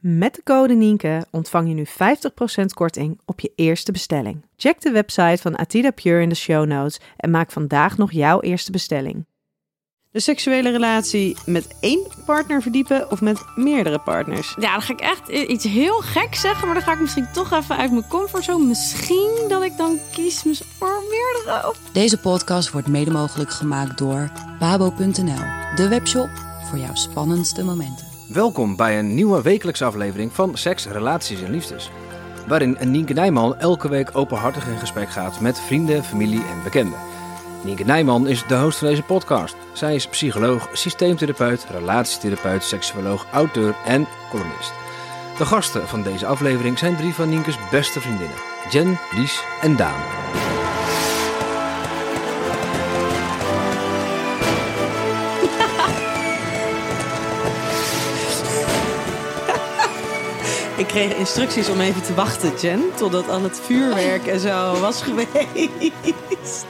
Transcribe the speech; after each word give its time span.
Met 0.00 0.34
de 0.34 0.42
code 0.42 0.74
Nienke 0.74 1.26
ontvang 1.30 1.68
je 1.68 1.74
nu 1.74 1.86
50% 1.86 2.64
korting 2.74 3.20
op 3.24 3.40
je 3.40 3.52
eerste 3.54 3.92
bestelling. 3.92 4.44
Check 4.56 4.80
de 4.80 4.90
website 4.90 5.42
van 5.42 5.56
Atida 5.56 5.90
Pure 5.90 6.22
in 6.22 6.28
de 6.28 6.34
show 6.34 6.66
notes 6.66 7.00
en 7.16 7.30
maak 7.30 7.52
vandaag 7.52 7.96
nog 7.96 8.12
jouw 8.12 8.40
eerste 8.40 8.70
bestelling. 8.70 9.26
De 10.10 10.20
seksuele 10.20 10.70
relatie 10.70 11.36
met 11.46 11.76
één 11.80 12.06
partner 12.26 12.62
verdiepen 12.62 13.10
of 13.10 13.20
met 13.20 13.44
meerdere 13.56 13.98
partners? 13.98 14.56
Ja, 14.60 14.72
dan 14.72 14.82
ga 14.82 14.92
ik 14.92 15.00
echt 15.00 15.28
iets 15.28 15.64
heel 15.64 16.00
gek 16.00 16.34
zeggen, 16.34 16.66
maar 16.66 16.74
dan 16.74 16.84
ga 16.84 16.92
ik 16.92 17.00
misschien 17.00 17.32
toch 17.32 17.52
even 17.52 17.76
uit 17.76 17.90
mijn 17.90 18.08
comfortzone. 18.08 18.66
Misschien 18.66 19.46
dat 19.48 19.62
ik 19.62 19.76
dan 19.76 19.98
kies 20.12 20.42
voor 20.78 21.02
meerdere. 21.10 21.74
Deze 21.92 22.18
podcast 22.18 22.70
wordt 22.70 22.88
mede 22.88 23.10
mogelijk 23.10 23.50
gemaakt 23.50 23.98
door 23.98 24.32
babo.nl, 24.58 25.44
de 25.76 25.88
webshop 25.88 26.30
voor 26.68 26.78
jouw 26.78 26.94
spannendste 26.94 27.64
momenten. 27.64 28.09
Welkom 28.32 28.76
bij 28.76 28.98
een 28.98 29.14
nieuwe 29.14 29.42
wekelijkse 29.42 29.84
aflevering 29.84 30.32
van 30.32 30.56
Seks, 30.56 30.86
Relaties 30.86 31.42
en 31.42 31.50
Liefdes. 31.50 31.90
Waarin 32.46 32.76
Nienke 32.84 33.12
Nijman 33.12 33.58
elke 33.58 33.88
week 33.88 34.10
openhartig 34.12 34.66
in 34.66 34.78
gesprek 34.78 35.10
gaat 35.10 35.40
met 35.40 35.60
vrienden, 35.60 36.04
familie 36.04 36.40
en 36.40 36.62
bekenden. 36.64 36.98
Nienke 37.64 37.84
Nijman 37.84 38.28
is 38.28 38.46
de 38.46 38.56
host 38.56 38.78
van 38.78 38.88
deze 38.88 39.02
podcast. 39.02 39.56
Zij 39.72 39.94
is 39.94 40.08
psycholoog, 40.08 40.68
systeemtherapeut, 40.72 41.66
relatietherapeut, 41.70 42.62
seksuoloog, 42.62 43.26
auteur 43.32 43.74
en 43.86 44.06
columnist. 44.30 44.72
De 45.38 45.46
gasten 45.46 45.88
van 45.88 46.02
deze 46.02 46.26
aflevering 46.26 46.78
zijn 46.78 46.96
drie 46.96 47.14
van 47.14 47.28
Nienkes 47.28 47.58
beste 47.70 48.00
vriendinnen. 48.00 48.36
Jen, 48.70 48.98
Lies 49.16 49.42
en 49.60 49.76
Daan. 49.76 50.59
Ik 60.80 60.86
kreeg 60.86 61.14
instructies 61.14 61.68
om 61.68 61.80
even 61.80 62.02
te 62.02 62.14
wachten, 62.14 62.52
Jen, 62.60 62.82
totdat 62.94 63.28
al 63.28 63.42
het 63.42 63.60
vuurwerk 63.64 64.26
en 64.26 64.40
zo 64.40 64.80
was 64.80 65.02
geweest. 65.02 65.30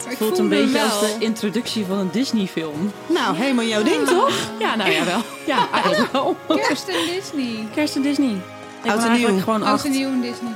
Het 0.09 0.17
voelt 0.17 0.39
een 0.39 0.49
beetje 0.49 0.83
als 0.83 1.01
de 1.01 1.17
introductie 1.19 1.87
van 1.87 1.99
een 1.99 2.11
Disney-film. 2.11 2.93
Nou, 3.07 3.37
helemaal 3.37 3.65
jouw 3.65 3.83
ding, 3.83 4.07
toch? 4.07 4.33
Ja, 4.59 4.77
nou 4.77 4.91
ja, 4.91 5.05
wel. 5.05 5.21
Ja, 5.47 5.69
eigenlijk 5.73 6.13
wel. 6.13 6.37
Kerst 6.47 6.89
en 6.89 7.07
Disney. 7.07 7.69
Kerst 7.75 7.97
en 7.97 8.03
Disney. 8.03 8.37
Ik 8.83 8.91
Oud 8.91 9.05
en 9.05 9.13
nieuw. 9.13 9.39
Gewoon 9.39 9.63
Oud 9.63 9.85
en 9.85 9.91
nieuw 9.91 10.09
en 10.09 10.21
Disney. 10.21 10.53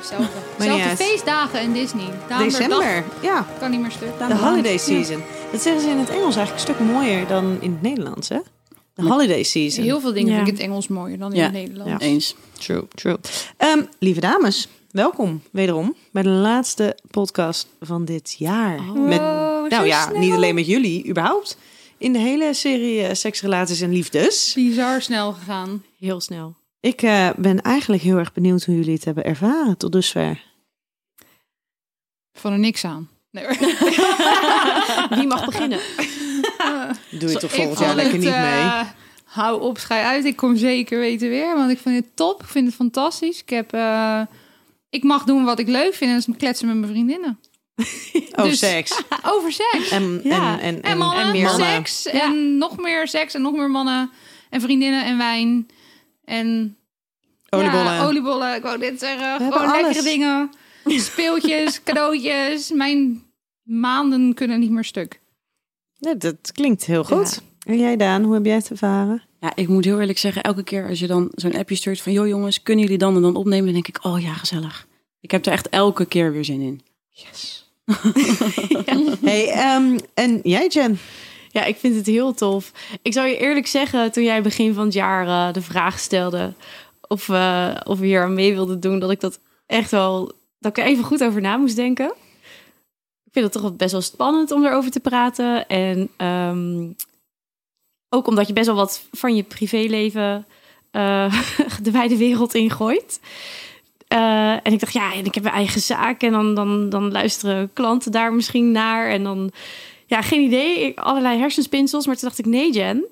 Zelfde 0.59 0.97
feestdagen 0.97 1.59
en 1.59 1.73
Disney. 1.73 2.11
December, 2.39 3.05
ja. 3.21 3.47
Kan 3.59 3.71
niet 3.71 3.81
meer 3.81 3.91
stuk. 3.91 4.29
De 4.29 4.37
holiday 4.37 4.79
season. 4.79 5.23
Dat 5.53 5.63
zeggen 5.63 5.83
ze 5.83 5.89
in 5.89 5.99
het 5.99 6.11
Engels 6.11 6.37
eigenlijk 6.37 6.69
een 6.69 6.75
stuk 6.75 6.87
mooier 6.87 7.27
dan 7.27 7.57
in 7.61 7.71
het 7.71 7.83
Nederlands, 7.83 8.29
hè? 8.29 8.39
De 8.95 9.03
holiday 9.03 9.43
season. 9.43 9.85
Heel 9.85 10.01
veel 10.01 10.13
dingen 10.13 10.31
Ja. 10.31 10.37
vind 10.37 10.49
ik 10.49 10.55
het 10.55 10.63
Engels 10.63 10.89
mooier 10.89 11.19
dan 11.19 11.31
in 11.33 11.39
Ja. 11.39 11.45
het 11.45 11.53
Nederlands. 11.53 12.05
Eens. 12.05 12.35
True, 12.59 12.87
true. 12.95 13.17
Ehm, 13.57 13.83
lieve 13.99 14.21
dames, 14.21 14.69
welkom 14.91 15.43
wederom 15.51 15.95
bij 16.13 16.23
de 16.23 16.29
laatste 16.29 16.97
podcast 17.11 17.67
van 17.81 18.05
dit 18.05 18.35
jaar. 18.39 18.83
met, 18.83 19.17
zo 19.19 19.67
nou 19.69 19.87
ja, 19.87 20.03
snel. 20.07 20.19
niet 20.19 20.33
alleen 20.33 20.55
met 20.55 20.67
jullie, 20.67 21.09
überhaupt. 21.09 21.57
In 21.99 22.13
de 22.13 22.19
hele 22.19 22.55
serie 22.55 23.03
eh, 23.03 23.15
Seks, 23.15 23.41
Relaties 23.41 23.81
en 23.81 23.93
Liefdes. 23.93 24.53
Bizar 24.55 25.03
snel 25.03 25.33
gegaan. 25.33 25.85
Heel 25.99 26.21
snel. 26.21 26.55
Ik 26.81 27.03
eh, 27.03 27.29
ben 27.37 27.63
eigenlijk 27.63 28.03
heel 28.03 28.17
erg 28.17 28.33
benieuwd 28.33 28.65
hoe 28.65 28.75
jullie 28.75 28.95
het 28.95 29.05
hebben 29.05 29.25
ervaren 29.25 29.77
tot 29.77 29.93
dusver. 29.93 30.43
Van 32.33 32.53
er 32.53 32.59
niks 32.59 32.85
aan. 32.85 33.09
Nee. 33.31 33.47
Wie 35.19 35.27
mag 35.27 35.45
beginnen? 35.45 35.81
Doe 37.21 37.31
je 37.31 37.37
toch 37.37 37.53
volgend 37.53 37.79
jaar 37.79 37.95
lekker 37.95 38.19
niet 38.19 38.29
mee? 38.29 38.35
eh, 38.35 38.81
hou 39.25 39.61
op, 39.61 39.79
schij 39.79 40.03
uit. 40.03 40.25
Ik 40.25 40.37
kom 40.37 40.57
zeker 40.57 40.99
weten 40.99 41.29
weer. 41.29 41.57
Want 41.57 41.71
ik 41.71 41.79
vind 41.79 41.97
het 42.05 42.17
top. 42.17 42.43
Ik 42.43 42.49
vind 42.49 42.67
het 42.67 42.75
fantastisch. 42.75 43.41
Ik, 43.41 43.51
heb, 43.51 43.73
eh, 43.73 44.21
ik 44.91 45.03
mag 45.03 45.25
doen 45.25 45.45
wat 45.45 45.59
ik 45.59 45.69
leuk 45.69 45.95
vind. 45.95 46.11
En 46.11 46.17
dat 46.19 46.29
is 46.29 46.37
kletsen 46.37 46.67
met 46.69 46.77
mijn 46.77 46.93
vriendinnen. 46.93 47.39
oh, 48.37 48.45
dus- 48.45 48.59
seks. 48.59 49.03
Over 49.33 49.53
seks. 49.53 49.91
En, 49.91 50.21
Ja. 50.25 50.61
en, 50.61 50.75
en, 50.75 50.83
En 50.83 50.99
mannen, 50.99 51.31
meer 51.33 51.49
seks. 51.49 52.03
Ja. 52.03 52.23
En 52.23 52.59
nog 52.59 52.77
meer 52.79 53.09
seks. 53.09 53.35
En 53.35 53.43
nog 53.43 53.53
meer 53.53 53.71
mannen. 53.71 54.11
En 54.51 54.61
vriendinnen 54.61 55.05
en 55.05 55.19
wijn. 55.19 55.67
En 56.25 56.77
Oliebollen. 57.51 57.85
Ja, 57.95 58.05
oliebollen. 58.05 58.55
Ik 58.55 58.63
wou 58.63 58.79
dit 58.79 58.99
zeggen. 59.01 59.53
Gewoon 59.53 59.71
lekkere 59.71 60.03
dingen. 60.03 60.51
Speeltjes, 60.87 61.83
cadeautjes. 61.83 62.71
Mijn 62.71 63.23
maanden 63.63 64.35
kunnen 64.35 64.61
niet 64.61 64.71
meer 64.71 64.85
stuk. 64.85 65.21
Nee, 66.05 66.17
dat 66.17 66.53
klinkt 66.53 66.85
heel 66.85 67.05
goed. 67.05 67.43
En 67.67 67.79
jij 67.79 67.97
Daan, 67.97 68.23
hoe 68.23 68.35
heb 68.35 68.45
jij 68.45 68.55
het 68.55 68.71
ervaren? 68.71 69.23
Ja, 69.41 69.53
ik 69.55 69.69
moet 69.69 69.85
heel 69.85 70.01
eerlijk 70.01 70.19
zeggen, 70.19 70.43
elke 70.43 70.63
keer 70.63 70.89
als 70.89 70.99
je 70.99 71.07
dan 71.07 71.31
zo'n 71.35 71.57
appje 71.57 71.75
stuurt 71.75 72.01
van... 72.01 72.13
joh 72.13 72.27
jongens, 72.27 72.63
kunnen 72.63 72.85
jullie 72.85 72.99
dan 72.99 73.17
en 73.17 73.23
dan 73.23 73.37
opnemen? 73.37 73.65
Dan 73.65 73.73
denk 73.73 73.89
ik, 73.89 74.05
oh 74.05 74.21
ja, 74.21 74.33
gezellig. 74.33 74.87
Ik 75.21 75.31
heb 75.31 75.47
er 75.47 75.53
echt 75.53 75.69
elke 75.69 76.05
keer 76.05 76.33
weer 76.33 76.45
zin 76.45 76.61
in. 76.61 76.81
Hey, 79.25 79.51
ehm, 79.51 79.99
en 80.15 80.41
jij 80.43 80.67
Jen? 80.69 80.99
Ja, 81.51 81.65
ik 81.65 81.77
vind 81.77 81.97
het 81.97 82.07
heel 82.07 82.35
tof. 82.35 82.73
Ik 83.03 83.13
zou 83.13 83.29
je 83.29 83.37
eerlijk 83.37 83.67
zeggen, 83.67 84.13
toen 84.13 84.25
jij 84.25 84.43
begin 84.43 84.75
van 84.75 84.85
het 84.85 84.95
jaar 84.95 85.27
eh, 85.27 85.53
de 85.53 85.63
vraag 85.63 85.99
stelde 85.99 86.55
of, 87.09 87.29
eh, 87.29 87.77
of 87.85 87.99
we 87.99 88.07
hier 88.07 88.23
aan 88.23 88.35
mee 88.35 88.55
wilden 88.55 88.81
doen, 88.81 88.99
dat 88.99 89.11
ik 89.11 89.21
dat 89.21 89.41
echt 89.67 89.91
wel, 89.91 90.33
dat 90.59 90.77
ik 90.77 90.85
er 90.85 90.91
even 90.91 91.05
goed 91.05 91.25
over 91.25 91.41
na 91.41 91.57
moest 91.57 91.77
denken. 91.77 92.15
Ik 93.35 93.41
vind 93.41 93.53
het 93.53 93.63
toch 93.63 93.71
wel 93.71 93.79
best 93.79 93.93
wel 93.93 94.01
spannend 94.01 94.51
om 94.51 94.65
erover 94.65 94.91
te 94.91 95.01
praten. 95.01 95.69
En 95.69 96.11
ehm, 96.17 96.91
ook 98.09 98.27
omdat 98.27 98.47
je 98.47 98.53
best 98.53 98.67
wel 98.67 98.75
wat 98.77 99.07
van 99.13 99.37
je 99.37 99.43
privéleven 99.43 100.47
eh, 100.91 101.45
de 101.83 101.91
wijde 101.91 102.17
wereld 102.17 102.55
ingooit. 102.55 103.21
Eh, 104.09 104.53
en 104.53 104.73
ik 104.73 104.81
dacht, 104.81 104.93
ja, 104.93 105.13
en 105.13 105.25
ik 105.25 105.35
heb 105.35 105.43
mijn 105.43 105.55
eigen 105.55 105.81
zaak. 105.81 106.23
En 106.23 106.33
dan, 106.33 106.55
dan, 106.55 106.89
dan 106.89 107.13
luisteren 107.13 107.71
klanten 107.73 108.13
daar 108.13 108.33
misschien 108.33 108.73
naar. 108.73 109.09
En 109.11 109.23
dan, 109.25 109.51
ja, 110.07 110.23
geen 110.23 110.43
idee. 110.43 110.81
Ik- 110.81 110.99
allerlei 110.99 111.39
hersenspinsels. 111.39 112.07
Maar 112.07 112.17
toen 112.17 112.29
dacht 112.29 112.39
ik, 112.39 112.47
nee, 112.47 112.73
Jen. 112.73 113.05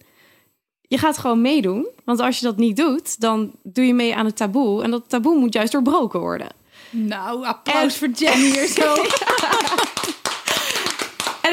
Je 0.80 0.98
gaat 0.98 1.18
gewoon 1.18 1.40
meedoen. 1.40 1.86
Want 2.04 2.20
als 2.20 2.38
je 2.38 2.44
dat 2.44 2.56
niet 2.56 2.76
doet, 2.76 3.20
dan 3.20 3.52
doe 3.62 3.86
je 3.86 3.94
mee 3.94 4.16
aan 4.16 4.26
het 4.26 4.36
taboe. 4.36 4.82
En 4.82 4.90
dat 4.90 5.08
taboe 5.08 5.38
moet 5.38 5.52
juist 5.52 5.72
doorbroken 5.72 6.20
worden. 6.20 6.48
Nou, 6.90 7.44
applaus 7.46 7.96
voor 7.96 8.08
Jenny 8.08 8.50
hier 8.50 8.66
zo. 8.66 8.94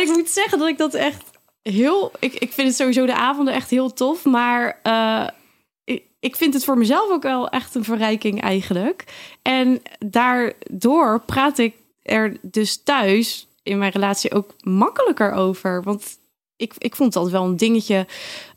Ik 0.01 0.07
moet 0.07 0.29
zeggen 0.29 0.59
dat 0.59 0.67
ik 0.67 0.77
dat 0.77 0.93
echt 0.93 1.23
heel... 1.61 2.11
Ik, 2.19 2.33
ik 2.33 2.51
vind 2.51 2.67
het 2.67 2.77
sowieso 2.77 3.05
de 3.05 3.13
avonden 3.13 3.53
echt 3.53 3.69
heel 3.69 3.93
tof. 3.93 4.25
Maar 4.25 4.79
eh, 4.83 5.27
ik, 6.19 6.35
vind 6.35 6.53
het 6.53 6.63
voor 6.63 6.77
mezelf 6.77 7.09
ook 7.09 7.23
wel 7.23 7.49
echt 7.49 7.75
een 7.75 7.83
verrijking 7.83 8.41
eigenlijk. 8.41 9.03
En 9.41 9.81
daardoor 10.05 11.21
praat 11.25 11.57
ik 11.57 11.75
er 12.03 12.37
dus 12.41 12.83
thuis 12.83 13.47
in 13.63 13.77
mijn 13.77 13.91
relatie 13.91 14.33
ook 14.33 14.53
makkelijker 14.61 15.31
over. 15.31 15.83
Want 15.83 16.17
ik, 16.55 16.73
ik 16.77 16.95
vond 16.95 17.13
dat 17.13 17.29
wel 17.29 17.45
een 17.45 17.57
dingetje 17.57 18.07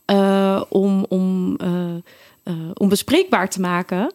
eh, 0.05 0.61
om, 0.69 1.05
om, 1.09 1.57
eh, 1.57 2.55
om 2.73 2.89
bespreekbaar 2.89 3.49
te 3.49 3.61
maken. 3.61 4.13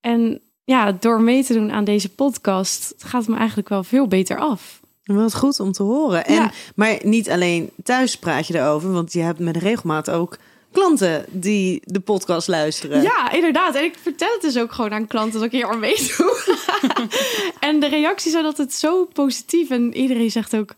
En 0.00 0.40
ja, 0.64 0.92
door 0.92 1.20
mee 1.20 1.44
te 1.44 1.52
doen 1.52 1.72
aan 1.72 1.84
deze 1.84 2.08
podcast 2.08 2.94
gaat 2.98 3.20
het 3.20 3.30
me 3.30 3.36
eigenlijk 3.36 3.68
wel 3.68 3.84
veel 3.84 4.08
beter 4.08 4.38
af. 4.38 4.82
Wat 5.04 5.34
goed 5.34 5.60
om 5.60 5.72
te 5.72 5.82
horen. 5.82 6.26
En, 6.26 6.34
Ja. 6.34 6.52
Maar 6.74 6.98
niet 7.02 7.30
alleen 7.30 7.70
thuis 7.82 8.16
praat 8.16 8.46
je 8.46 8.58
erover, 8.58 8.92
want 8.92 9.12
je 9.12 9.20
hebt 9.20 9.38
met 9.38 9.56
regelmaat 9.56 10.10
ook 10.10 10.38
klanten 10.74 11.24
die 11.28 11.82
de 11.84 12.00
podcast 12.00 12.48
luisteren. 12.48 13.02
Ja, 13.02 13.32
inderdaad. 13.32 13.74
En 13.74 13.84
ik 13.84 13.94
vertel 14.02 14.32
het 14.32 14.42
dus 14.42 14.58
ook 14.58 14.72
gewoon 14.72 14.92
aan 14.92 15.06
klanten 15.06 15.40
dat 15.40 15.42
ik 15.42 15.52
hier 15.52 15.68
aan 15.68 15.78
meedoe. 15.78 16.58
en 17.60 17.80
de 17.80 17.88
reacties 17.88 18.32
zijn 18.32 18.44
altijd 18.44 18.72
zo 18.72 19.04
positief. 19.04 19.70
En 19.70 19.96
iedereen 19.96 20.30
zegt 20.30 20.56
ook, 20.56 20.74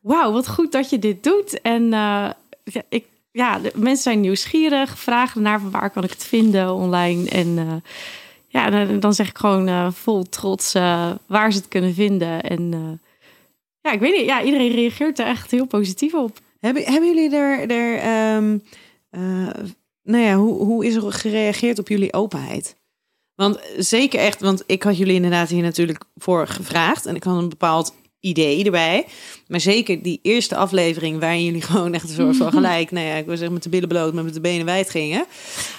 wauw, 0.00 0.32
wat 0.32 0.48
goed 0.48 0.72
dat 0.72 0.90
je 0.90 0.98
dit 0.98 1.22
doet. 1.22 1.60
En 1.60 1.82
eh, 1.82 2.30
ja, 2.64 2.82
ik, 2.88 3.04
ja, 3.32 3.58
de 3.58 3.72
mensen 3.74 4.02
zijn 4.02 4.20
nieuwsgierig, 4.20 4.98
vragen 4.98 5.42
naar 5.42 5.60
van 5.60 5.70
waar 5.70 5.90
kan 5.90 6.04
ik 6.04 6.10
het 6.10 6.24
vinden 6.24 6.72
online. 6.72 7.30
En 7.30 7.58
eh, 7.58 7.90
ja, 8.48 8.70
dan, 8.70 9.00
dan 9.00 9.14
zeg 9.14 9.28
ik 9.28 9.38
gewoon 9.38 9.68
eh, 9.68 9.88
vol 9.92 10.22
trots 10.22 10.72
waar 11.26 11.52
ze 11.52 11.58
het 11.58 11.68
kunnen 11.68 11.94
vinden. 11.94 12.42
En 12.42 13.00
ja, 13.84 13.92
ik 13.92 14.00
weet 14.00 14.16
niet, 14.16 14.26
ja, 14.26 14.42
iedereen 14.42 14.74
reageert 14.74 15.18
er 15.18 15.26
echt 15.26 15.50
heel 15.50 15.66
positief 15.66 16.14
op. 16.14 16.38
Hebben, 16.60 16.82
hebben 16.82 17.14
jullie 17.14 17.36
er, 17.36 17.70
er 17.70 17.98
ehm, 17.98 18.58
eh, 19.10 19.64
nou 20.02 20.24
ja, 20.24 20.34
hoe, 20.34 20.64
hoe 20.64 20.86
is 20.86 20.94
er 20.94 21.12
gereageerd 21.12 21.78
op 21.78 21.88
jullie 21.88 22.12
openheid? 22.12 22.76
Want 23.34 23.58
zeker 23.78 24.20
echt, 24.20 24.40
want 24.40 24.62
ik 24.66 24.82
had 24.82 24.96
jullie 24.96 25.14
inderdaad 25.14 25.48
hier 25.48 25.62
natuurlijk 25.62 26.04
voor 26.16 26.46
gevraagd. 26.46 27.06
En 27.06 27.14
ik 27.14 27.22
had 27.22 27.38
een 27.38 27.48
bepaald 27.48 27.94
idee 28.20 28.64
erbij. 28.64 29.06
Maar 29.46 29.60
zeker 29.60 30.02
die 30.02 30.18
eerste 30.22 30.56
aflevering 30.56 31.20
waarin 31.20 31.44
jullie 31.44 31.62
gewoon 31.70 31.94
echt 31.94 32.08
een 32.08 32.14
soort 32.14 32.36
van 32.36 32.52
gelijk, 32.60 32.90
nou 32.90 33.06
ja, 33.06 33.14
ik 33.14 33.26
wil 33.26 33.36
zeggen 33.36 33.54
met 33.54 33.62
de 33.62 33.68
billen 33.68 33.88
bloot, 33.88 34.14
maar 34.14 34.24
met 34.24 34.34
de 34.34 34.40
benen 34.40 34.66
wijd 34.66 34.90
gingen. 34.90 35.26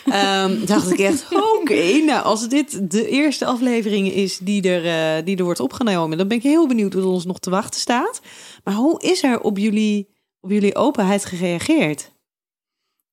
Ehm, 0.06 0.66
dacht 0.66 0.92
ik 0.92 1.00
echt, 1.00 1.26
oké, 1.60 1.98
nou 1.98 2.24
als 2.24 2.48
dit 2.48 2.92
de 2.92 3.10
eerste 3.10 3.46
aflevering 3.46 4.12
is 4.12 4.38
die 4.38 4.62
er, 4.70 4.86
eh, 5.18 5.26
die 5.26 5.38
er 5.38 5.44
wordt 5.44 5.60
opgenomen, 5.60 6.18
dan 6.18 6.28
ben 6.28 6.38
ik 6.38 6.44
heel 6.44 6.68
benieuwd 6.68 6.94
wat 6.94 7.04
ons 7.04 7.26
nog 7.26 7.40
te 7.40 7.50
wachten 7.50 7.80
staat. 7.80 8.22
Maar 8.64 8.74
hoe 8.74 9.02
is 9.02 9.24
er 9.24 9.42
op 9.42 9.58
jullie, 9.58 10.10
op 10.40 10.52
jullie 10.52 10.76
openheid 10.76 11.26
gereageerd? 11.26 12.14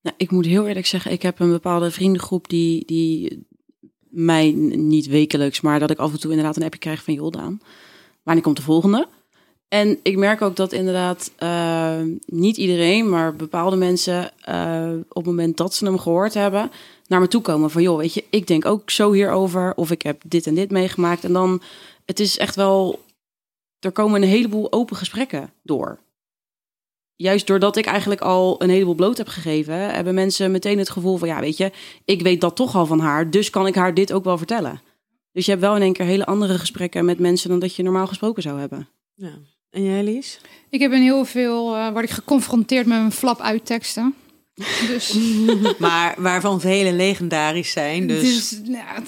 Nou, 0.01 0.15
ik 0.17 0.31
moet 0.31 0.45
heel 0.45 0.67
eerlijk 0.67 0.85
zeggen, 0.85 1.11
ik 1.11 1.21
heb 1.21 1.39
een 1.39 1.51
bepaalde 1.51 1.91
vriendengroep 1.91 2.49
die, 2.49 2.85
die 2.85 3.45
mij 4.09 4.51
niet 4.75 5.07
wekelijks, 5.07 5.61
maar 5.61 5.79
dat 5.79 5.91
ik 5.91 5.97
af 5.97 6.11
en 6.11 6.19
toe 6.19 6.29
inderdaad 6.29 6.55
een 6.57 6.63
appje 6.63 6.79
krijg 6.79 7.03
van 7.03 7.13
Joldaan. 7.13 7.59
Wanneer 8.23 8.43
komt 8.43 8.57
de 8.57 8.63
volgende? 8.63 9.07
En 9.73 9.99
ik 10.03 10.17
merk 10.17 10.41
ook 10.41 10.55
dat 10.55 10.71
inderdaad 10.71 11.31
eh, 11.35 12.01
niet 12.25 12.57
iedereen, 12.57 13.09
maar 13.09 13.35
bepaalde 13.35 13.75
mensen 13.75 14.31
eh, 14.41 14.91
op 15.09 15.15
het 15.15 15.25
moment 15.25 15.57
dat 15.57 15.73
ze 15.73 15.85
hem 15.85 15.99
gehoord 15.99 16.33
hebben, 16.33 16.71
naar 17.07 17.19
me 17.19 17.27
toe 17.27 17.41
komen 17.41 17.69
van 17.69 17.81
joh, 17.81 17.97
weet 17.97 18.13
je, 18.13 18.23
ik 18.29 18.47
denk 18.47 18.65
ook 18.65 18.89
zo 18.89 19.11
hierover 19.11 19.75
of 19.75 19.91
ik 19.91 20.01
heb 20.01 20.21
dit 20.25 20.47
en 20.47 20.55
dit 20.55 20.71
meegemaakt. 20.71 21.23
En 21.23 21.33
dan, 21.33 21.61
het 22.05 22.19
is 22.19 22.37
echt 22.37 22.55
wel, 22.55 23.03
er 23.79 23.91
komen 23.91 24.21
een 24.21 24.27
heleboel 24.27 24.71
open 24.71 24.95
gesprekken 24.95 25.53
door. 25.63 25.99
Juist 27.15 27.47
doordat 27.47 27.75
ik 27.75 27.85
eigenlijk 27.85 28.21
al 28.21 28.61
een 28.61 28.69
heleboel 28.69 28.95
bloot 28.95 29.17
heb 29.17 29.27
gegeven, 29.27 29.93
hebben 29.93 30.13
mensen 30.13 30.51
meteen 30.51 30.77
het 30.77 30.89
gevoel 30.89 31.17
van 31.17 31.27
ja, 31.27 31.39
weet 31.39 31.57
je, 31.57 31.71
ik 32.05 32.21
weet 32.21 32.41
dat 32.41 32.55
toch 32.55 32.75
al 32.75 32.85
van 32.85 32.99
haar, 32.99 33.29
dus 33.29 33.49
kan 33.49 33.67
ik 33.67 33.75
haar 33.75 33.93
dit 33.93 34.13
ook 34.13 34.23
wel 34.23 34.37
vertellen. 34.37 34.81
Dus 35.31 35.45
je 35.45 35.51
hebt 35.51 35.63
wel 35.63 35.75
in 35.75 35.81
één 35.81 35.93
keer 35.93 36.05
hele 36.05 36.25
andere 36.25 36.57
gesprekken 36.57 37.05
met 37.05 37.19
mensen 37.19 37.49
dan 37.49 37.59
dat 37.59 37.75
je 37.75 37.83
normaal 37.83 38.07
gesproken 38.07 38.43
zou 38.43 38.59
hebben. 38.59 38.87
Ja. 39.15 39.52
En 39.73 39.83
jij, 39.83 40.03
Lies? 40.03 40.39
Ik 40.69 40.79
heb 40.79 40.91
in 40.91 41.01
heel 41.01 41.25
veel, 41.25 41.75
eh 41.75 41.91
word 41.91 42.03
ik 42.03 42.09
geconfronteerd 42.09 42.85
met 42.85 42.97
mijn 42.97 43.11
flap 43.11 43.41
uitteksten. 43.41 44.15
Dus, 44.87 45.17
Maar 45.77 46.15
waarvan 46.17 46.61
vele 46.61 46.93
legendarisch 46.93 47.71
zijn. 47.71 48.07
Dus, 48.07 48.49
dus 48.49 48.59
ja, 48.63 49.03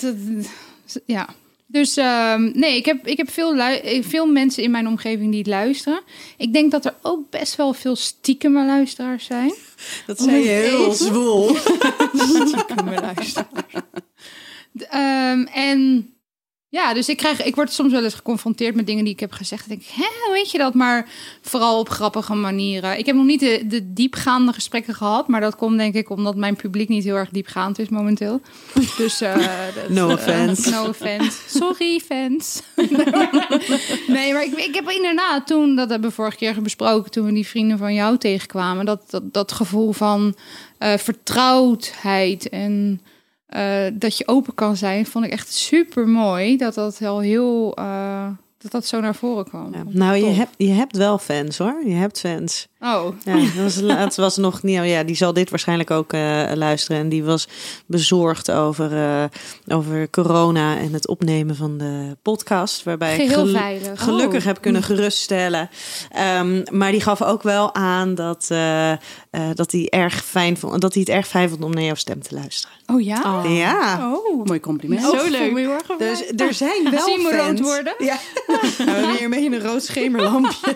ja. 1.06 1.30
Dus 1.68 1.98
ehm, 1.98 2.52
nee, 2.54 2.76
ik 2.76 2.86
heb, 2.86 3.08
ik 3.08 3.18
heb 3.18 3.32
veel, 3.32 3.56
eh, 3.56 4.04
veel 4.04 4.26
mensen 4.26 4.64
in 4.64 4.72
mijn 4.72 4.88
omgeving 4.88 5.30
die 5.30 5.40
het 5.40 5.48
luisteren. 5.48 6.02
Ik 6.38 6.54
denk 6.54 6.72
dat 6.72 6.86
er 6.86 6.96
ook 7.02 7.30
best 7.30 7.56
wel 7.56 7.74
veel 7.74 7.96
stiekeme 7.96 8.66
luisteraars 8.66 9.26
zijn. 9.26 9.54
dat 10.06 10.20
zei 10.20 10.44
je 10.44 10.50
heel 10.50 10.84
Even. 10.86 11.06
zwoel. 11.06 11.56
Stiekeme 12.48 13.02
luisteraars. 13.02 13.74
Ehm, 14.90 15.42
en 15.54 16.10
ja, 16.70 16.94
dus 16.94 17.10
ik, 17.10 17.18
krijg, 17.18 17.44
ik 17.44 17.56
word 17.56 17.72
soms 17.72 17.92
wel 17.92 18.04
eens 18.04 18.14
geconfronteerd 18.14 18.76
met 18.76 18.88
dingen 18.88 19.04
die 19.04 19.14
ik 19.14 19.20
heb 19.20 19.32
gezegd. 19.32 19.70
Dan 19.70 19.78
denk 19.78 19.90
ik, 19.90 19.96
hè, 19.96 20.32
weet 20.32 20.52
je 20.52 20.58
dat? 20.58 20.74
Maar 20.74 21.10
vooral 21.42 21.80
op 21.80 21.90
grappige 21.90 22.34
manieren. 22.34 22.98
Ik 22.98 23.06
heb 23.06 23.16
nog 23.16 23.26
niet 23.26 23.40
de, 23.40 23.64
de 23.68 23.94
diepgaande 23.94 24.54
gesprekken 24.54 24.94
gehad. 24.94 25.28
Maar 25.28 25.42
dat 25.42 25.56
komt 25.56 25.78
denk 25.78 25.94
ik 25.94 26.10
omdat 26.10 26.36
mijn 26.36 26.56
publiek 26.56 26.90
niet 26.90 27.04
heel 27.04 27.16
erg 27.16 27.30
diepgaand 27.30 27.80
is 27.80 27.90
momenteel. 27.90 28.42
Dus 28.98 29.18
dat, 29.76 29.90
No 29.90 30.08
eh, 30.08 30.14
offense. 30.14 30.70
no 30.70 30.88
offense. 30.88 31.38
Sorry, 31.48 32.00
fans. 32.00 32.62
nee, 34.08 34.34
maar 34.34 34.44
ik, 34.44 34.54
ik 34.54 34.76
heb 34.76 34.90
inderdaad 34.90 35.48
toen, 35.48 35.76
dat 35.76 35.90
hebben 35.90 36.10
we 36.10 36.16
vorige 36.16 36.38
keer 36.38 36.62
besproken... 36.62 37.12
toen 37.12 37.26
we 37.26 37.34
die 37.34 37.48
vrienden 37.48 37.78
van 37.78 37.94
jou 37.94 38.18
tegenkwamen... 38.18 38.86
dat, 38.86 39.02
dat, 39.10 39.34
dat 39.34 39.52
gevoel 39.52 39.92
van 39.92 40.36
eh, 40.78 40.98
vertrouwdheid 40.98 42.50
en... 42.50 43.02
eh, 43.45 43.86
dat 43.94 44.18
je 44.18 44.27
open 44.27 44.53
kan 44.53 44.77
zijn, 44.77 45.06
vond 45.06 45.25
ik 45.25 45.31
echt 45.31 45.53
super 45.53 46.07
mooi. 46.07 46.57
Dat 46.57 46.74
dat 46.74 47.01
al 47.01 47.19
heel. 47.19 47.77
Dat 48.72 48.82
dat 48.82 48.86
zo 48.90 49.00
naar 49.00 49.16
voren 49.16 49.46
kwam. 49.46 49.74
Ja, 49.74 49.84
nou, 49.90 50.16
je 50.16 50.26
hebt, 50.32 50.54
je 50.58 50.70
hebt 50.72 50.98
wel 50.98 51.18
fans 51.18 51.58
hoor. 51.58 51.82
Je 51.86 51.94
hebt 51.94 52.20
fans. 52.20 52.68
Oh, 52.80 53.06
Ja, 53.24 53.34
dat 53.36 53.54
was, 53.64 53.76
laatst 53.80 54.18
was 54.18 54.38
nog 54.38 54.64
niet. 54.64 54.80
Ja, 54.84 55.04
die 55.04 55.16
zal 55.16 55.34
dit 55.34 55.50
waarschijnlijk 55.50 55.92
ook 55.92 56.14
eh, 56.14 56.44
luisteren. 56.54 57.02
En 57.02 57.10
die 57.10 57.24
was 57.24 57.48
bezorgd 57.86 58.52
over, 58.52 58.98
eh, 58.98 59.24
over 59.76 60.10
corona 60.10 60.78
en 60.78 60.94
het 60.94 61.08
opnemen 61.08 61.56
van 61.56 61.78
de 61.78 62.18
podcast. 62.22 62.84
Waarbij 62.84 63.16
ik 63.16 63.22
geheel 63.22 63.46
gelu- 63.46 63.58
veilig. 63.58 64.02
gelukkig 64.04 64.40
Oh. 64.40 64.46
heb 64.46 64.62
kunnen 64.62 64.84
geruststellen. 64.94 65.70
Ehm, 66.10 66.64
maar 66.72 66.92
die 66.92 67.02
gaf 67.02 67.22
ook 67.22 67.44
wel 67.44 67.74
aan 67.76 68.16
dat, 68.16 68.46
eh, 68.50 68.92
eh, 68.92 68.98
dat, 69.54 69.72
hij 69.72 69.88
erg 69.90 70.24
fijn 70.26 70.58
vond, 70.58 70.82
dat 70.82 70.94
hij 70.94 71.02
het 71.06 71.12
erg 71.16 71.28
fijn 71.28 71.50
vond 71.50 71.64
om 71.64 71.74
naar 71.74 71.84
jouw 71.84 71.96
stem 71.96 72.22
te 72.22 72.36
luisteren. 72.36 72.76
Oh 72.94 73.02
ja. 73.02 73.44
Ja. 73.48 74.12
Oh. 74.14 74.46
Mooi 74.46 74.60
compliment. 74.60 75.02
Zo 75.02 75.30
leuk. 75.30 75.84
Dus 75.98 76.24
er 76.36 76.54
zijn 76.54 76.92
wel 76.92 77.04
Zie 77.08 77.18
me 77.18 77.30
fans. 77.30 77.48
rood 77.48 77.60
worden? 77.60 77.94
Ja. 77.98 78.18
Nou, 78.86 78.92
we 78.92 78.92
hebben 78.92 79.18
hier 79.18 79.30
mee 79.30 79.46
een 79.46 79.62
rood 79.62 79.84
schemerlampje. 79.84 80.75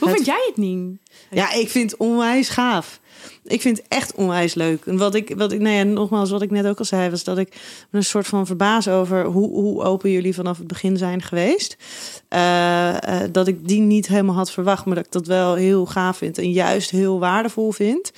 Hoe 0.00 0.10
vind 0.10 0.26
jij 0.26 0.44
het 0.46 0.56
niet? 0.56 0.98
Ja, 1.30 1.52
ik 1.52 1.68
vind 1.68 1.90
het 1.90 2.00
onwijs 2.00 2.48
gaaf. 2.48 3.00
Ik 3.44 3.60
vind 3.60 3.76
het 3.76 3.86
echt 3.88 4.14
onwijs 4.14 4.54
leuk. 4.54 4.84
En 4.84 4.96
wat 4.96 5.14
ik, 5.14 5.34
wat 5.36 5.52
ik, 5.52 5.60
nou 5.60 5.74
ja, 5.74 5.82
nogmaals, 5.82 6.30
wat 6.30 6.42
ik 6.42 6.50
net 6.50 6.66
ook 6.66 6.78
al 6.78 6.84
zei, 6.84 7.10
was 7.10 7.24
dat 7.24 7.38
ik 7.38 7.48
me 7.90 7.98
een 7.98 8.04
soort 8.04 8.26
van 8.26 8.46
verbaas 8.46 8.88
over 8.88 9.24
hoe, 9.24 9.48
hoe 9.48 9.82
open 9.82 10.10
jullie 10.10 10.34
vanaf 10.34 10.58
het 10.58 10.66
begin 10.66 10.96
zijn 10.96 11.22
geweest. 11.22 11.76
Eh, 12.28 13.22
eh, 13.22 13.30
dat 13.32 13.46
ik 13.46 13.68
die 13.68 13.80
niet 13.80 14.08
helemaal 14.08 14.34
had 14.34 14.50
verwacht, 14.50 14.84
maar 14.84 14.94
dat 14.94 15.04
ik 15.04 15.12
dat 15.12 15.26
wel 15.26 15.54
heel 15.54 15.86
gaaf 15.86 16.16
vind 16.16 16.38
en 16.38 16.52
juist 16.52 16.90
heel 16.90 17.18
waardevol 17.18 17.70
vind. 17.70 18.12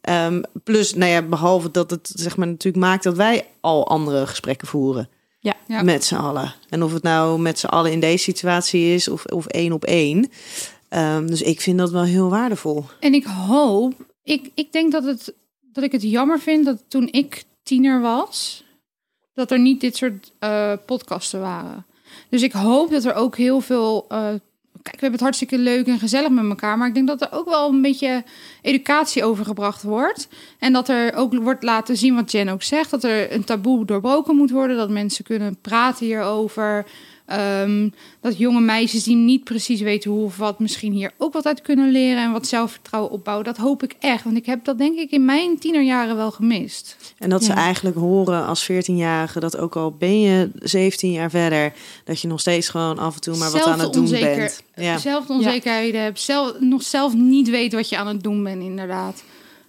Ehm, 0.00 0.42
plus, 0.64 0.94
nou 0.94 1.10
ja, 1.10 1.22
behalve 1.22 1.70
dat 1.70 1.90
het 1.90 2.12
zeg 2.14 2.36
maar 2.36 2.46
natuurlijk 2.46 2.84
maakt 2.84 3.02
dat 3.02 3.16
wij 3.16 3.46
al 3.60 3.88
andere 3.88 4.26
gesprekken 4.26 4.68
voeren. 4.68 5.08
Ja. 5.42 5.56
Ja. 5.68 5.82
Met 5.82 6.04
z'n 6.04 6.14
allen. 6.14 6.54
En 6.68 6.82
of 6.82 6.92
het 6.92 7.02
nou 7.02 7.40
met 7.40 7.58
z'n 7.58 7.66
allen 7.66 7.92
in 7.92 8.00
deze 8.00 8.22
situatie 8.24 8.94
is 8.94 9.08
of, 9.08 9.24
of 9.24 9.46
één 9.46 9.72
op 9.72 9.84
één. 9.84 10.30
Ehm, 10.88 11.26
dus 11.26 11.42
ik 11.42 11.60
vind 11.60 11.78
dat 11.78 11.90
wel 11.90 12.02
heel 12.04 12.28
waardevol. 12.30 12.84
En 13.00 13.14
ik 13.14 13.24
hoop, 13.24 13.94
ik, 14.22 14.50
ik 14.54 14.72
denk 14.72 14.92
dat, 14.92 15.04
het, 15.04 15.34
dat 15.72 15.84
ik 15.84 15.92
het 15.92 16.02
jammer 16.02 16.40
vind 16.40 16.64
dat 16.64 16.84
toen 16.88 17.08
ik 17.10 17.44
tiener 17.62 18.00
was, 18.00 18.64
dat 19.34 19.50
er 19.50 19.58
niet 19.58 19.80
dit 19.80 19.96
soort 19.96 20.32
eh, 20.38 20.72
podcasten 20.86 21.40
waren. 21.40 21.86
Dus 22.30 22.42
ik 22.42 22.52
hoop 22.52 22.90
dat 22.90 23.04
er 23.04 23.14
ook 23.14 23.36
heel 23.36 23.60
veel. 23.60 24.04
eh, 24.08 24.28
kijk, 24.82 24.94
we 24.94 25.00
hebben 25.00 25.12
het 25.12 25.20
hartstikke 25.20 25.58
leuk 25.58 25.86
en 25.86 25.98
gezellig 25.98 26.30
met 26.30 26.44
elkaar, 26.44 26.78
maar 26.78 26.88
ik 26.88 26.94
denk 26.94 27.06
dat 27.06 27.20
er 27.20 27.32
ook 27.32 27.48
wel 27.48 27.68
een 27.68 27.82
beetje 27.82 28.24
educatie 28.62 29.24
overgebracht 29.24 29.82
wordt. 29.82 30.28
En 30.58 30.72
dat 30.72 30.88
er 30.88 31.14
ook 31.14 31.34
wordt 31.34 31.62
laten 31.62 31.96
zien 31.96 32.14
wat 32.14 32.32
Jen 32.32 32.48
ook 32.48 32.62
zegt: 32.62 32.90
dat 32.90 33.04
er 33.04 33.32
een 33.32 33.44
taboe 33.44 33.84
doorbroken 33.84 34.36
moet 34.36 34.50
worden, 34.50 34.76
dat 34.76 34.90
mensen 34.90 35.24
kunnen 35.24 35.56
praten 35.60 36.06
hierover. 36.06 36.86
Ehm, 37.32 37.88
dat 38.20 38.38
jonge 38.38 38.60
meisjes 38.60 39.02
die 39.04 39.16
niet 39.16 39.44
precies 39.44 39.80
weten 39.80 40.10
hoe 40.10 40.24
of 40.24 40.36
wat, 40.36 40.58
misschien 40.58 40.92
hier 40.92 41.12
ook 41.18 41.32
wat 41.32 41.46
uit 41.46 41.62
kunnen 41.62 41.90
leren 41.90 42.22
en 42.22 42.32
wat 42.32 42.46
zelfvertrouwen 42.46 43.10
opbouwen. 43.12 43.44
Dat 43.44 43.56
hoop 43.56 43.82
ik 43.82 43.94
echt, 43.98 44.24
want 44.24 44.36
ik 44.36 44.46
heb 44.46 44.64
dat 44.64 44.78
denk 44.78 44.98
ik 44.98 45.10
in 45.10 45.24
mijn 45.24 45.58
tienerjaren 45.58 46.16
wel 46.16 46.30
gemist. 46.30 46.96
En 47.18 47.30
dat 47.30 47.44
ze 47.44 47.50
Ja. 47.50 47.56
eigenlijk 47.56 47.96
horen 47.96 48.46
als 48.46 48.62
14-jarige 48.70 49.40
dat 49.40 49.56
ook 49.56 49.76
al 49.76 49.90
ben 49.92 50.20
je 50.20 50.50
17 50.54 51.12
jaar 51.12 51.30
verder, 51.30 51.72
dat 52.04 52.20
je 52.20 52.28
nog 52.28 52.40
steeds 52.40 52.68
gewoon 52.68 52.98
af 52.98 53.14
en 53.14 53.20
toe 53.20 53.36
maar 53.36 53.50
wat 53.50 53.64
aan 53.64 53.80
het 53.80 53.92
doen 53.92 54.10
bent. 54.10 54.62
Ja. 54.74 54.98
Zelf 54.98 55.28
onzekerheden 55.28 56.02
hebt, 56.02 56.20
zelf, 56.20 56.60
nog 56.60 56.82
zelf 56.82 57.14
niet 57.14 57.48
weet 57.50 57.72
wat 57.72 57.88
je 57.88 57.96
aan 57.96 58.06
het 58.06 58.22
doen 58.22 58.42
bent, 58.42 58.62
inderdaad. 58.62 59.22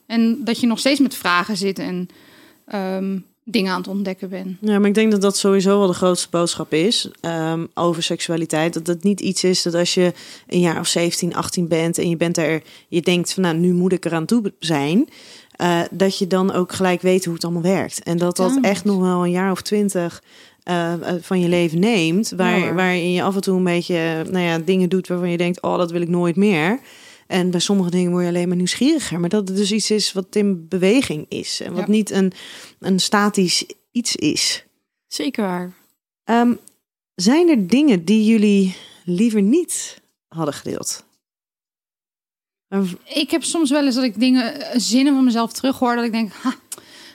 En 0.06 0.44
dat 0.44 0.60
je 0.60 0.68
nog 0.68 0.80
steeds 0.80 1.00
met 1.00 1.16
vragen 1.16 1.58
zit 1.58 1.80
en 1.80 2.08
ehm, 2.66 3.18
dingen 3.44 3.72
aan 3.72 3.78
het 3.78 3.88
ontdekken 3.88 4.30
bent. 4.30 4.58
ja, 4.62 4.80
maar 4.80 4.88
ik 4.90 4.94
denk 4.96 5.12
dat 5.12 5.22
dat 5.22 5.38
sowieso 5.38 5.78
wel 5.78 5.88
de 5.88 5.94
grootste 5.94 6.28
boodschap 6.30 6.74
is 6.74 7.10
ehm, 7.22 7.66
over 7.74 8.04
seksualiteit. 8.04 8.74
Dat 8.74 8.88
het 8.88 9.04
niet 9.04 9.20
iets 9.20 9.44
is 9.44 9.62
dat 9.62 9.74
als 9.74 9.94
je 9.94 10.14
een 10.48 10.60
jaar 10.60 10.80
of 10.80 10.88
17, 10.88 11.36
18 11.36 11.68
bent 11.68 11.98
en 11.98 12.10
je 12.10 12.18
bent 12.18 12.38
er, 12.38 12.62
je 12.88 13.02
denkt 13.02 13.34
van 13.34 13.44
nou, 13.44 13.58
nu 13.58 13.74
moet 13.74 13.92
ik 13.94 14.06
eraan 14.06 14.26
toe 14.26 14.54
zijn. 14.60 15.10
eh, 15.54 15.80
dat 15.92 16.18
je 16.18 16.28
dan 16.28 16.52
ook 16.54 16.72
gelijk 16.74 17.02
weet 17.02 17.26
hoe 17.26 17.34
het 17.34 17.44
allemaal 17.44 17.62
werkt. 17.62 18.04
En 18.04 18.18
dat 18.18 18.36
dat 18.38 18.58
echt 18.62 18.84
nog 18.86 19.00
wel 19.02 19.24
een 19.24 19.32
jaar 19.32 19.52
of 19.52 19.62
twintig 19.62 20.24
eh, 20.64 20.94
eh, 20.94 21.16
van 21.22 21.40
je 21.40 21.48
leven 21.50 21.80
neemt. 21.80 22.34
Waar, 22.38 22.60
Ja, 22.60 22.74
waarin 22.74 23.12
je 23.12 23.24
af 23.24 23.36
en 23.36 23.42
toe 23.42 23.58
een 23.58 23.64
beetje 23.64 24.26
nou 24.32 24.44
ja, 24.46 24.60
dingen 24.60 24.90
doet 24.90 25.08
waarvan 25.08 25.30
je 25.30 25.38
denkt, 25.38 25.62
oh, 25.62 25.78
dat 25.78 25.92
wil 25.92 26.02
ik 26.02 26.10
nooit 26.10 26.36
meer. 26.36 26.80
En 27.28 27.52
bij 27.52 27.60
sommige 27.60 27.90
dingen 27.90 28.12
word 28.12 28.24
je 28.24 28.30
alleen 28.30 28.48
maar 28.48 28.58
nieuwsgieriger. 28.58 29.20
Maar 29.20 29.30
dat 29.30 29.48
het 29.48 29.58
dus 29.58 29.72
iets 29.72 29.92
is 29.92 30.14
wat 30.14 30.36
in 30.36 30.68
beweging 30.68 31.26
is. 31.30 31.60
En 31.62 31.74
wat 31.74 31.86
Ja. 31.86 31.92
niet 31.92 32.10
een, 32.12 32.32
een 32.80 33.00
statisch 33.00 33.66
iets 33.92 34.16
is. 34.16 34.66
Zeker 35.08 35.44
waar. 35.44 35.74
Ehm, 36.24 36.54
zijn 37.16 37.50
er 37.50 37.68
dingen 37.68 38.06
die 38.06 38.26
jullie 38.26 38.76
liever 39.06 39.42
niet 39.42 40.02
hadden 40.28 40.54
gedeeld? 40.54 41.06
Ik 43.06 43.32
heb 43.32 43.44
soms 43.44 43.70
wel 43.70 43.86
eens 43.86 43.96
dat 43.96 44.04
ik 44.04 44.20
dingen, 44.20 44.82
zinnen 44.82 45.14
van 45.14 45.24
mezelf 45.24 45.54
terughoor, 45.54 45.96
dat 45.96 46.06
ik 46.06 46.12
denk, 46.12 46.32
ha, 46.34 46.56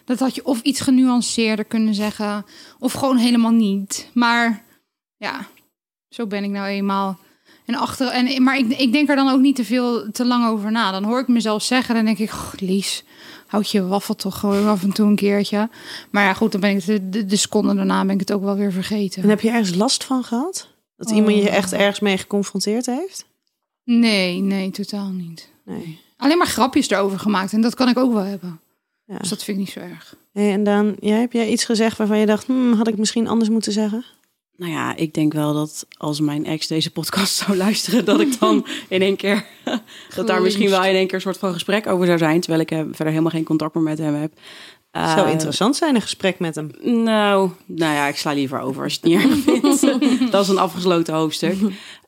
dat 0.04 0.18
had 0.18 0.34
je 0.34 0.44
of 0.44 0.62
iets 0.62 0.80
genuanceerder 0.80 1.64
kunnen 1.64 1.94
zeggen, 1.94 2.44
of 2.78 2.92
gewoon 2.92 3.16
helemaal 3.16 3.50
niet. 3.50 4.10
Maar 4.14 4.64
ja, 5.16 5.48
zo 6.08 6.26
ben 6.26 6.44
ik 6.44 6.50
nou 6.50 6.66
eenmaal. 6.66 7.18
En 7.68 7.74
achter, 7.74 8.08
en, 8.08 8.42
maar 8.42 8.58
ik, 8.58 8.66
ik 8.66 8.92
denk 8.92 9.08
er 9.08 9.16
dan 9.16 9.28
ook 9.28 9.40
niet 9.40 9.56
te 9.56 9.64
veel 9.64 10.10
te 10.10 10.24
lang 10.24 10.46
over 10.46 10.70
na. 10.70 10.90
Dan 10.90 11.04
hoor 11.04 11.20
ik 11.20 11.28
mezelf 11.28 11.62
zeggen, 11.62 11.94
dan 11.94 12.04
denk 12.04 12.18
ik, 12.18 12.30
"Goh, 12.30 12.52
Lies, 12.60 13.04
houd 13.46 13.70
je 13.70 13.86
waffel 13.86 14.14
toch 14.14 14.38
gewoon 14.38 14.66
af 14.66 14.82
en 14.82 14.92
toe 14.92 15.06
een 15.06 15.16
keertje. 15.16 15.68
Maar 16.10 16.24
ja, 16.24 16.34
goed, 16.34 16.52
dan 16.52 16.60
ben 16.60 16.70
ik 16.70 16.84
de, 16.84 17.08
de, 17.08 17.26
de 17.26 17.36
seconde 17.36 17.74
daarna 17.74 18.04
ben 18.04 18.14
ik 18.14 18.20
het 18.20 18.32
ook 18.32 18.42
wel 18.42 18.56
weer 18.56 18.72
vergeten. 18.72 19.22
En 19.22 19.28
heb 19.28 19.40
je 19.40 19.50
ergens 19.50 19.74
last 19.74 20.04
van 20.04 20.24
gehad? 20.24 20.68
Dat 20.96 21.10
iemand 21.10 21.36
je 21.36 21.50
echt 21.50 21.72
ergens 21.72 22.00
mee 22.00 22.18
geconfronteerd 22.18 22.86
heeft? 22.86 23.26
Nee, 23.84 24.40
nee, 24.40 24.70
totaal 24.70 25.10
niet. 25.10 25.50
Nee. 25.64 26.00
Alleen 26.16 26.38
maar 26.38 26.46
grapjes 26.46 26.90
erover 26.90 27.18
gemaakt 27.18 27.52
en 27.52 27.60
dat 27.60 27.74
kan 27.74 27.88
ik 27.88 27.98
ook 27.98 28.12
wel 28.12 28.22
hebben. 28.22 28.60
Ja. 29.04 29.18
Dus 29.18 29.28
dat 29.28 29.44
vind 29.44 29.58
ik 29.58 29.64
niet 29.64 29.72
zo 29.72 29.80
erg. 29.80 30.16
Hey, 30.32 30.52
en 30.52 30.64
dan, 30.64 30.96
jij, 31.00 31.20
heb 31.20 31.32
jij 31.32 31.48
iets 31.48 31.64
gezegd 31.64 31.98
waarvan 31.98 32.18
je 32.18 32.26
dacht, 32.26 32.46
hmm, 32.46 32.72
had 32.72 32.88
ik 32.88 32.98
misschien 32.98 33.28
anders 33.28 33.50
moeten 33.50 33.72
zeggen? 33.72 34.04
Nou 34.58 34.72
ja, 34.72 34.96
ik 34.96 35.14
denk 35.14 35.32
wel 35.32 35.54
dat 35.54 35.86
als 35.96 36.20
mijn 36.20 36.46
ex 36.46 36.66
deze 36.66 36.90
podcast 36.90 37.34
zou 37.44 37.56
luisteren, 37.56 38.04
dat 38.04 38.20
ik 38.20 38.40
dan 38.40 38.66
in 38.88 39.02
één 39.02 39.16
keer 39.16 39.46
dat 40.14 40.26
daar 40.26 40.42
misschien 40.42 40.70
wel 40.70 40.84
in 40.84 40.94
één 40.94 41.06
keer 41.06 41.14
een 41.14 41.20
soort 41.20 41.38
van 41.38 41.52
gesprek 41.52 41.86
over 41.86 42.06
zou 42.06 42.18
zijn, 42.18 42.40
terwijl 42.40 42.62
ik 42.62 42.70
eh, 42.70 42.78
verder 42.78 43.08
helemaal 43.08 43.30
geen 43.30 43.44
contact 43.44 43.74
meer 43.74 43.84
met 43.84 43.98
hem 43.98 44.14
heb. 44.14 44.32
Het 44.90 45.10
zou 45.10 45.26
Eh, 45.26 45.32
interessant 45.32 45.76
zijn, 45.76 45.94
een 45.94 46.00
gesprek 46.00 46.38
met 46.38 46.54
hem. 46.54 46.70
Nou, 46.82 47.50
nou 47.66 47.94
ja, 47.94 48.06
ik 48.06 48.16
sla 48.16 48.32
liever 48.32 48.60
over 48.60 48.82
als 48.82 48.92
je 48.92 48.98
het 49.00 49.08
niet 49.08 49.32
erg 49.32 49.60
vindt. 49.60 50.30
dat 50.32 50.42
is 50.42 50.48
een 50.48 50.58
afgesloten 50.58 51.14
hoofdstuk. 51.14 51.56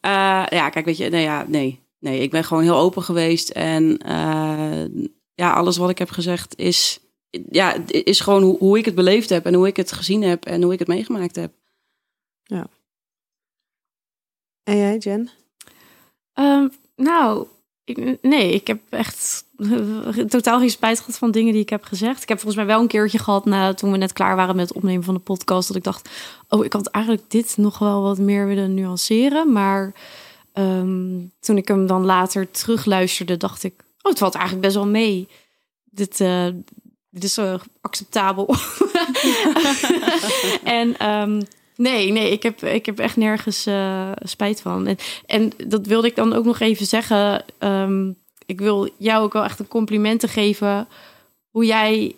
Eh, 0.01 0.43
ja, 0.49 0.69
kijk, 0.71 0.85
weet 0.85 0.97
je, 0.97 1.09
nee, 1.09 1.23
ja, 1.23 1.45
nee, 1.49 1.81
nee, 1.99 2.21
ik 2.21 2.31
ben 2.31 2.45
gewoon 2.45 2.63
heel 2.63 2.79
open 2.79 3.03
geweest 3.03 3.49
en 3.49 4.01
ja, 5.35 5.53
alles 5.53 5.77
wat 5.77 5.91
ik 5.91 5.99
heb 5.99 6.11
gezegd 6.11 6.59
is, 6.59 6.99
ja, 7.51 7.77
is 7.87 8.21
gewoon 8.21 8.43
hoe, 8.43 8.59
hoe 8.59 8.79
ik 8.79 8.85
het 8.85 8.95
beleefd 8.95 9.29
heb 9.29 9.47
en 9.47 9.55
hoe 9.55 9.67
ik 9.67 9.77
het 9.77 9.93
gezien 9.93 10.23
heb 10.23 10.45
en 10.45 10.63
hoe 10.63 10.73
ik 10.73 10.79
het 10.79 10.89
meegemaakt 10.89 11.37
heb. 11.37 11.53
En 14.63 14.77
jij, 14.77 14.97
Jen? 14.97 15.31
Ehm, 16.33 16.69
nou, 16.97 17.47
ik, 17.85 18.23
nee, 18.23 18.53
ik 18.53 18.67
heb 18.67 18.81
echt 18.91 19.45
eh, 19.57 20.25
totaal 20.29 20.59
geen 20.59 20.71
spijt 20.71 20.99
gehad 20.99 21.19
van 21.19 21.31
dingen 21.31 21.53
die 21.53 21.63
ik 21.63 21.69
heb 21.69 21.85
gezegd. 21.85 22.23
Ik 22.23 22.29
heb 22.29 22.39
volgens 22.39 22.57
mij 22.57 22.67
wel 22.67 22.81
een 22.81 22.87
keertje 22.87 23.19
gehad 23.19 23.45
na, 23.45 23.75
toen 23.75 23.93
we 23.93 23.97
net 23.97 24.13
klaar 24.13 24.37
waren 24.37 24.57
met 24.57 24.69
het 24.69 24.77
opnemen 24.77 25.05
van 25.05 25.15
de 25.15 25.21
podcast. 25.21 25.69
Dat 25.69 25.77
ik 25.77 25.85
dacht, 25.85 26.09
oh, 26.49 26.65
ik 26.65 26.73
had 26.73 26.87
eigenlijk 26.87 27.31
dit 27.31 27.57
nog 27.57 27.79
wel 27.79 28.03
wat 28.03 28.19
meer 28.19 28.47
willen 28.47 28.75
nuanceren. 28.75 29.53
Maar 29.53 29.93
ehm, 30.53 31.19
toen 31.41 31.57
ik 31.57 31.69
hem 31.69 31.87
dan 31.87 32.05
later 32.05 32.51
terugluisterde, 32.51 33.37
dacht 33.37 33.63
ik, 33.63 33.75
oh, 34.03 34.11
het 34.11 34.19
valt 34.19 34.35
eigenlijk 34.35 34.65
best 34.65 34.77
wel 34.77 34.87
mee. 34.87 35.29
Dit, 35.85 36.21
eh, 36.21 36.47
dit 37.11 37.25
is 37.25 37.39
uh, 37.39 37.55
acceptabel. 37.81 38.55
en 40.65 40.97
ehm, 40.99 41.41
nee, 41.81 42.13
nee, 42.13 42.31
ik 42.31 42.43
heb, 42.43 42.63
ik 42.63 42.87
heb 42.87 42.99
echt 42.99 43.17
nergens 43.17 43.67
eh, 43.67 44.11
spijt 44.23 44.61
van. 44.61 44.87
En, 44.87 44.97
en 45.27 45.53
dat 45.67 45.87
wilde 45.87 46.07
ik 46.07 46.17
dan 46.17 46.33
ook 46.33 46.45
nog 46.45 46.61
even 46.61 46.87
zeggen. 46.87 47.45
Ehm, 47.59 48.13
ik 48.47 48.61
wil 48.61 48.89
jou 48.97 49.23
ook 49.23 49.33
wel 49.33 49.45
echt 49.45 49.59
een 49.59 49.69
complimenten 49.69 50.29
geven 50.29 50.89
hoe 51.51 51.65
jij 51.65 52.15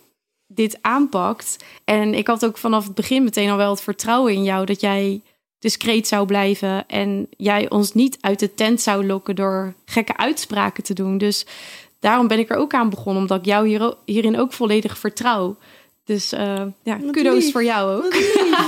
dit 0.47 0.79
aanpakt. 0.81 1.65
En 1.85 2.15
ik 2.15 2.27
had 2.27 2.45
ook 2.45 2.59
vanaf 2.59 2.85
het 2.85 2.95
begin 2.95 3.25
meteen 3.25 3.51
al 3.51 3.57
wel 3.57 3.71
het 3.71 3.83
vertrouwen 3.83 4.33
in 4.33 4.45
jou 4.45 4.67
dat 4.67 4.81
jij 4.81 5.21
discreet 5.59 6.09
zou 6.09 6.27
blijven 6.27 6.89
en 6.89 7.27
jij 7.37 7.71
ons 7.71 7.93
niet 7.93 8.19
uit 8.21 8.39
de 8.39 8.55
tent 8.55 8.81
zou 8.81 9.07
lokken 9.07 9.37
door 9.37 9.75
gekke 9.85 10.17
uitspraken 10.17 10.83
te 10.83 10.95
doen. 10.95 11.19
Dus 11.19 11.47
daarom 11.99 12.29
ben 12.29 12.39
ik 12.39 12.51
er 12.51 12.57
ook 12.57 12.75
aan 12.75 12.91
begonnen, 12.91 13.23
omdat 13.23 13.39
ik 13.39 13.45
jou 13.45 13.69
hier, 13.69 13.95
hierin 14.05 14.39
ook 14.39 14.53
volledig 14.53 14.99
vertrouw. 14.99 15.57
Dus 16.05 16.33
uh, 16.33 16.63
ja, 16.83 16.99
Wat 17.01 17.11
kudos 17.11 17.35
lief. 17.45 17.53
voor 17.53 17.65
jou 17.65 18.05
ook. 18.05 18.15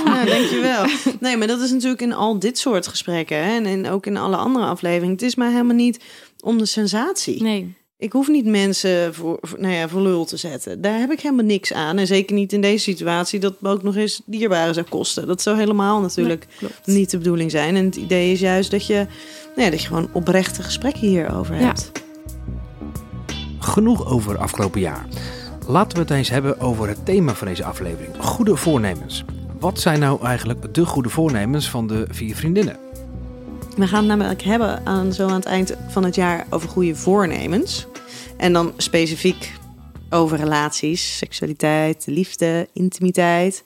Nou, 0.05 0.25
dankjewel. 0.29 0.85
Nee, 1.19 1.37
maar 1.37 1.47
dat 1.47 1.59
is 1.61 1.71
natuurlijk 1.71 2.01
in 2.01 2.13
al 2.13 2.39
dit 2.39 2.57
soort 2.57 2.87
gesprekken 2.87 3.37
hè, 3.37 3.55
en 3.55 3.65
in, 3.65 3.89
ook 3.89 4.05
in 4.05 4.17
alle 4.17 4.35
andere 4.35 4.65
afleveringen. 4.65 5.11
Het 5.13 5.21
is 5.21 5.35
maar 5.35 5.51
helemaal 5.51 5.75
niet 5.75 5.99
om 6.39 6.57
de 6.57 6.65
sensatie. 6.65 7.41
Nee. 7.41 7.73
Ik 7.97 8.11
hoef 8.11 8.27
niet 8.27 8.45
mensen 8.45 9.13
voor, 9.13 9.37
voor, 9.41 9.59
nou 9.59 9.73
ja, 9.73 9.87
voor 9.89 10.01
lul 10.01 10.25
te 10.25 10.37
zetten. 10.37 10.81
Daar 10.81 10.99
heb 10.99 11.11
ik 11.11 11.19
helemaal 11.19 11.45
niks 11.45 11.73
aan. 11.73 11.97
En 11.97 12.07
zeker 12.07 12.35
niet 12.35 12.53
in 12.53 12.61
deze 12.61 12.83
situatie 12.83 13.39
dat 13.39 13.53
ook 13.61 13.83
nog 13.83 13.95
eens 13.95 14.21
dierbaren 14.25 14.73
zou 14.73 14.85
kosten. 14.89 15.27
Dat 15.27 15.41
zou 15.41 15.57
helemaal 15.57 16.01
natuurlijk 16.01 16.47
Nee, 16.59 16.95
niet 16.97 17.09
de 17.11 17.17
bedoeling 17.17 17.51
zijn. 17.51 17.75
En 17.75 17.85
het 17.85 17.95
idee 17.95 18.31
is 18.31 18.39
juist 18.39 18.71
dat 18.71 18.85
je, 18.87 18.93
nou 19.55 19.61
ja, 19.65 19.69
dat 19.69 19.81
je 19.81 19.87
gewoon 19.87 20.09
oprechte 20.13 20.63
gesprekken 20.63 21.01
hierover 21.07 21.55
Ja. 21.55 21.61
hebt. 21.65 21.91
Genoeg 23.59 24.07
over 24.11 24.37
afgelopen 24.37 24.81
jaar. 24.81 25.05
Laten 25.67 25.93
we 25.97 25.99
het 25.99 26.11
eens 26.11 26.29
hebben 26.29 26.59
over 26.59 26.87
het 26.87 27.05
thema 27.05 27.33
van 27.33 27.47
deze 27.47 27.63
aflevering: 27.63 28.15
goede 28.17 28.55
voornemens. 28.55 29.23
Wat 29.59 29.79
zijn 29.79 29.99
nou 29.99 30.25
eigenlijk 30.25 30.73
de 30.73 30.85
goede 30.85 31.09
voornemens 31.09 31.69
van 31.69 31.87
de 31.87 32.05
vier 32.09 32.35
vriendinnen? 32.35 32.77
We 33.77 33.87
gaan 33.87 33.99
het 33.99 34.07
namelijk 34.07 34.41
hebben 34.41 34.85
aan, 34.85 35.13
zo 35.13 35.27
aan 35.27 35.33
het 35.33 35.45
eind 35.45 35.75
van 35.87 36.03
het 36.03 36.15
jaar 36.15 36.45
over 36.49 36.69
goede 36.69 36.95
voornemens. 36.95 37.87
En 38.37 38.53
dan 38.53 38.73
specifiek 38.77 39.53
over 40.09 40.37
relaties, 40.37 41.17
seksualiteit, 41.17 42.03
liefde, 42.07 42.67
intimiteit. 42.73 43.63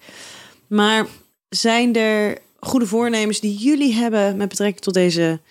Maar 0.67 1.07
zijn 1.49 1.95
er 1.95 2.37
goede 2.59 2.87
voornemens 2.87 3.39
die 3.39 3.57
jullie 3.57 3.93
hebben 3.93 4.37
met 4.37 4.49
betrekking 4.49 4.83
tot 4.83 4.93
deze 4.93 5.41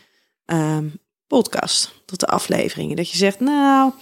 ehm, 0.45 0.87
podcast, 1.27 2.03
tot 2.05 2.21
de 2.21 2.27
afleveringen? 2.27 2.97
Dat 2.97 3.11
je 3.11 3.17
zegt, 3.17 3.41
nou, 3.41 3.93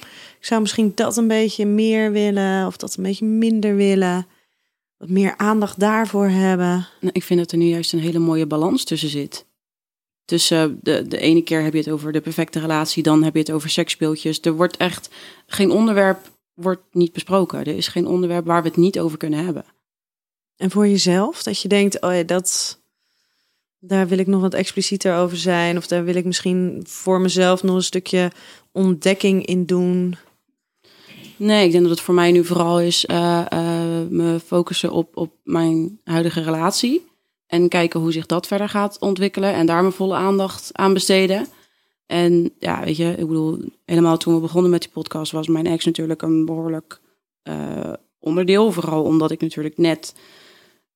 ik 0.46 0.52
zou 0.52 0.64
misschien 0.64 0.92
dat 0.94 1.16
een 1.16 1.28
beetje 1.28 1.66
meer 1.66 2.12
willen 2.12 2.66
of 2.66 2.76
dat 2.76 2.96
een 2.96 3.02
beetje 3.02 3.24
minder 3.24 3.76
willen. 3.76 4.26
Wat 4.96 5.08
meer 5.08 5.36
aandacht 5.36 5.80
daarvoor 5.80 6.28
hebben. 6.28 6.88
Nou, 7.00 7.12
ik 7.12 7.22
vind 7.22 7.40
dat 7.40 7.52
er 7.52 7.58
nu 7.58 7.64
juist 7.64 7.92
een 7.92 7.98
hele 7.98 8.18
mooie 8.18 8.46
balans 8.46 8.84
tussen 8.84 9.08
zit. 9.08 9.46
Tussen 10.24 10.78
de, 10.82 11.08
de 11.08 11.18
ene 11.18 11.42
keer 11.42 11.62
heb 11.62 11.72
je 11.72 11.78
het 11.78 11.88
over 11.88 12.12
de 12.12 12.20
perfecte 12.20 12.60
relatie, 12.60 13.02
dan 13.02 13.22
heb 13.22 13.32
je 13.32 13.38
het 13.38 13.50
over 13.50 13.70
seksspeeltjes. 13.70 14.40
Er 14.40 14.56
wordt 14.56 14.76
echt 14.76 15.08
geen 15.46 15.70
onderwerp 15.70 16.30
wordt 16.54 16.82
niet 16.92 17.12
besproken. 17.12 17.58
Er 17.58 17.76
is 17.76 17.88
geen 17.88 18.06
onderwerp 18.06 18.46
waar 18.46 18.62
we 18.62 18.68
het 18.68 18.76
niet 18.76 18.98
over 18.98 19.18
kunnen 19.18 19.44
hebben. 19.44 19.64
En 20.56 20.70
voor 20.70 20.88
jezelf, 20.88 21.42
dat 21.42 21.62
je 21.62 21.68
denkt, 21.68 22.00
oh 22.00 22.14
ja, 22.14 22.22
dat, 22.22 22.80
daar 23.78 24.08
wil 24.08 24.18
ik 24.18 24.26
nog 24.26 24.40
wat 24.40 24.54
explicieter 24.54 25.16
over 25.16 25.36
zijn. 25.36 25.76
Of 25.76 25.86
daar 25.86 26.04
wil 26.04 26.14
ik 26.14 26.24
misschien 26.24 26.84
voor 26.88 27.20
mezelf 27.20 27.62
nog 27.62 27.76
een 27.76 27.82
stukje 27.82 28.30
ontdekking 28.72 29.46
in 29.46 29.64
doen. 29.64 30.16
Nee, 31.36 31.64
ik 31.64 31.70
denk 31.70 31.82
dat 31.82 31.92
het 31.92 32.00
voor 32.00 32.14
mij 32.14 32.32
nu 32.32 32.44
vooral 32.44 32.80
is 32.80 33.06
eh, 33.06 33.52
eh, 33.52 34.08
me 34.08 34.40
focussen 34.44 34.90
op, 34.90 35.16
op 35.16 35.32
mijn 35.42 36.00
huidige 36.04 36.42
relatie. 36.42 37.06
En 37.46 37.68
kijken 37.68 38.00
hoe 38.00 38.12
zich 38.12 38.26
dat 38.26 38.46
verder 38.46 38.68
gaat 38.68 38.98
ontwikkelen. 38.98 39.52
En 39.52 39.66
daar 39.66 39.80
mijn 39.80 39.92
volle 39.92 40.14
aandacht 40.14 40.70
aan 40.72 40.92
besteden. 40.92 41.46
En 42.06 42.50
ja, 42.58 42.84
weet 42.84 42.96
je, 42.96 43.10
ik 43.10 43.26
bedoel, 43.26 43.58
helemaal 43.84 44.16
toen 44.16 44.34
we 44.34 44.40
begonnen 44.40 44.70
met 44.70 44.80
die 44.80 44.90
podcast 44.90 45.32
was 45.32 45.48
mijn 45.48 45.66
ex 45.66 45.84
natuurlijk 45.84 46.22
een 46.22 46.44
behoorlijk 46.44 47.00
eh, 47.42 47.92
onderdeel. 48.18 48.72
Vooral 48.72 49.02
omdat 49.02 49.30
ik 49.30 49.40
natuurlijk 49.40 49.78
net 49.78 50.14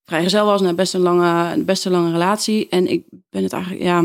vrijgezel 0.04 0.46
was 0.46 0.60
na 0.60 0.74
best 0.74 0.94
een 0.94 1.00
lange, 1.00 1.62
best 1.64 1.84
een 1.84 1.92
lange 1.92 2.12
relatie. 2.12 2.68
En 2.68 2.86
ik 2.86 3.04
ben 3.30 3.42
het 3.42 3.52
eigenlijk, 3.52 3.82
ja, 3.82 4.04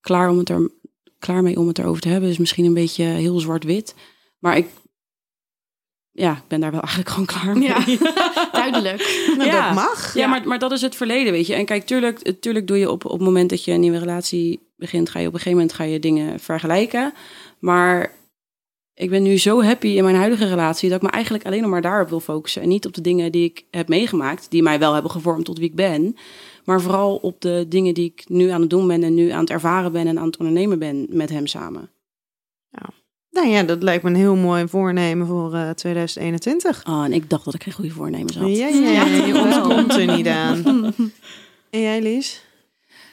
klaar, 0.00 0.30
om 0.30 0.38
het 0.38 0.48
er, 0.48 0.70
klaar 1.18 1.42
mee 1.42 1.58
om 1.58 1.68
het 1.68 1.78
erover 1.78 2.00
te 2.00 2.08
hebben. 2.08 2.28
Dus 2.28 2.38
misschien 2.38 2.64
een 2.64 2.74
beetje 2.74 3.04
heel 3.04 3.38
zwart-wit. 3.38 3.94
Maar 4.38 4.56
ik 4.56 4.68
ja, 6.16 6.32
ik 6.32 6.42
ben 6.48 6.60
daar 6.60 6.70
wel 6.70 6.80
eigenlijk 6.88 7.08
gewoon 7.08 7.26
klaar 7.26 7.56
mee. 7.58 7.68
Ja, 7.68 7.84
duidelijk. 8.52 9.00
Nou, 9.36 9.50
Ja. 9.50 9.66
dat 9.66 9.74
mag. 9.74 10.14
Ja, 10.14 10.26
maar, 10.26 10.46
maar 10.48 10.58
dat 10.58 10.72
is 10.72 10.82
het 10.82 10.96
verleden, 10.96 11.32
weet 11.32 11.46
je. 11.46 11.54
En 11.54 11.64
kijk, 11.64 11.86
tuurlijk, 11.86 12.32
tuurlijk 12.40 12.66
doe 12.66 12.78
je 12.78 12.90
op, 12.90 13.04
op 13.04 13.10
het 13.10 13.20
moment 13.20 13.50
dat 13.50 13.64
je 13.64 13.72
een 13.72 13.80
nieuwe 13.80 13.98
relatie 13.98 14.60
begint, 14.76 15.10
ga 15.10 15.18
je 15.18 15.26
op 15.26 15.32
een 15.32 15.38
gegeven 15.38 15.58
moment 15.58 15.76
ga 15.76 15.84
je 15.84 15.98
dingen 15.98 16.40
vergelijken. 16.40 17.12
Maar 17.58 18.12
ik 18.94 19.10
ben 19.10 19.22
nu 19.22 19.38
zo 19.38 19.62
happy 19.62 19.86
in 19.86 20.04
mijn 20.04 20.16
huidige 20.16 20.48
relatie 20.48 20.88
dat 20.88 20.96
ik 21.02 21.04
me 21.06 21.10
eigenlijk 21.10 21.46
alleen 21.46 21.60
nog 21.60 21.70
maar 21.70 21.82
daarop 21.82 22.08
wil 22.08 22.20
focussen. 22.20 22.62
En 22.62 22.68
niet 22.68 22.86
op 22.86 22.94
de 22.94 23.00
dingen 23.00 23.32
die 23.32 23.44
ik 23.44 23.64
heb 23.70 23.88
meegemaakt, 23.88 24.50
die 24.50 24.62
mij 24.62 24.78
wel 24.78 24.92
hebben 24.92 25.10
gevormd 25.10 25.44
tot 25.44 25.58
wie 25.58 25.68
ik 25.68 25.74
ben. 25.74 26.16
Maar 26.64 26.80
vooral 26.80 27.16
op 27.16 27.40
de 27.40 27.66
dingen 27.68 27.94
die 27.94 28.04
ik 28.16 28.24
nu 28.28 28.48
aan 28.48 28.60
het 28.60 28.70
doen 28.70 28.86
ben 28.86 29.02
en 29.02 29.14
nu 29.14 29.30
aan 29.30 29.40
het 29.40 29.50
ervaren 29.50 29.92
ben 29.92 30.06
en 30.06 30.18
aan 30.18 30.26
het 30.26 30.36
ondernemen 30.36 30.78
ben 30.78 31.06
met 31.10 31.30
hem 31.30 31.46
samen. 31.46 31.90
Nou 33.36 33.48
ja, 33.48 33.62
dat 33.62 33.82
lijkt 33.82 34.02
me 34.02 34.10
een 34.10 34.16
heel 34.16 34.36
mooi 34.36 34.68
voornemen 34.68 35.26
voor 35.26 35.54
eh, 35.54 35.70
2021. 35.70 36.86
Oh, 36.86 37.04
en 37.04 37.12
ik 37.12 37.30
dacht 37.30 37.44
dat 37.44 37.54
ik 37.54 37.62
geen 37.62 37.72
goede 37.72 37.90
voornemens 37.90 38.36
had. 38.36 38.56
Ja, 38.56 38.66
ja, 38.66 38.90
ja, 38.90 39.04
je 39.04 39.40
ontkomt 39.44 39.96
er 39.96 40.16
niet 40.16 40.26
aan. 40.26 40.62
En 41.70 41.80
jij, 41.80 42.02
Lies? 42.02 42.42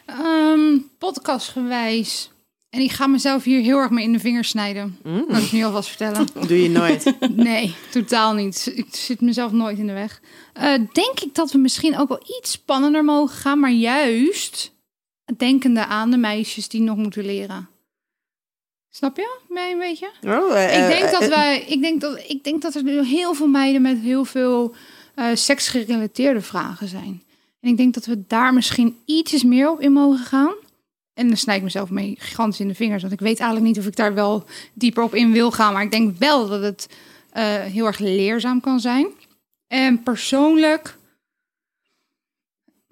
Ehm, 0.06 0.78
podcastgewijs. 0.98 2.32
En 2.70 2.82
ik 2.82 2.92
ga 2.92 3.08
mezelf 3.08 3.44
hier 3.44 3.62
heel 3.62 3.78
erg 3.78 3.90
mee 3.90 4.04
in 4.04 4.12
de 4.12 4.20
vingers 4.20 4.50
snijden. 4.50 4.98
Mm, 5.04 5.26
Kan 5.28 5.42
ik 5.42 5.52
nu 5.52 5.64
alvast 5.64 5.90
vertellen. 5.90 6.28
doe 6.48 6.64
je 6.64 6.70
nooit. 6.70 7.14
Nee, 7.36 7.76
totaal 7.92 8.34
niet. 8.34 8.72
Ik 8.76 8.96
zit 8.96 9.22
mezelf 9.22 9.52
nooit 9.52 9.78
in 9.78 9.88
de 9.88 9.94
weg. 9.94 10.22
Eh, 10.54 10.74
denk 10.94 11.20
ik 11.20 11.36
dat 11.36 11.52
we 11.52 11.58
misschien 11.58 11.98
ook 11.98 12.08
wel 12.08 12.24
iets 12.40 12.52
spannender 12.52 13.04
mogen 13.04 13.36
gaan, 13.36 13.60
maar 13.60 13.72
juist 13.72 14.74
denkende 15.38 15.86
aan 15.86 16.12
de 16.12 16.18
meisjes 16.18 16.68
die 16.68 16.82
nog 16.82 16.98
moeten 16.98 17.26
leren. 17.26 17.70
Snap 18.96 19.18
je 19.18 19.40
mij 19.50 19.72
een 19.72 19.80
beetje? 19.80 20.10
Oh, 20.22 20.56
eh, 20.56 20.64
ik, 20.64 20.88
denk 20.88 21.06
eh, 21.06 21.12
dat 21.12 21.22
eh, 21.22 21.28
wij, 21.28 21.62
ik, 21.68 21.82
denk 21.82 22.02
dat, 22.02 22.24
ik 22.28 22.44
denk 22.44 22.62
dat 22.62 22.76
er 22.76 22.84
nu 22.84 23.06
heel 23.06 23.34
veel 23.34 23.48
meiden 23.48 23.82
met 23.82 24.00
heel 24.00 24.26
veel 24.26 24.76
seksgerelateerde 25.34 26.42
vragen 26.42 26.88
zijn. 26.88 27.24
En 27.60 27.70
ik 27.70 27.78
denk 27.78 27.94
dat 27.94 28.06
we 28.06 28.24
daar 28.28 28.54
misschien 28.54 28.98
ietsjes 29.06 29.44
meer 29.44 29.72
op 29.72 29.80
in 29.80 29.92
mogen 29.92 30.26
gaan. 30.26 30.54
En 31.14 31.28
dan 31.28 31.38
snijd 31.38 31.58
ik 31.58 31.64
mezelf 31.64 31.90
mee 31.90 32.16
gigantisch 32.20 32.60
in 32.60 32.68
de 32.68 32.76
vingers. 32.76 33.02
Want 33.02 33.14
ik 33.14 33.20
weet 33.20 33.40
eigenlijk 33.40 33.68
niet 33.68 33.80
of 33.80 33.88
ik 33.88 33.96
daar 33.96 34.14
wel 34.14 34.46
dieper 34.74 35.04
op 35.04 35.16
in 35.16 35.32
wil 35.32 35.52
gaan. 35.52 35.74
Maar 35.74 35.84
ik 35.84 35.92
denk 35.92 36.18
wel 36.18 36.48
dat 36.48 36.62
het 36.62 36.88
heel 37.72 37.86
erg 37.86 38.00
leerzaam 38.00 38.62
kan 38.62 38.80
zijn. 38.80 39.08
En 39.68 40.04
persoonlijk 40.04 40.98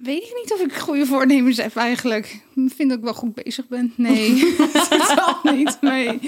weet 0.04 0.24
ik 0.24 0.32
niet 0.42 0.54
of 0.54 0.60
ik 0.60 0.74
goede 0.74 1.06
voornemens 1.06 1.58
heb 1.58 1.76
eigenlijk. 1.76 2.26
Ik 2.56 2.72
vind 2.76 2.90
dat 2.90 2.98
ik 2.98 3.04
wel 3.04 3.14
goed 3.14 3.34
bezig 3.34 3.68
ben. 3.68 3.94
Nee, 3.96 4.56
totaal 4.90 5.40
niet. 5.44 5.78
Nee. 5.82 6.20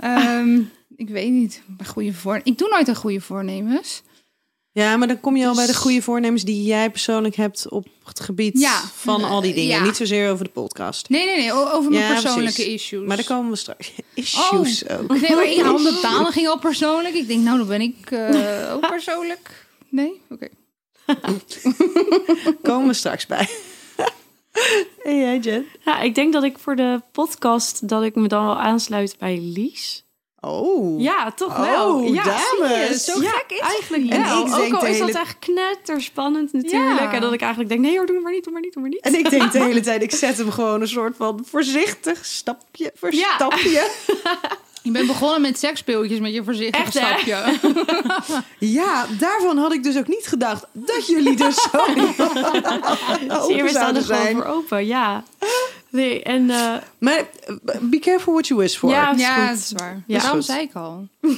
Ehm, 0.00 0.60
ik 0.96 1.08
weet 1.08 1.30
niet. 1.30 1.62
Goede 1.86 2.12
voor... 2.12 2.40
Ik 2.44 2.58
doe 2.58 2.68
nooit 2.68 2.88
een 2.88 2.96
goede 2.96 3.20
voornemens. 3.20 4.02
Ja, 4.74 4.96
maar 4.96 5.08
dan 5.08 5.20
kom 5.20 5.36
je 5.36 5.46
al 5.46 5.54
bij 5.54 5.66
de 5.66 5.72
Dus- 5.72 5.80
goede 5.80 6.02
voornemens 6.02 6.42
die 6.44 6.62
jij 6.62 6.90
persoonlijk 6.90 7.36
hebt 7.36 7.68
op 7.68 7.86
het 8.04 8.20
gebied 8.20 8.58
Ja. 8.60 8.80
van 8.94 9.24
al 9.24 9.40
die 9.40 9.54
dingen. 9.54 9.76
Ja. 9.76 9.84
Niet 9.84 9.96
zozeer 9.96 10.30
over 10.30 10.44
de 10.44 10.50
podcast. 10.50 11.08
Nee, 11.08 11.24
nee, 11.24 11.36
nee. 11.36 11.52
Over 11.52 11.90
mijn 11.90 12.02
Ja, 12.04 12.12
persoonlijke 12.12 12.54
precies. 12.54 12.72
issues. 12.82 13.06
Maar 13.06 13.16
daar 13.16 13.26
komen 13.26 13.50
we 13.50 13.56
straks. 13.56 13.92
Issues 14.14 14.88
ook. 14.88 15.20
Nee, 15.20 15.34
maar 15.34 15.50
ja, 15.50 15.72
om 15.74 15.82
betalen 15.82 16.32
ging 16.32 16.48
al 16.48 16.58
persoonlijk. 16.58 17.14
Ik 17.14 17.26
denk, 17.28 17.44
nou, 17.44 17.58
dan 17.58 17.66
ben 17.66 17.80
ik 17.80 18.10
eh, 18.10 18.72
ook 18.74 18.88
persoonlijk. 18.96 19.66
Nee? 19.88 20.20
Oké. 20.30 20.48
Komen 22.62 22.86
we 22.86 22.94
straks 22.94 23.26
bij. 23.26 23.48
En 25.02 25.18
jij, 25.18 25.38
Jen? 25.38 25.66
Ja, 25.84 26.00
ik 26.00 26.14
denk 26.14 26.32
dat 26.32 26.42
ik 26.42 26.58
voor 26.58 26.76
de 26.76 27.00
podcast 27.12 27.88
dat 27.88 28.02
ik 28.02 28.14
me 28.14 28.28
dan 28.28 28.44
wel 28.46 28.58
aansluit 28.58 29.16
bij 29.18 29.38
Lies. 29.40 30.04
Oh. 30.40 31.00
Ja, 31.00 31.30
toch 31.32 31.56
wel. 31.56 31.94
Oh, 31.94 32.14
ja, 32.14 32.22
dames. 32.24 33.04
zo 33.04 33.12
gek 33.18 33.44
is 33.48 33.58
eigenlijk 33.60 34.10
En 34.10 34.22
wel. 34.22 34.46
ik 34.46 34.54
Ook 34.54 34.80
al 34.80 34.86
is 34.86 34.98
dat 34.98 35.08
hele- 35.08 35.18
echt 35.20 35.38
knetterspannend 35.38 36.52
natuurlijk. 36.52 37.00
Ja. 37.00 37.12
En 37.12 37.20
dat 37.20 37.32
ik 37.32 37.40
eigenlijk 37.40 37.70
denk, 37.70 37.82
nee 37.84 37.96
hoor, 37.96 38.06
doe 38.06 38.20
maar 38.20 38.32
niet, 38.32 38.44
doe 38.44 38.52
maar 38.52 38.62
niet, 38.62 38.72
doe 38.72 38.82
maar 38.82 38.90
niet. 38.90 39.00
En 39.00 39.14
ik 39.14 39.30
denk 39.30 39.52
de 39.52 39.58
hele 39.68 39.80
tijd, 39.80 40.02
ik 40.02 40.12
zet 40.14 40.38
hem 40.38 40.50
gewoon 40.50 40.80
een 40.80 40.88
soort 40.88 41.16
van 41.16 41.44
voorzichtig 41.48 42.24
stapje 42.24 42.92
voor 42.94 43.14
Ja. 43.14 43.34
stapje. 43.34 43.90
Je 44.82 44.90
bent 44.90 45.06
begonnen 45.06 45.40
met 45.40 45.58
seksspeeltjes 45.58 46.18
met 46.18 46.32
je 46.34 46.44
voorzichtig 46.44 46.80
Echt, 46.80 46.92
stapje. 46.96 47.58
Ja, 48.58 49.06
daarvan 49.18 49.56
had 49.56 49.72
ik 49.72 49.82
dus 49.82 49.96
ook 49.98 50.08
niet 50.08 50.26
gedacht 50.26 50.66
dat 50.72 51.06
jullie 51.06 51.36
dus 51.36 51.62
zo 51.62 51.84
Zie 53.46 53.62
we 53.62 53.68
staan 53.68 53.96
er 53.96 54.02
gewoon 54.02 54.32
voor 54.32 54.44
open, 54.44 54.86
ja. 54.86 55.24
Nee, 55.88 56.22
en 56.22 56.50
eh, 56.50 56.74
Maar 56.98 57.18
eh, 57.18 57.76
be 57.80 57.98
careful 57.98 58.32
what 58.32 58.46
you 58.46 58.60
wish 58.60 58.76
for. 58.76 58.90
Ja, 58.90 59.12
is 59.14 59.20
ja, 59.20 59.34
goed. 59.34 59.48
dat 59.48 59.58
is 59.58 59.72
waar. 59.76 60.02
Ja. 60.06 60.18
Daarom 60.18 60.42
zei 60.42 60.60
ik 60.60 60.74
al. 60.74 61.08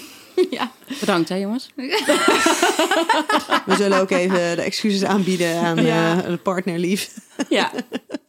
ja. 0.50 0.70
Bedankt 1.00 1.28
hè 1.28 1.34
jongens. 1.34 1.70
We 3.66 3.74
zullen 3.76 4.00
ook 4.00 4.10
even 4.10 4.56
de 4.56 4.62
excuses 4.62 5.04
aanbieden 5.04 5.58
aan 5.60 5.84
Ja. 5.84 6.16
eh, 6.22 6.26
de 6.26 6.36
partnerlief. 6.36 7.10
ja. 7.48 7.70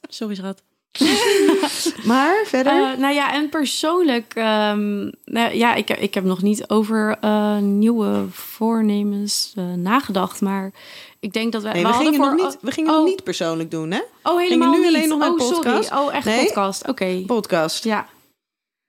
Sorry 0.10 0.36
schat. 0.36 0.62
Maar 2.04 2.44
verder? 2.46 2.92
Eh, 2.92 2.98
nou 2.98 3.14
ja, 3.14 3.34
en 3.34 3.50
persoonlijk, 3.50 4.34
ehm, 4.36 5.12
nou 5.25 5.56
ja, 5.56 5.74
ik, 5.74 5.90
ik 5.90 6.14
heb 6.14 6.24
nog 6.24 6.42
niet 6.42 6.70
over 6.70 7.18
eh, 7.22 7.58
nieuwe 7.58 8.25
voornemens 8.32 9.54
eh, 9.56 9.74
nagedacht, 9.74 10.42
maar 10.42 10.72
ik 11.20 11.34
denk 11.34 11.52
dat 11.52 11.64
wij. 11.64 11.74
nee, 11.74 11.84
we 11.84 11.90
we 11.90 11.96
gingen, 11.96 12.16
voor, 12.16 12.36
nog 12.36 12.46
niet, 12.46 12.58
we 12.62 12.72
gingen 12.72 12.92
oh, 12.92 12.98
nog 12.98 13.06
niet 13.08 13.24
persoonlijk 13.24 13.72
doen, 13.72 13.92
hè? 13.92 14.02
Oh, 14.24 14.40
helemaal 14.40 14.72
nu 14.72 14.78
niet. 14.78 14.88
alleen 14.88 15.10
nog 15.10 15.20
naar 15.20 15.32
oh, 15.32 15.38
podcast? 15.38 15.88
sorry. 15.88 16.06
Oh, 16.06 16.16
echt 16.16 16.25
Nee? 16.25 16.46
podcast. 16.46 16.88
Oké. 16.88 17.24
Podcast. 17.25 17.84
Ja. 17.84 18.08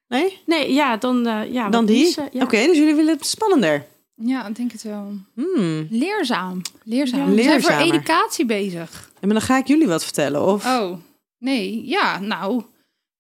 Nee? 0.09 0.41
Nee, 0.47 0.73
ja, 0.73 0.97
dan 0.97 1.47
ja. 1.51 1.69
Dan 1.69 1.87
die? 1.87 2.15
ja. 2.33 2.43
Oké, 2.43 2.67
dus 2.67 2.77
jullie 2.77 2.95
willen 2.95 3.15
het 3.15 3.27
spannender. 3.27 3.87
Ja, 4.15 4.47
ik 4.47 4.57
denk 4.57 4.73
het 4.73 4.83
wel. 4.83 5.13
Hmm. 5.35 5.87
Leerzaam. 5.91 6.63
Leerzaam. 6.83 7.31
Ja. 7.31 7.35
We 7.35 7.43
zijn 7.43 7.63
voor 7.63 7.73
educatie 7.73 8.45
bezig. 8.45 9.11
En 9.21 9.29
maar 9.29 9.39
dan 9.39 9.47
ga 9.47 9.57
ik 9.59 9.67
jullie 9.67 9.87
wat 9.87 10.05
vertellen. 10.05 10.43
Of... 10.43 10.67
Oh, 10.67 10.93
nee. 11.39 11.83
Ja, 11.87 12.19
nou. 12.19 12.63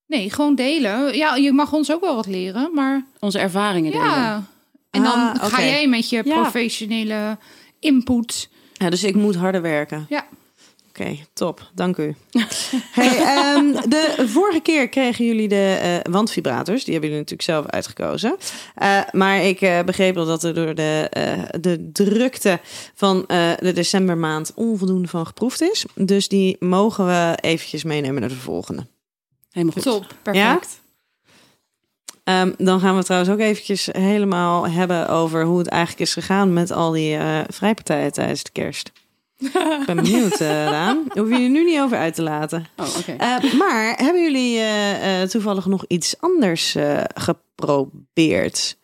Nee, 0.06 0.30
gewoon 0.30 0.54
delen. 0.54 1.16
Ja, 1.16 1.34
je 1.36 1.52
mag 1.52 1.72
ons 1.72 1.92
ook 1.92 2.00
wel 2.00 2.14
wat 2.14 2.26
leren, 2.26 2.70
maar 2.74 3.04
Onze 3.20 3.38
ervaringen 3.38 3.90
delen. 3.92 4.06
ja. 4.06 4.42
En 4.90 5.02
dan 5.02 5.12
Ah, 5.12 5.44
ga 5.44 5.62
jij 5.62 5.88
met 5.88 6.08
je 6.08 6.22
professionele 6.22 7.38
input. 7.80 8.48
Ja, 8.72 8.90
dus 8.90 9.04
ik 9.04 9.14
moet 9.14 9.36
harder 9.36 9.62
werken. 9.62 10.06
Ja. 10.08 10.26
Oké, 10.98 11.16
top. 11.32 11.70
Dank 11.74 11.96
u. 11.96 12.14
hey, 12.90 13.18
ehm, 13.18 13.88
de 13.88 14.24
vorige 14.26 14.60
keer 14.60 14.88
kregen 14.88 15.24
jullie 15.24 15.48
de 15.48 15.78
eh, 15.80 16.12
wandvibrators. 16.12 16.84
Die 16.84 16.92
hebben 16.92 17.10
jullie 17.10 17.24
natuurlijk 17.24 17.42
zelf 17.42 17.66
uitgekozen. 17.66 18.36
Eh, 18.74 19.00
maar 19.12 19.42
ik 19.42 19.60
eh, 19.60 19.82
begreep 19.84 20.16
al 20.16 20.26
dat 20.26 20.44
er 20.44 20.54
door 20.54 20.74
de, 20.74 21.08
de 21.60 21.90
drukte 21.92 22.60
van 22.94 23.24
de 23.58 23.72
decembermaand 23.74 24.52
onvoldoende 24.54 25.08
van 25.08 25.26
geproefd 25.26 25.60
is. 25.60 25.84
Dus 25.94 26.28
die 26.28 26.56
mogen 26.60 27.06
we 27.06 27.38
eventjes 27.40 27.84
meenemen 27.84 28.20
naar 28.20 28.30
de 28.30 28.36
volgende. 28.36 28.86
Helemaal 29.50 29.74
goed. 29.74 29.82
Top. 29.82 30.06
Perfect. 30.22 30.80
Ehm, 32.24 32.52
dan 32.58 32.80
gaan 32.80 32.96
we 32.96 33.04
trouwens 33.04 33.32
ook 33.32 33.38
eventjes 33.40 33.88
helemaal 33.92 34.68
hebben 34.68 35.08
over 35.08 35.44
hoe 35.44 35.58
het 35.58 35.68
eigenlijk 35.68 36.00
is 36.02 36.12
gegaan 36.12 36.52
met 36.52 36.70
al 36.70 36.90
die 36.90 37.18
vrijpartijen 37.48 38.12
tijdens 38.12 38.42
de 38.42 38.50
kerst. 38.52 38.92
Ik 39.38 39.52
ben 39.86 39.96
benieuwd, 39.96 40.40
uh, 40.40 40.48
Daan. 40.48 41.04
Daar 41.06 41.24
hoef 41.24 41.36
je 41.36 41.42
je 41.42 41.48
nu 41.48 41.64
niet 41.64 41.80
over 41.80 41.96
uit 41.96 42.14
te 42.14 42.22
laten. 42.22 42.66
Oh. 42.76 43.08
Eh, 43.08 43.52
maar 43.52 43.96
hebben 43.96 44.22
jullie 44.22 44.58
eh, 44.58 45.22
eh, 45.22 45.28
toevallig 45.28 45.66
nog 45.66 45.84
iets 45.88 46.20
anders 46.20 46.74
eh, 46.74 47.04
geprobeerd 47.14 48.76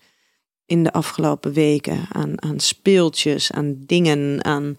in 0.66 0.82
de 0.82 0.92
afgelopen 0.92 1.52
weken? 1.52 2.06
Aan, 2.12 2.42
aan 2.42 2.60
speeltjes, 2.60 3.52
aan 3.52 3.74
dingen, 3.78 4.44
aan... 4.44 4.76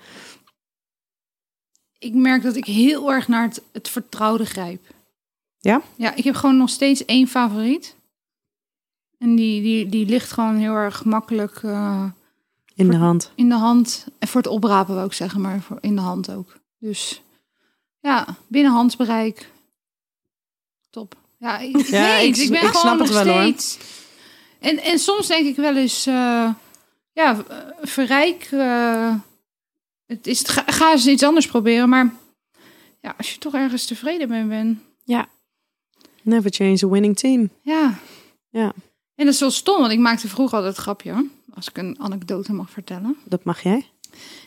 Ik 1.97 2.13
merk 2.13 2.43
dat 2.43 2.55
ik 2.55 2.65
heel 2.65 3.11
erg 3.11 3.27
naar 3.27 3.43
het, 3.43 3.61
het 3.71 3.89
vertrouwde 3.89 4.45
grijp. 4.45 4.81
Ja? 5.59 5.81
Ja, 5.95 6.15
ik 6.15 6.23
heb 6.23 6.35
gewoon 6.35 6.57
nog 6.57 6.69
steeds 6.69 7.05
één 7.05 7.27
favoriet. 7.27 7.95
En 9.17 9.35
die, 9.35 9.61
die, 9.61 9.89
die 9.89 10.05
ligt 10.05 10.31
gewoon 10.31 10.55
heel 10.55 10.73
erg 10.73 11.05
makkelijk 11.05 11.63
eh, 11.63 12.05
In 12.75 12.89
de 12.89 12.95
hand. 12.95 13.31
in 13.35 13.49
de 13.49 13.55
hand. 13.55 14.05
En 14.19 14.27
voor 14.27 14.41
het 14.41 14.49
oprapen 14.49 14.95
wil 14.95 15.05
ik 15.05 15.13
zeggen, 15.13 15.41
maar 15.41 15.61
voor 15.61 15.77
in 15.81 15.95
de 15.95 16.01
hand 16.01 16.29
ook. 16.31 16.55
Dus 16.79 17.21
ja, 17.99 18.27
binnen 18.47 18.71
handsbereik. 18.71 19.51
Top. 20.89 21.15
Ja, 21.37 21.57
ik, 21.59 21.77
ik 21.77 21.85
Ja, 21.87 22.15
weet, 22.17 22.37
ik- 22.37 22.43
ik, 22.43 22.49
ben 22.49 22.61
ik 22.61 22.65
gewoon 22.67 22.81
snap 22.81 22.99
het 22.99 23.25
nog 23.25 23.35
hoor. 23.35 23.53
En, 24.59 24.77
en 24.79 24.99
soms 24.99 25.27
denk 25.27 25.45
ik 25.47 25.55
wel 25.55 25.75
eens, 25.77 26.05
eh, 26.05 26.13
ja, 27.13 27.43
eh, 27.47 27.57
verrijk... 27.81 28.47
eh, 28.51 29.15
het 30.05 30.27
is, 30.27 30.41
ga, 30.41 30.63
ga 30.65 30.91
eens 30.91 31.07
iets 31.07 31.23
anders 31.23 31.47
proberen, 31.47 31.89
maar 31.89 32.13
ja, 33.01 33.13
als 33.17 33.33
je 33.33 33.37
toch 33.39 33.53
ergens 33.53 33.85
tevreden 33.85 34.29
mee 34.29 34.43
bent, 34.45 34.79
Never 36.25 36.51
change 36.53 36.79
a 36.83 36.87
winning 36.87 37.17
team. 37.17 37.49
ja. 37.61 37.99
Ja. 38.49 38.73
En 39.15 39.25
dat 39.25 39.33
is 39.33 39.39
wel 39.39 39.51
stom, 39.51 39.79
want 39.79 39.91
ik 39.91 39.99
maakte 39.99 40.27
vroeger 40.27 40.57
altijd 40.57 40.77
grapje, 40.77 41.29
als 41.55 41.69
ik 41.69 41.77
een 41.77 41.95
anekdote 41.99 42.53
mag 42.53 42.69
vertellen. 42.69 43.17
Dat 43.25 43.43
mag 43.43 43.63
jij. 43.63 43.85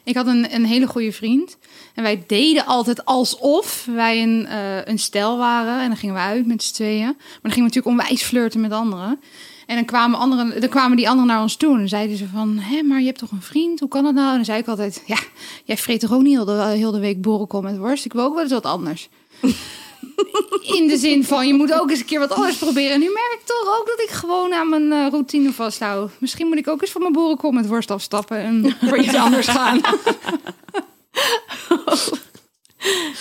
Ik 0.04 0.14
had 0.14 0.26
een, 0.26 0.54
een 0.54 0.64
hele 0.64 0.86
goede 0.86 1.12
vriend. 1.12 1.56
En 1.94 2.02
wij 2.02 2.24
deden 2.26 2.66
altijd 2.66 3.04
alsof 3.04 3.88
wij 3.94 4.22
een, 4.22 4.46
eh, 4.46 4.84
een 4.84 4.98
stel 4.98 5.38
waren. 5.38 5.80
En 5.80 5.88
dan 5.88 5.96
gingen 5.96 6.14
we 6.14 6.20
uit 6.20 6.46
met 6.46 6.62
z'n 6.62 6.74
tweeën. 6.74 7.04
Maar 7.04 7.16
dan 7.42 7.52
gingen 7.52 7.70
we 7.70 7.74
natuurlijk 7.74 8.00
onwijs 8.00 8.22
flirten 8.22 8.60
met 8.60 8.72
anderen. 8.72 9.20
En 9.66 9.74
dan 9.74 9.84
kwamen, 9.84 10.18
anderen, 10.18 10.60
dan 10.60 10.68
kwamen 10.68 10.96
die 10.96 11.08
anderen 11.08 11.28
naar 11.28 11.42
ons 11.42 11.56
toe. 11.56 11.72
En 11.72 11.78
dan 11.78 11.88
zeiden 11.88 12.16
ze 12.16 12.28
van, 12.28 12.58
hé, 12.58 12.82
maar 12.82 13.00
je 13.00 13.06
hebt 13.06 13.18
toch 13.18 13.30
een 13.30 13.42
vriend? 13.42 13.80
Hoe 13.80 13.88
kan 13.88 14.04
dat 14.04 14.14
nou? 14.14 14.28
En 14.28 14.36
dan 14.36 14.44
zei 14.44 14.58
ik 14.58 14.68
altijd, 14.68 15.02
ja, 15.06 15.18
jij 15.64 15.76
vreet 15.76 16.00
toch 16.00 16.12
ook 16.12 16.22
niet 16.22 16.34
heel 16.34 16.44
de, 16.44 16.62
heel 16.62 16.90
de 16.90 16.98
week 16.98 17.20
boerenkool 17.20 17.62
met 17.62 17.78
worst? 17.78 18.04
Ik 18.04 18.12
wil 18.12 18.24
ook 18.24 18.34
wel 18.34 18.42
eens 18.42 18.52
wat 18.52 18.64
anders. 18.64 19.08
In 20.62 20.86
de 20.86 20.96
zin 20.96 21.24
van, 21.24 21.46
je 21.46 21.54
moet 21.54 21.72
ook 21.72 21.90
eens 21.90 21.98
een 22.00 22.06
keer 22.06 22.18
wat 22.18 22.32
anders 22.32 22.56
proberen. 22.56 22.92
En 22.92 23.00
nu 23.00 23.06
merk 23.06 23.36
ik 23.40 23.46
toch 23.46 23.78
ook 23.78 23.86
dat 23.86 24.00
ik 24.00 24.10
gewoon 24.10 24.54
aan 24.54 24.68
mijn 24.68 24.92
eh, 24.92 25.06
routine 25.10 25.52
vasthoud. 25.52 26.10
Misschien 26.18 26.46
moet 26.46 26.58
ik 26.58 26.68
ook 26.68 26.80
eens 26.80 26.90
van 26.90 27.00
mijn 27.00 27.12
boerenkool 27.12 27.50
met 27.50 27.66
worst 27.66 27.90
afstappen 27.90 28.36
en 28.38 28.76
voor 28.88 28.98
iets 28.98 29.14
anders 29.14 29.48
gaan. 29.48 29.80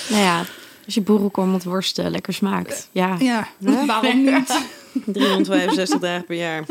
Nou 0.09 0.23
ja, 0.23 0.45
als 0.85 0.93
je 0.93 1.01
boerenkorn 1.01 1.51
met 1.51 1.63
worsten 1.63 2.11
lekker 2.11 2.33
smaakt. 2.33 2.89
Ja. 2.91 3.15
Ja, 3.19 3.47
waarom 3.85 4.23
niet? 4.23 4.61
365 5.05 5.99
dagen 5.99 6.25
per 6.25 6.35
jaar. 6.35 6.63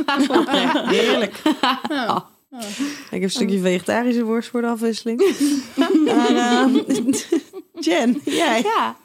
Heerlijk. 0.88 1.42
Ik 3.10 3.10
heb 3.10 3.22
een 3.22 3.30
stukje 3.30 3.60
vegetarische 3.60 4.24
worst 4.24 4.48
voor 4.48 4.60
de 4.60 4.66
afwisseling. 4.66 5.24
Maar, 5.74 5.90
eh, 6.06 6.64
Jen, 7.80 8.20
jij? 8.24 8.62
Ja. 8.62 8.96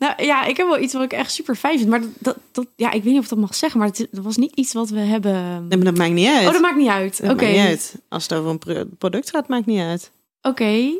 Nou 0.00 0.24
ja, 0.24 0.44
ik 0.44 0.56
heb 0.56 0.66
wel 0.66 0.78
iets 0.80 0.92
wat 0.92 1.02
ik 1.02 1.12
echt 1.12 1.32
super 1.32 1.54
fijn 1.56 1.78
vind. 1.78 1.90
Maar 1.90 2.00
dat, 2.00 2.10
dat, 2.18 2.36
dat- 2.52 2.66
ja, 2.76 2.90
ik 2.90 3.02
weet 3.02 3.12
niet 3.12 3.18
of 3.18 3.24
ik 3.24 3.30
dat 3.30 3.38
mag 3.38 3.54
zeggen. 3.54 3.78
Maar 3.78 3.88
het, 3.88 4.08
dat 4.10 4.24
was 4.24 4.36
niet 4.36 4.54
iets 4.54 4.72
wat 4.72 4.88
we 4.88 4.98
hebben... 5.00 5.32
Nee, 5.68 5.76
maar 5.78 5.84
dat 5.86 5.96
maakt 5.96 6.12
niet 6.12 6.28
uit. 6.28 6.46
Oh, 6.46 6.52
dat 6.52 6.60
maakt 6.62 6.76
niet 6.76 6.88
uit. 6.88 7.20
Dat 7.22 7.30
Oké. 7.32 7.42
maakt 7.44 7.56
niet 7.56 7.66
uit. 7.66 7.94
Als 8.08 8.22
het 8.22 8.32
over 8.34 8.50
een 8.50 8.58
pro- 8.58 8.84
product 8.98 9.30
gaat, 9.30 9.48
maakt 9.48 9.66
niet 9.66 9.80
uit. 9.80 10.10
Oké. 10.42 10.90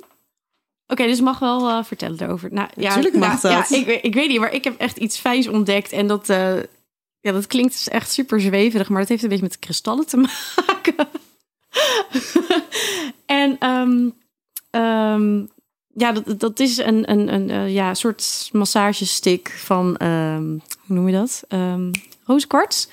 Oké, 0.86 1.06
dus 1.06 1.20
mag 1.20 1.38
wel 1.38 1.68
eh, 1.68 1.84
vertellen 1.84 2.16
daarover. 2.16 2.52
Nou, 2.52 2.68
ja, 2.76 2.88
Natuurlijk 2.88 3.16
mag 3.16 3.42
nou, 3.42 3.54
dat. 3.56 3.68
Ja, 3.68 3.76
ik, 3.76 3.86
weet- 3.86 4.04
ik 4.04 4.14
weet 4.14 4.28
niet, 4.28 4.40
maar 4.40 4.52
ik 4.52 4.64
heb 4.64 4.78
echt 4.80 4.96
iets 4.96 5.18
fijns 5.18 5.48
ontdekt. 5.48 5.92
En 5.92 6.06
dat, 6.06 6.28
eh, 6.28 6.56
ja, 7.20 7.32
dat 7.32 7.46
klinkt 7.46 7.72
dus 7.72 7.88
echt 7.88 8.12
super 8.12 8.40
zweverig. 8.40 8.88
Maar 8.88 9.00
het 9.00 9.08
heeft 9.08 9.22
een 9.22 9.28
beetje 9.28 9.44
met 9.44 9.58
kristallen 9.58 10.06
te 10.06 10.16
maken. 10.66 11.08
en 13.26 13.56
ehm, 14.70 15.44
ja, 16.00 16.12
dat, 16.12 16.40
dat 16.40 16.60
is 16.60 16.76
een, 16.78 17.10
een, 17.10 17.32
een 17.34 17.50
eh, 17.50 17.72
ja, 17.74 17.94
soort 17.94 18.48
massagestick 18.52 19.50
van, 19.50 19.96
ehm, 19.96 20.48
hoe 20.86 20.96
noem 20.96 21.06
je 21.08 21.12
dat? 21.14 21.42
Ehm 21.48 21.90
rooskwarts. 22.24 22.88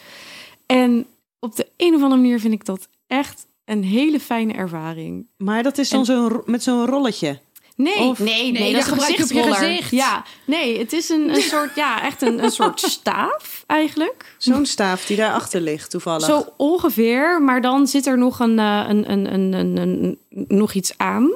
En 0.65 1.05
op 1.39 1.55
de 1.55 1.67
een 1.77 1.95
of 1.95 2.01
andere 2.01 2.21
manier 2.21 2.39
vind 2.39 2.53
ik 2.53 2.65
dat 2.65 2.87
echt 3.07 3.45
een 3.65 3.83
hele 3.83 4.19
fijne 4.19 4.53
ervaring. 4.53 5.25
Maar 5.37 5.63
dat 5.63 5.77
is 5.77 5.89
dan 5.89 6.05
zo'n 6.05 6.41
met 6.45 6.63
zo'n 6.63 6.85
rolletje. 6.85 7.39
Nee, 7.75 7.97
Of- 7.97 8.19
nee, 8.19 8.51
nee, 8.51 8.51
Nee, 8.51 8.73
dat 8.73 8.73
dat 8.73 8.79
is 8.81 8.87
een 8.87 8.91
gebruik 8.93 9.17
je 9.17 9.23
op 9.23 9.29
je 9.29 9.35
gezichtsroller. 9.35 9.69
gezicht. 9.73 9.91
Ja, 9.91 10.23
nee, 10.45 10.79
het 10.79 10.93
is 10.93 11.09
een, 11.09 11.29
een 11.29 11.41
soort, 11.41 11.75
ja, 11.75 12.03
echt 12.03 12.21
een, 12.21 12.43
een 12.43 12.51
soort 12.51 12.79
staaf 12.79 13.63
eigenlijk. 13.67 14.35
Zo'n 14.37 14.65
staaf 14.65 15.05
die 15.05 15.17
daarachter 15.17 15.61
ligt, 15.61 15.89
toevallig. 15.89 16.25
Zo 16.25 16.45
ongeveer, 16.57 17.41
maar 17.41 17.61
dan 17.61 17.87
zit 17.87 18.05
er 18.05 18.17
nog, 18.17 18.39
een, 18.39 18.59
eh, 18.59 18.85
een, 18.87 19.11
een, 19.11 19.33
een, 19.33 19.53
een, 19.53 19.77
een- 19.77 20.17
nog 20.47 20.73
iets 20.73 20.93
aan. 20.97 21.31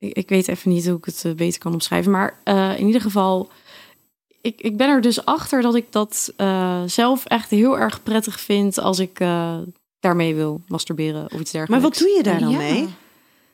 Ik, 0.00 0.16
ik 0.16 0.28
weet 0.28 0.48
even 0.48 0.70
niet 0.70 0.86
hoe 0.88 0.96
ik 0.98 1.04
het 1.04 1.24
eh, 1.24 1.32
beter 1.32 1.60
kan 1.60 1.72
omschrijven. 1.72 2.10
Maar 2.12 2.38
eh, 2.44 2.78
in 2.78 2.86
ieder 2.86 3.00
geval, 3.00 3.48
ik, 4.40 4.60
ik 4.60 4.76
ben 4.76 4.88
er 4.88 5.00
dus 5.00 5.24
achter 5.24 5.62
dat 5.62 5.74
ik 5.74 5.86
dat 5.92 6.32
eh, 6.36 6.82
zelf 6.86 7.24
echt 7.24 7.50
heel 7.50 7.78
erg 7.78 8.02
prettig 8.02 8.40
vind 8.40 8.78
als 8.78 8.98
ik 8.98 9.20
eh, 9.20 9.58
daarmee 10.00 10.34
wil 10.34 10.60
masturberen 10.68 11.24
of 11.32 11.40
iets 11.40 11.50
dergelijks. 11.50 11.68
Maar 11.70 11.90
wat 11.90 11.98
doe 11.98 12.08
je 12.16 12.22
daar 12.22 12.40
dan 12.40 12.50
Ja. 12.50 12.58
mee? 12.58 12.88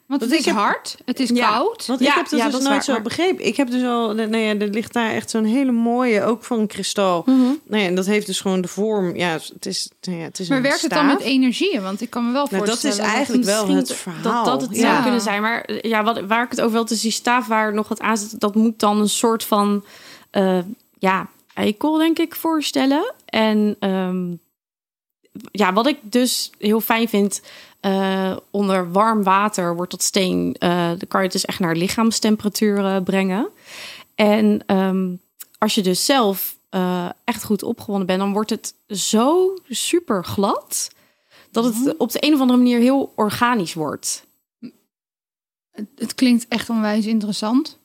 Want 0.06 0.20
het 0.20 0.30
is 0.32 0.44
heb- 0.44 0.54
hard, 0.54 0.96
het 1.04 1.20
is 1.20 1.28
Ja. 1.28 1.50
koud. 1.50 1.86
Want 1.86 2.00
Ja, 2.00 2.06
ik 2.08 2.14
heb 2.14 2.28
dat 2.28 2.38
ja, 2.38 2.44
dus 2.44 2.52
dat 2.54 2.62
nooit 2.62 2.72
waar, 2.74 2.84
zo 2.84 2.92
maar- 2.92 3.02
begrepen. 3.02 3.46
Ik 3.46 3.56
heb 3.56 3.70
dus 3.70 3.82
al, 3.82 4.14
nou 4.14 4.36
ja, 4.36 4.54
er 4.58 4.68
ligt 4.68 4.92
daar 4.92 5.10
echt 5.10 5.30
zo'n 5.30 5.44
hele 5.44 5.72
mooie, 5.72 6.22
ook 6.22 6.44
van 6.44 6.66
kristal. 6.66 7.22
Nou 7.26 7.58
ja, 7.68 7.78
en 7.88 7.94
dat 7.94 8.06
heeft 8.06 8.26
dus 8.26 8.40
gewoon 8.40 8.60
de 8.60 8.68
vorm. 8.68 9.16
Ja, 9.16 9.30
het 9.32 9.66
is, 9.66 9.90
nou 10.00 10.18
ja, 10.18 10.24
het 10.24 10.38
is 10.38 10.48
Maar 10.48 10.56
een 10.56 10.62
werkt 10.62 10.82
het 10.82 10.90
dan 10.90 11.06
met 11.06 11.20
energieën? 11.20 11.82
Want 11.82 12.00
ik 12.00 12.10
kan 12.10 12.26
me 12.26 12.32
wel 12.32 12.46
Nou, 12.50 12.64
dat 12.64 12.80
voorstellen... 12.80 13.08
is 13.08 13.14
eigenlijk 13.14 13.44
wel 13.44 13.68
het 13.68 13.88
dat- 13.88 13.96
verhaal. 13.96 14.44
Dat, 14.44 14.60
dat 14.60 14.68
het 14.68 14.76
ja. 14.78 14.90
zou 14.92 15.02
kunnen 15.02 15.20
zijn. 15.20 15.42
Maar 15.42 15.60
eh, 15.60 15.90
ja, 15.90 16.02
wat, 16.02 16.20
waar 16.20 16.44
ik 16.44 16.50
het 16.50 16.60
over 16.60 16.72
wil, 16.72 16.84
is 16.88 17.00
die 17.00 17.10
staaf 17.10 17.46
waar 17.46 17.74
nog 17.74 17.88
wat 17.88 18.00
aan 18.00 18.16
zit. 18.16 18.40
Dat 18.40 18.54
moet 18.54 18.78
dan 18.78 19.00
een 19.00 19.08
soort 19.08 19.44
van, 19.44 19.84
eh, 20.30 20.58
ja, 20.98 21.28
eikel 21.54 21.96
denk 21.98 22.18
ik 22.18 22.34
voorstellen. 22.34 23.14
En 23.26 23.76
ehm, 23.80 24.26
ja, 25.50 25.72
wat 25.72 25.86
ik 25.86 25.98
dus 26.02 26.50
heel 26.58 26.80
fijn 26.80 27.08
vind, 27.08 27.40
eh, 27.86 28.36
onder 28.50 28.92
warm 28.92 29.22
water 29.22 29.76
wordt 29.76 29.90
dat 29.90 30.02
steen, 30.02 30.56
eh, 30.58 30.88
dan 30.88 31.08
kan 31.08 31.20
je 31.20 31.26
het 31.26 31.32
dus 31.32 31.44
echt 31.44 31.58
naar 31.58 31.76
lichaamstemperatuur 31.76 33.02
brengen. 33.02 33.48
En 34.14 34.62
ehm, 34.66 35.14
als 35.58 35.74
je 35.74 35.82
dus 35.82 36.04
zelf 36.04 36.56
eh, 36.68 37.08
echt 37.24 37.44
goed 37.44 37.62
opgewonden 37.62 38.06
bent, 38.06 38.18
dan 38.18 38.32
wordt 38.32 38.50
het 38.50 38.74
zo 38.88 39.54
super 39.68 40.24
glad 40.24 40.90
dat 41.50 41.64
het 41.64 41.96
op 41.96 42.12
de 42.12 42.26
een 42.26 42.34
of 42.34 42.40
andere 42.40 42.58
manier 42.58 42.78
heel 42.78 43.12
organisch 43.16 43.74
wordt. 43.74 44.26
Het, 45.70 45.86
het 45.96 46.14
klinkt 46.14 46.48
echt 46.48 46.70
onwijs 46.70 47.06
interessant. 47.06 47.78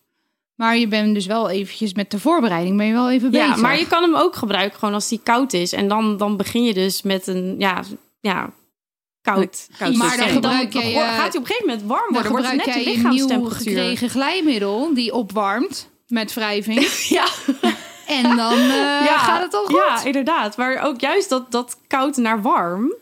Maar 0.55 0.77
je 0.77 0.87
bent 0.87 1.13
dus 1.13 1.25
wel 1.25 1.49
eventjes 1.49 1.93
met 1.93 2.11
de 2.11 2.19
voorbereiding 2.19 2.77
ben 2.77 2.85
je 2.85 2.93
wel 2.93 3.11
even 3.11 3.31
Ja, 3.31 3.47
bezig. 3.47 3.61
maar 3.61 3.77
je 3.77 3.87
kan 3.87 4.01
hem 4.01 4.15
ook 4.15 4.35
gebruiken 4.35 4.79
gewoon 4.79 4.93
als 4.93 5.07
die 5.07 5.21
koud 5.23 5.53
is. 5.53 5.73
En 5.73 5.87
dan, 5.87 6.17
dan 6.17 6.37
begin 6.37 6.63
je 6.63 6.73
dus 6.73 7.01
met 7.01 7.27
een, 7.27 7.55
ja, 7.57 7.83
ja 8.19 8.53
koud. 9.21 9.67
koud 9.77 9.95
Maar 9.95 10.17
dan 10.17 10.27
gebruik 10.27 10.71
dan 10.71 10.81
wordt- 10.81 10.97
eh, 10.97 11.03
gaat 11.15 11.17
hij 11.17 11.27
op 11.27 11.33
een 11.35 11.45
gegeven 11.45 11.67
moment 11.67 11.87
warm 11.87 12.13
Dan 12.13 12.13
worden. 12.13 12.31
Wordt 12.31 12.45
het 12.45 12.55
gebruik 12.61 12.75
net 12.77 12.85
je 12.85 12.91
een 12.93 12.97
nieuw 12.99 13.11
lichaamstemperatuur. 13.11 13.77
gekregen 13.77 14.09
glijmiddel 14.09 14.93
die 14.93 15.13
opwarmt 15.13 15.89
met 16.07 16.33
wrijving. 16.33 16.87
Ja. 17.17 17.25
en 18.07 18.35
dan 18.35 18.53
eh, 18.59 18.67
ja, 19.09 19.17
gaat 19.17 19.41
het 19.41 19.53
al 19.53 19.65
goed. 19.65 19.75
Ja, 19.75 20.03
inderdaad. 20.03 20.57
Maar 20.57 20.81
ook 20.85 20.99
juist 21.01 21.29
dat, 21.29 21.51
dat 21.51 21.77
koud 21.87 22.17
naar 22.17 22.41
warm 22.41 22.93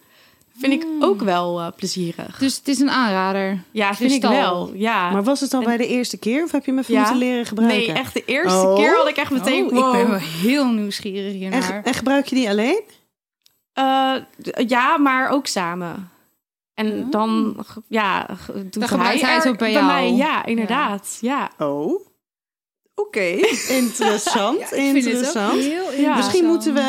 vind 0.59 0.73
ik 0.73 0.85
ook 0.99 1.21
wel 1.21 1.59
eh, 1.59 1.67
plezierig. 1.75 2.37
Dus 2.37 2.55
het 2.55 2.67
is 2.67 2.79
een 2.79 2.89
aanrader. 2.91 3.63
Ja, 3.71 3.95
vind 3.95 4.11
ik 4.11 4.21
wel. 4.21 4.71
Ja. 4.75 5.11
Maar 5.11 5.23
was 5.23 5.39
het 5.39 5.53
al 5.53 5.63
bij 5.63 5.77
de 5.77 5.87
eerste 5.87 6.17
keer 6.17 6.43
of 6.43 6.51
heb 6.51 6.65
je 6.65 6.71
me 6.71 6.79
even 6.81 6.93
Ja. 6.93 6.99
moeten 6.99 7.17
leren 7.17 7.45
gebruiken? 7.45 7.77
Nee, 7.79 7.91
echt 7.91 8.13
de 8.13 8.25
eerste 8.25 8.57
Oh. 8.57 8.75
keer 8.75 8.95
had 8.97 9.07
ik 9.07 9.15
echt 9.17 9.31
meteen... 9.31 9.63
Oh, 9.65 9.71
wow. 9.71 9.85
Ik 9.95 10.01
ben 10.01 10.09
wel 10.09 10.19
heel 10.19 10.65
nieuwsgierig 10.67 11.31
En, 11.31 11.37
hiernaar. 11.37 11.81
en 11.83 11.93
gebruik 11.93 12.27
je 12.27 12.35
die 12.35 12.49
alleen? 12.49 12.81
Eh, 13.79 14.15
ja, 14.67 14.97
maar 14.97 15.29
ook 15.29 15.47
samen. 15.47 16.09
En 16.73 17.09
dan, 17.09 17.55
ge- 17.65 17.81
ja, 17.87 18.25
doet 18.53 18.73
Dan 18.73 18.87
gebruikt 18.87 19.21
hij 19.21 19.33
het 19.33 19.43
er 19.45 19.51
ook 19.51 19.57
bij 19.57 19.71
jou. 19.71 19.85
mij. 19.85 20.13
Ja, 20.13 20.45
inderdaad. 20.45 21.17
Ja. 21.21 21.51
Oh. 21.57 22.07
Oké, 22.95 23.19
interessant. 23.81 24.59
Ik 24.59 24.67
vind 24.67 24.95
het 24.95 25.05
ook 25.05 25.11
interessant. 25.13 25.59
heel 25.61 25.69
Ja. 25.71 25.77
interessant. 25.83 26.15
Misschien 26.15 26.45
moeten 26.45 26.73
we 26.73 26.79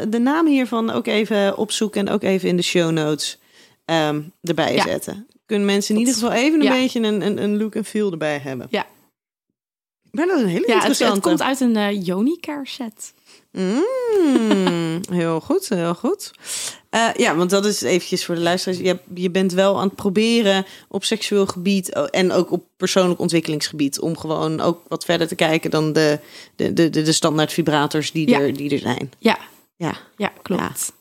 eh, 0.00 0.10
de 0.10 0.18
naam 0.18 0.46
hiervan 0.46 0.90
ook 0.90 1.06
even 1.06 1.56
opzoeken 1.56 2.06
en 2.06 2.12
ook 2.14 2.22
even 2.22 2.48
in 2.48 2.56
de 2.56 2.62
show 2.62 2.90
notes 2.90 3.38
ehm, 3.84 4.22
erbij 4.42 4.74
Ja. 4.74 4.82
zetten. 4.82 5.26
Kunnen 5.46 5.66
mensen 5.66 5.94
in 5.94 6.00
ieder 6.00 6.14
geval 6.14 6.32
even 6.32 6.58
een 6.58 6.64
Ja. 6.66 6.72
beetje 6.72 7.00
een, 7.02 7.20
een, 7.26 7.42
een 7.42 7.58
look 7.58 7.74
en 7.74 7.84
feel 7.84 8.10
erbij 8.10 8.38
hebben. 8.38 8.66
Ja. 8.70 8.86
Maar 10.10 10.26
dat 10.26 10.36
is 10.36 10.42
een 10.42 10.48
hele 10.48 10.66
Ja, 10.66 10.66
het, 10.66 10.74
interessante. 10.74 11.14
het 11.14 11.22
komt 11.22 11.42
uit 11.42 11.60
een 11.60 11.76
uh, 11.76 12.04
Jonicare 12.04 12.66
set. 12.66 13.14
Mm, 13.56 15.00
heel 15.10 15.40
goed, 15.40 15.68
heel 15.68 15.94
goed. 15.94 16.30
Eh, 16.90 17.08
ja, 17.16 17.36
want 17.36 17.50
dat 17.50 17.64
is 17.64 17.82
eventjes 17.82 18.24
voor 18.24 18.34
de 18.34 18.40
luisteraars. 18.40 18.80
Je, 18.80 18.98
je 19.14 19.30
bent 19.30 19.52
wel 19.52 19.76
aan 19.78 19.86
het 19.86 19.94
proberen 19.94 20.66
op 20.88 21.04
seksueel 21.04 21.46
gebied 21.46 21.94
oh, 21.94 22.06
en 22.10 22.32
ook 22.32 22.50
op 22.50 22.64
persoonlijk 22.76 23.20
ontwikkelingsgebied 23.20 24.00
om 24.00 24.16
gewoon 24.18 24.60
ook 24.60 24.80
wat 24.88 25.04
verder 25.04 25.26
te 25.28 25.34
kijken 25.34 25.70
dan 25.70 25.92
de, 25.92 26.18
de, 26.56 26.72
de, 26.72 26.90
de, 26.90 27.12
standaard 27.12 27.52
vibrators 27.52 28.12
die, 28.12 28.28
Ja. 28.28 28.40
er, 28.40 28.56
die 28.56 28.70
er 28.70 28.78
zijn. 28.78 29.12
Ja, 29.18 29.38
Ja. 29.76 29.94
ja 30.16 30.32
klopt. 30.42 30.92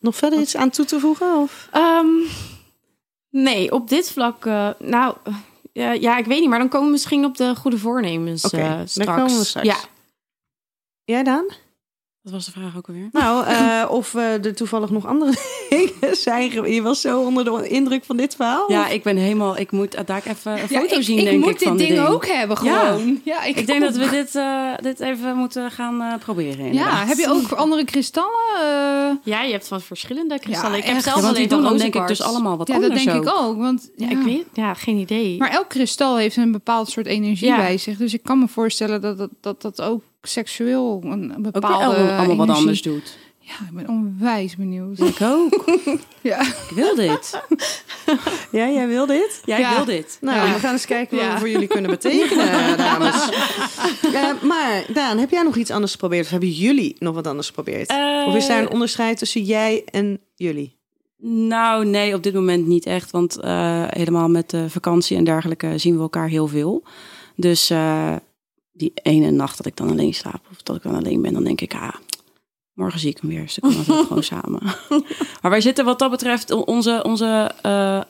Nog 0.00 0.16
verder 0.16 0.40
iets 0.40 0.56
aan 0.56 0.70
toe 0.70 0.84
te 0.84 1.00
voegen? 1.00 1.36
Of? 1.36 1.68
Ehm, 1.72 2.06
nee, 3.30 3.72
op 3.72 3.88
dit 3.88 4.10
vlak, 4.10 4.46
eh, 4.46 4.68
nou, 4.78 5.14
eh, 5.72 6.00
ja, 6.00 6.18
ik 6.18 6.24
weet 6.24 6.40
niet, 6.40 6.48
maar 6.48 6.58
dan 6.58 6.68
komen 6.68 6.86
we 6.86 6.92
misschien 6.92 7.24
op 7.24 7.36
de 7.36 7.54
goede 7.56 7.78
voornemens 7.78 8.42
daar 8.42 8.88
straks. 8.88 9.16
komen 9.16 9.38
we 9.38 9.44
straks. 9.44 9.66
Ja, 9.66 9.76
Jij 11.04 11.22
Daan? 11.22 11.46
Wat 12.22 12.32
was 12.32 12.44
de 12.44 12.50
vraag 12.52 12.76
ook 12.76 12.88
alweer? 12.88 13.08
Nou, 13.12 13.46
eh, 13.46 13.84
of 13.98 14.14
eh, 14.14 14.44
er 14.44 14.54
toevallig 14.54 14.90
nog 14.90 15.06
andere 15.06 15.32
dingen 15.70 16.16
zijn. 16.16 16.72
Je 16.72 16.82
was 16.82 17.00
zo 17.00 17.20
onder 17.20 17.44
de 17.44 17.68
indruk 17.68 18.04
van 18.04 18.16
dit 18.16 18.34
verhaal? 18.36 18.70
Ja, 18.72 18.80
of? 18.86 18.92
ik 18.92 19.02
ben 19.02 19.16
helemaal... 19.16 19.58
Ik 19.58 19.70
moet 19.70 20.06
daar 20.06 20.22
even 20.26 20.52
een 20.52 20.58
Ja, 20.68 20.80
foto 20.80 20.96
ik, 20.96 21.02
zien, 21.02 21.18
ik 21.18 21.24
denk 21.24 21.40
moet 21.40 21.50
ik, 21.50 21.58
dit 21.58 21.68
van 21.68 21.76
ding, 21.76 21.88
dit 21.88 21.98
ding. 21.98 22.08
ook 22.08 22.26
hebben, 22.26 22.64
Ja. 22.64 22.80
gewoon. 22.86 23.20
Ja, 23.24 23.42
Ik 23.44 23.66
denk 23.66 23.80
dat 23.80 23.96
we 23.96 24.08
dit, 24.08 24.34
eh, 24.34 24.72
dit 24.80 25.00
even 25.00 25.36
moeten 25.36 25.70
gaan 25.70 26.00
eh, 26.02 26.14
proberen. 26.18 26.58
Ja, 26.64 26.70
inderdaad. 26.70 27.08
heb 27.08 27.16
je 27.18 27.28
ook 27.28 27.52
andere 27.52 27.84
kristallen? 27.84 28.54
Eh, 28.56 29.10
ja, 29.24 29.42
je 29.42 29.52
hebt 29.52 29.68
van 29.68 29.80
verschillende 29.80 30.38
kristallen. 30.38 30.70
Ja, 30.72 30.76
ik 30.78 30.84
heb 30.84 30.94
echt. 30.94 31.04
zelf 31.04 31.16
Ja, 31.16 31.22
want 31.22 31.36
die 31.36 31.50
alleen 31.52 31.64
dan 31.64 31.76
denk 31.78 31.94
ik 31.94 32.06
dus 32.06 32.22
allemaal 32.22 32.56
wat 32.56 32.68
ja, 32.68 32.74
dat 32.74 32.82
anders 32.82 33.04
denk 33.04 33.22
ik 33.22 33.28
ook. 33.28 33.38
ook. 33.38 33.56
Want, 33.58 33.90
Ja, 33.96 34.08
ja. 34.08 34.18
ik 34.18 34.24
weet, 34.24 34.46
ja, 34.52 34.74
geen 34.74 34.96
idee. 34.96 35.38
Maar 35.38 35.50
elk 35.50 35.68
kristal 35.68 36.16
heeft 36.16 36.36
een 36.36 36.52
bepaald 36.52 36.90
soort 36.90 37.06
energie 37.06 37.46
Ja. 37.48 37.56
bij 37.56 37.78
zich. 37.78 37.96
Dus 37.96 38.14
ik 38.14 38.22
kan 38.22 38.38
me 38.38 38.48
voorstellen 38.48 39.00
dat 39.00 39.18
dat, 39.18 39.30
dat, 39.40 39.62
dat 39.62 39.80
ook 39.82 40.02
seksueel 40.22 41.00
een 41.04 41.34
Ook 41.36 41.42
bepaalde 41.52 42.12
allemaal 42.16 42.46
wat 42.46 42.56
anders 42.56 42.82
doet. 42.82 43.18
Ja, 43.38 43.52
ik 43.68 43.74
ben 43.74 43.88
onwijs 43.88 44.56
benieuwd. 44.56 44.98
Ik 45.00 45.20
ook. 45.22 45.64
Ja. 46.20 46.40
Ik 46.40 46.70
wil 46.74 46.94
dit. 46.94 47.40
Ja, 48.52 48.68
jij 48.70 48.88
wil 48.88 49.06
dit? 49.06 49.42
Jij 49.44 49.58
Ja. 49.60 49.74
wil 49.76 49.84
dit. 49.84 50.18
Nou, 50.20 50.36
Ja. 50.46 50.52
we 50.52 50.58
gaan 50.58 50.72
eens 50.72 50.86
kijken 50.86 51.16
wat 51.16 51.26
Ja. 51.26 51.32
we 51.32 51.38
voor 51.38 51.48
jullie 51.48 51.66
kunnen 51.66 51.90
betekenen, 51.90 52.76
dames. 52.76 53.28
Eh, 54.14 54.42
maar 54.42 54.84
Daan, 54.92 55.18
heb 55.18 55.30
jij 55.30 55.42
nog 55.42 55.56
iets 55.56 55.70
anders 55.70 55.92
geprobeerd? 55.92 56.24
Of 56.24 56.30
hebben 56.30 56.50
jullie 56.50 56.96
nog 56.98 57.14
wat 57.14 57.26
anders 57.26 57.46
geprobeerd? 57.46 57.88
Eh, 57.88 58.24
of 58.26 58.34
is 58.34 58.46
daar 58.46 58.60
een 58.62 58.70
onderscheid 58.70 59.18
tussen 59.18 59.42
jij 59.42 59.82
en 59.84 60.20
jullie? 60.34 60.76
Nou, 61.24 61.84
nee, 61.86 62.14
op 62.14 62.22
dit 62.22 62.34
moment 62.34 62.66
niet 62.66 62.86
echt. 62.86 63.10
Want 63.10 63.36
eh, 63.40 63.84
helemaal 63.88 64.28
met 64.28 64.50
de 64.50 64.70
vakantie 64.70 65.16
en 65.16 65.24
dergelijke 65.24 65.78
zien 65.78 65.94
we 65.96 66.02
elkaar 66.02 66.28
heel 66.28 66.46
veel. 66.46 66.82
Dus 67.36 67.70
eh, 67.70 68.14
die 68.82 68.92
ene 69.02 69.30
nacht 69.30 69.56
dat 69.56 69.66
ik 69.66 69.76
dan 69.76 69.90
alleen 69.90 70.14
slaap 70.14 70.40
of 70.50 70.62
dat 70.62 70.76
ik 70.76 70.82
dan 70.82 70.94
alleen 70.94 71.22
ben, 71.22 71.32
dan 71.32 71.44
denk 71.44 71.60
ik, 71.60 71.74
ah, 71.74 71.94
morgen 72.72 73.00
zie 73.00 73.10
ik 73.10 73.18
hem 73.20 73.30
weer. 73.30 73.42
Dus 73.42 73.54
dan 73.54 73.70
kunnen 73.84 74.06
gewoon 74.06 74.22
samen. 74.22 74.60
maar 75.42 75.50
wij 75.50 75.60
zitten 75.60 75.84
wat 75.84 75.98
dat 75.98 76.10
betreft, 76.10 76.50
onze, 76.50 77.00
onze 77.02 77.50
eh, 77.62 78.00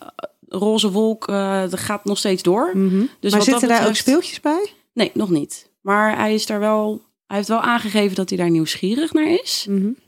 roze 0.48 0.90
wolk 0.90 1.28
eh, 1.28 1.60
dat 1.60 1.78
gaat 1.80 2.04
nog 2.04 2.18
steeds 2.18 2.42
door. 2.42 2.70
Dus 2.74 2.80
maar 2.80 3.08
wat 3.20 3.32
dat 3.32 3.44
zitten 3.44 3.68
daar 3.68 3.86
ook 3.86 3.94
speeltjes 3.94 4.40
bij? 4.40 4.72
Nee, 4.92 5.10
nog 5.14 5.30
niet. 5.30 5.70
Maar 5.80 6.16
hij 6.18 6.34
is 6.34 6.46
daar 6.46 6.60
wel. 6.60 7.02
Hij 7.26 7.36
heeft 7.36 7.48
wel 7.48 7.60
aangegeven 7.60 8.16
dat 8.16 8.28
hij 8.28 8.38
daar 8.38 8.50
nieuwsgierig 8.50 9.12
naar 9.12 9.30
is. 9.42 9.66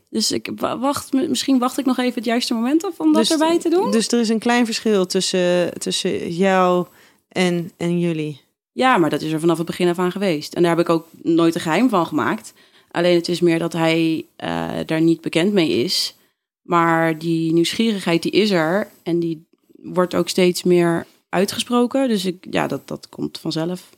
Dus 0.09 0.31
ik 0.31 0.49
wa- 0.55 0.77
wacht, 0.77 1.13
misschien 1.13 1.59
wacht 1.59 1.77
ik 1.77 1.85
nog 1.85 1.97
even 1.97 2.13
het 2.13 2.25
juiste 2.25 2.53
moment 2.53 2.85
af 2.85 2.99
om 2.99 3.13
dat 3.13 3.29
erbij 3.29 3.59
te 3.59 3.69
doen. 3.69 3.91
Dus 3.91 4.07
er 4.07 4.19
is 4.19 4.29
een 4.29 4.39
klein 4.39 4.65
verschil 4.65 5.05
tussen, 5.05 5.79
tussen 5.79 6.31
jou 6.33 6.85
en, 7.27 7.71
en 7.77 7.99
jullie. 7.99 8.41
Ja, 8.77 8.97
maar 8.97 9.09
dat 9.09 9.21
is 9.21 9.31
er 9.31 9.39
vanaf 9.39 9.57
het 9.57 9.65
begin 9.65 9.87
af 9.87 9.99
aan 9.99 10.11
geweest. 10.11 10.53
En 10.53 10.61
daar 10.61 10.71
heb 10.77 10.85
ik 10.87 10.89
ook 10.93 11.07
nooit 11.21 11.55
een 11.55 11.61
geheim 11.61 11.89
van 11.89 12.05
gemaakt. 12.05 12.53
Alleen 12.91 13.15
het 13.15 13.27
is 13.27 13.39
meer 13.39 13.59
dat 13.59 13.73
hij 13.73 14.25
eh, 14.35 14.71
daar 14.85 15.01
niet 15.01 15.21
bekend 15.21 15.53
mee 15.53 15.69
is. 15.69 16.15
Maar 16.61 17.17
die 17.17 17.53
nieuwsgierigheid 17.53 18.21
die 18.23 18.31
is 18.31 18.51
er. 18.51 18.87
En 19.03 19.19
die 19.19 19.45
wordt 19.81 20.15
ook 20.15 20.29
steeds 20.29 20.63
meer 20.63 21.05
uitgesproken. 21.29 22.07
Dus 22.07 22.25
ik, 22.25 22.47
ja, 22.49 22.67
dat, 22.67 22.87
dat 22.87 23.09
komt 23.09 23.37
vanzelf. 23.37 23.89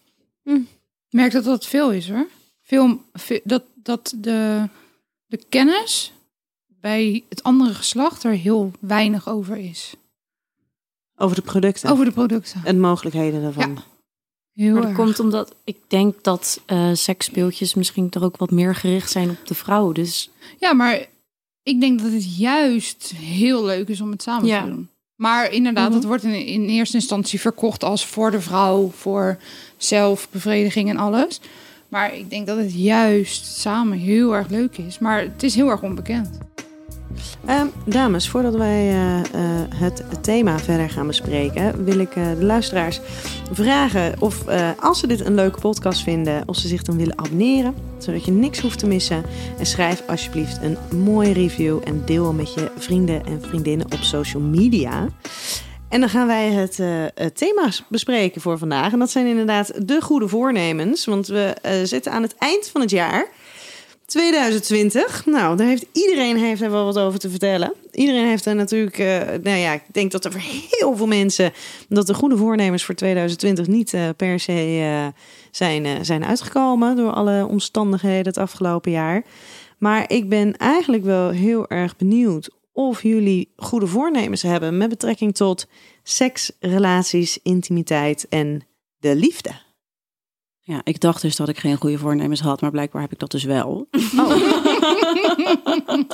Ik 0.43 0.61
merk 1.09 1.31
dat 1.31 1.43
dat 1.43 1.65
veel 1.65 1.91
is 1.91 2.09
hoor. 2.09 2.27
Veel, 2.61 3.01
ve- 3.13 3.41
dat, 3.43 3.63
dat 3.75 4.13
de, 4.17 4.63
de 5.25 5.39
kennis 5.49 6.13
bij 6.67 7.23
het 7.29 7.43
andere 7.43 7.73
geslacht 7.73 8.23
er 8.23 8.31
heel 8.31 8.71
weinig 8.79 9.29
over 9.29 9.57
is. 9.57 9.93
Over 11.15 11.35
de 11.35 11.41
producten 11.41 11.89
Over 11.91 12.05
de 12.05 12.11
producten. 12.11 12.61
en 12.63 12.79
mogelijkheden 12.79 13.41
daarvan. 13.41 13.69
Ja. 13.73 13.83
Heel 14.57 14.71
Maar 14.73 14.81
dat 14.81 14.89
erg. 14.89 14.99
komt 14.99 15.19
omdat 15.19 15.55
ik 15.63 15.77
denk 15.87 16.23
dat 16.23 16.61
eh 16.65 16.89
seksspeeltjes 16.93 17.73
misschien 17.73 18.09
toch 18.09 18.23
ook 18.23 18.37
wat 18.37 18.51
meer 18.51 18.75
gericht 18.75 19.11
zijn 19.11 19.29
op 19.29 19.47
de 19.47 19.53
vrouw. 19.53 19.91
Dus 19.91 20.29
Ja, 20.59 20.73
maar 20.73 21.05
ik 21.63 21.79
denk 21.79 22.01
dat 22.01 22.11
het 22.11 22.37
juist 22.37 23.13
heel 23.15 23.65
leuk 23.65 23.87
is 23.87 24.01
om 24.01 24.11
het 24.11 24.21
samen 24.21 24.45
Ja. 24.47 24.63
te 24.63 24.69
doen. 24.69 24.89
Maar 25.15 25.51
inderdaad, 25.51 25.87
Mhm. 25.87 25.97
het 25.97 26.05
wordt 26.07 26.23
in, 26.23 26.45
in 26.45 26.65
eerste 26.67 26.95
instantie 26.95 27.39
verkocht 27.39 27.83
als 27.83 28.05
voor 28.05 28.31
de 28.31 28.41
vrouw, 28.41 28.89
voor 28.95 29.37
zelfbevrediging 29.77 30.89
en 30.89 30.97
alles. 30.97 31.39
Maar 31.89 32.15
ik 32.15 32.29
denk 32.29 32.47
dat 32.47 32.57
het 32.57 32.73
juist 32.73 33.45
samen 33.45 33.97
heel 33.97 34.35
erg 34.35 34.49
leuk 34.49 34.77
is. 34.77 34.99
Maar 34.99 35.21
het 35.21 35.43
is 35.43 35.55
heel 35.55 35.69
erg 35.69 35.81
onbekend. 35.81 36.37
Ehm, 37.45 37.67
dames, 37.85 38.29
voordat 38.29 38.55
wij 38.55 38.89
eh, 38.89 39.19
eh, 39.19 39.23
het 39.75 40.03
thema 40.21 40.59
verder 40.59 40.89
gaan 40.89 41.07
bespreken, 41.07 41.83
wil 41.85 41.99
ik 41.99 42.15
eh, 42.15 42.23
de 42.39 42.45
luisteraars 42.45 42.99
vragen 43.51 44.15
of 44.19 44.47
als 44.79 44.99
ze 44.99 45.07
dit 45.07 45.25
een 45.25 45.35
leuke 45.35 45.59
podcast 45.59 46.03
vinden, 46.03 46.43
of 46.45 46.55
ze 46.55 46.67
zich 46.67 46.81
dan 46.81 46.97
willen 46.97 47.17
abonneren, 47.17 47.75
zodat 47.97 48.25
je 48.25 48.31
niks 48.31 48.59
hoeft 48.59 48.79
te 48.79 48.87
missen. 48.87 49.23
En 49.57 49.65
schrijf 49.65 50.03
alsjeblieft 50.07 50.59
een 50.61 50.77
mooie 50.99 51.33
review 51.33 51.79
en 51.83 52.01
deel 52.05 52.25
hem 52.25 52.35
met 52.35 52.53
je 52.53 52.71
vrienden 52.77 53.25
en 53.25 53.41
vriendinnen 53.41 53.85
op 53.85 53.99
social 54.01 54.43
media. 54.43 55.07
En 55.89 55.99
dan 55.99 56.09
gaan 56.09 56.27
wij 56.27 56.51
het, 56.51 56.79
eh, 56.79 56.87
het 57.15 57.37
thema 57.37 57.69
bespreken 57.89 58.41
voor 58.41 58.57
vandaag. 58.57 58.93
En 58.93 58.99
dat 58.99 59.09
zijn 59.09 59.25
inderdaad 59.25 59.87
de 59.87 60.01
goede 60.01 60.27
voornemens. 60.27 61.05
Want 61.05 61.27
we 61.27 61.55
zitten 61.83 62.11
aan 62.11 62.21
het 62.21 62.35
eind 62.37 62.67
van 62.67 62.81
het 62.81 62.89
jaar. 62.89 63.27
2020. 64.07 65.25
Nou, 65.25 65.57
daar 65.57 65.67
heeft 65.67 65.85
iedereen 65.91 66.37
heeft 66.37 66.61
er 66.61 66.71
wel 66.71 66.85
wat 66.85 66.99
over 66.99 67.19
te 67.19 67.29
vertellen. 67.29 67.73
Iedereen 67.91 68.27
heeft 68.27 68.45
er 68.45 68.55
natuurlijk. 68.55 68.97
eh, 68.97 69.17
nou 69.41 69.57
ja, 69.57 69.73
ik 69.73 69.83
denk 69.91 70.11
dat 70.11 70.25
er 70.25 70.31
voor 70.31 70.41
heel 70.69 70.95
veel 70.95 71.07
mensen. 71.07 71.53
dat 71.89 72.07
de 72.07 72.13
goede 72.13 72.37
voornemens 72.37 72.83
voor 72.83 72.95
2020 72.95 73.67
niet 73.67 73.93
eh, 73.93 74.09
per 74.17 74.39
se 74.39 74.79
eh, 74.81 75.07
zijn, 75.51 76.05
zijn 76.05 76.25
uitgekomen. 76.25 76.95
door 76.95 77.11
alle 77.11 77.47
omstandigheden 77.49 78.25
het 78.25 78.37
afgelopen 78.37 78.91
jaar. 78.91 79.23
Maar 79.77 80.11
ik 80.11 80.29
ben 80.29 80.57
eigenlijk 80.57 81.03
wel 81.03 81.29
heel 81.29 81.67
erg 81.67 81.95
benieuwd. 81.95 82.49
of 82.73 83.03
jullie 83.03 83.53
goede 83.55 83.87
voornemens 83.87 84.41
hebben. 84.41 84.77
met 84.77 84.89
betrekking 84.89 85.35
tot 85.35 85.67
seks, 86.03 86.51
relaties, 86.59 87.39
intimiteit 87.43 88.25
en 88.29 88.61
de 88.99 89.15
liefde. 89.15 89.66
Ja, 90.67 90.81
ik 90.83 90.99
dacht 90.99 91.21
dus 91.21 91.35
dat 91.35 91.49
ik 91.49 91.57
geen 91.57 91.77
goede 91.77 91.97
voornemens 91.97 92.39
had, 92.39 92.61
maar 92.61 92.71
blijkbaar 92.71 93.01
heb 93.01 93.11
ik 93.11 93.19
dat 93.19 93.31
dus 93.31 93.43
wel. 93.43 93.87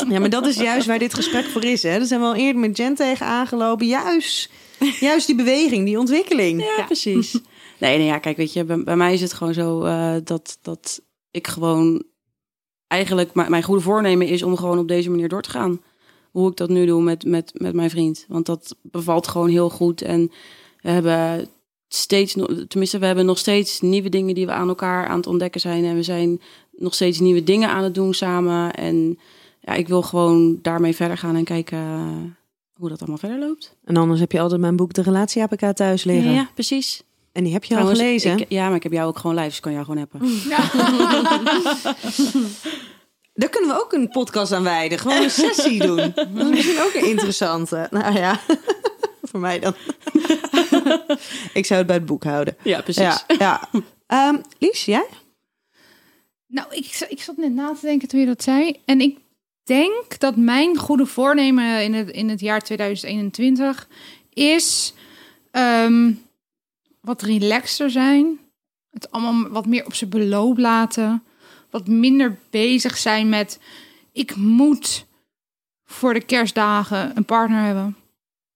Ja, 0.10 0.20
maar 0.20 0.30
dat 0.30 0.46
is 0.48 0.56
juist 0.56 0.88
waar 0.88 1.00
dit 1.00 1.14
gesprek 1.14 1.46
voor 1.46 1.64
is. 1.64 1.84
Hè? 1.84 1.98
Daar 1.98 2.08
zijn 2.08 2.20
we 2.20 2.26
al 2.26 2.36
eerder 2.36 2.62
met 2.62 2.78
Jen 2.78 2.96
tegen 2.96 3.26
aangelopen. 3.26 3.88
Juist, 3.88 4.50
juist 5.00 5.28
die 5.28 5.36
beweging, 5.36 5.86
die 5.86 6.00
ontwikkeling. 6.00 6.62
Ja, 6.62 6.84
precies. 6.86 7.40
Nee, 7.80 7.98
nee, 7.98 8.06
ja, 8.06 8.18
kijk, 8.18 8.38
weet 8.38 8.54
je, 8.54 8.64
bij, 8.64 8.84
bij 8.84 8.96
mij 8.96 9.14
is 9.14 9.22
het 9.22 9.34
gewoon 9.34 9.54
zo 9.54 9.84
eh, 9.84 10.16
dat, 10.24 10.58
dat 10.62 11.02
ik 11.32 11.48
gewoon 11.48 12.04
eigenlijk 12.88 13.34
mijn 13.34 13.64
goede 13.64 13.82
voornemen 13.82 14.28
is 14.28 14.44
om 14.44 14.58
gewoon 14.58 14.80
op 14.80 14.88
deze 14.88 15.10
manier 15.10 15.30
door 15.30 15.42
te 15.42 15.50
gaan. 15.50 15.82
Hoe 16.32 16.50
ik 16.50 16.58
dat 16.58 16.70
nu 16.70 16.86
doe 16.86 17.02
met, 17.02 17.26
met, 17.26 17.52
met 17.54 17.74
mijn 17.74 17.90
vriend. 17.90 18.26
Want 18.28 18.46
dat 18.46 18.76
bevalt 18.82 19.28
gewoon 19.28 19.50
heel 19.50 19.70
goed. 19.70 20.02
En 20.02 20.32
we 20.82 20.90
hebben 20.90 21.48
steeds, 21.96 22.36
tenminste, 22.68 23.00
we 23.00 23.06
hebben 23.06 23.26
nog 23.26 23.38
steeds 23.38 23.82
nieuwe 23.82 24.10
dingen 24.10 24.36
die 24.36 24.46
we 24.46 24.52
aan 24.52 24.68
elkaar 24.68 25.08
aan 25.08 25.18
het 25.18 25.28
ontdekken 25.28 25.62
zijn. 25.62 25.86
En 25.86 25.96
we 25.96 26.04
zijn 26.04 26.42
nog 26.78 26.94
steeds 26.94 27.20
nieuwe 27.20 27.44
dingen 27.44 27.70
aan 27.70 27.84
het 27.84 27.94
doen 27.96 28.14
samen. 28.14 28.74
En 28.74 29.20
ja, 29.62 29.74
ik 29.74 29.88
wil 29.88 30.02
gewoon 30.02 30.60
daarmee 30.62 30.96
verder 30.96 31.18
gaan 31.18 31.36
en 31.36 31.44
kijken 31.44 31.78
eh, 31.78 32.08
hoe 32.74 32.90
dat 32.90 33.00
allemaal 33.00 33.18
verder 33.18 33.40
loopt. 33.40 33.76
En 33.86 33.98
anders 33.98 34.20
heb 34.20 34.32
je 34.32 34.40
altijd 34.40 34.62
mijn 34.62 34.76
boek 34.76 34.94
De 34.94 35.02
Relatie 35.02 35.42
APK 35.42 35.76
thuis 35.76 36.04
liggen. 36.04 36.32
Ja, 36.34 36.50
precies. 36.54 37.04
En 37.32 37.44
die 37.44 37.54
heb 37.54 37.64
je 37.64 37.70
Trouwens, 37.74 38.00
al 38.00 38.06
gelezen. 38.06 38.38
ik- 38.38 38.46
ja, 38.50 38.68
maar 38.68 38.76
ik 38.76 38.84
heb 38.84 38.92
jou 38.92 39.08
ook 39.08 39.18
gewoon 39.20 39.36
live, 39.36 39.48
dus 39.48 39.56
ik 39.56 39.62
kan 39.62 39.72
jou 39.74 39.86
gewoon 39.86 40.08
hebben. 40.10 40.30
Daar 43.34 43.50
kunnen 43.50 43.70
we 43.70 43.82
ook 43.84 43.94
een 43.94 44.08
podcast 44.10 44.52
aan 44.52 44.64
wijden. 44.64 45.00
Gewoon 45.00 45.24
een 45.24 45.30
sessie 45.30 45.80
doen. 45.80 45.96
Dat 46.16 46.28
is 46.36 46.50
misschien 46.50 46.82
ook 46.82 46.94
een 46.94 47.10
interessante. 47.10 47.88
Nou 47.92 48.14
ja, 48.18 48.40
voor 49.30 49.40
mij 49.40 49.60
dan. 49.60 49.76
ik 51.60 51.66
zou 51.66 51.78
het 51.78 51.88
bij 51.88 51.96
het 51.96 52.06
boek 52.06 52.24
houden. 52.24 52.58
Ja, 52.64 52.82
precies. 52.82 53.04
Ja, 53.04 53.24
ja. 53.28 53.70
Ehm, 54.08 54.38
Lies, 54.60 54.86
jij? 54.86 55.08
Nou, 56.48 56.68
ik, 56.76 57.06
ik 57.10 57.22
zat 57.22 57.38
net 57.38 57.54
na 57.54 57.74
te 57.74 57.86
denken 57.86 58.08
toen 58.08 58.20
je 58.20 58.26
dat 58.26 58.44
zei. 58.44 58.80
En 58.86 59.02
ik 59.02 59.18
denk 59.64 60.20
dat 60.20 60.36
mijn 60.36 60.78
goede 60.78 61.06
voornemen 61.06 61.84
in 61.84 61.94
het, 61.94 62.10
in 62.10 62.30
het 62.30 62.40
jaar 62.40 62.62
2021 62.62 63.88
is 64.34 64.94
ehm, 65.52 66.12
wat 67.02 67.22
relaxter 67.22 67.92
zijn. 67.92 68.40
Het 68.90 69.12
allemaal 69.12 69.50
wat 69.50 69.66
meer 69.66 69.86
op 69.86 69.94
zijn 69.94 70.10
beloop 70.10 70.58
laten. 70.58 71.24
Wat 71.70 71.88
minder 71.88 72.38
bezig 72.50 72.98
zijn 72.98 73.30
met 73.30 73.60
ik 74.12 74.36
moet 74.36 75.06
voor 75.86 76.14
de 76.14 76.26
kerstdagen 76.26 77.18
een 77.18 77.26
partner 77.26 77.64
hebben. 77.64 77.96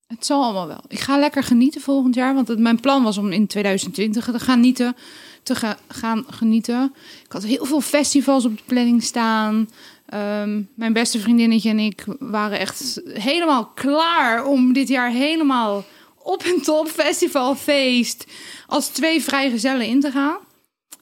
Het 0.08 0.26
zal 0.26 0.44
allemaal 0.44 0.68
wel. 0.68 0.82
Ik 0.88 1.00
ga 1.00 1.18
lekker 1.20 1.44
genieten 1.44 1.82
volgend 1.82 2.16
jaar. 2.16 2.34
Want 2.34 2.48
het, 2.48 2.60
mijn 2.60 2.80
plan 2.80 3.04
was 3.04 3.18
om 3.18 3.32
in 3.32 3.48
2020 3.48 4.24
te 4.26 4.32
gaan 4.32 4.40
genieten. 4.40 4.96
Te 5.44 5.56
ga- 5.56 5.78
gaan 5.88 6.26
genieten. 6.30 6.94
Ik 7.26 7.32
had 7.32 7.44
heel 7.44 7.66
veel 7.66 7.82
festivals 7.82 8.46
op 8.46 8.58
de 8.58 8.64
planning 8.66 9.04
staan. 9.04 9.70
Ehm, 10.06 10.62
mijn 10.76 10.94
beste 10.94 11.20
vriendinnetje 11.20 11.70
en 11.70 11.80
ik 11.80 12.06
waren 12.20 12.60
echt 12.60 13.02
helemaal 13.14 13.66
klaar 13.66 14.46
om 14.46 14.74
dit 14.74 14.88
jaar 14.88 15.10
helemaal 15.10 15.86
op 16.24 16.44
en 16.44 16.62
top 16.62 16.88
festivalfeest 16.88 18.26
als 18.68 18.88
twee 18.88 19.22
vrijgezellen 19.24 19.86
in 19.88 20.00
te 20.02 20.12
gaan. 20.12 20.38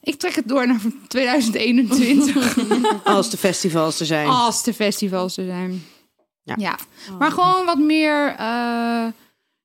Ik 0.02 0.16
trek 0.20 0.36
het 0.36 0.48
door 0.48 0.68
naar 0.68 0.82
2021 1.08 2.58
Als 3.04 3.30
de 3.30 3.38
festivals 3.38 4.00
er 4.00 4.06
zijn. 4.06 4.28
als 4.28 4.64
de 4.64 4.74
festivals 4.74 5.38
er 5.38 5.46
zijn. 5.46 5.84
Ja. 6.46 6.56
Ja, 6.58 6.78
maar 7.20 7.32
gewoon 7.32 7.66
wat 7.66 7.78
meer, 7.78 8.36
eh, 8.36 9.06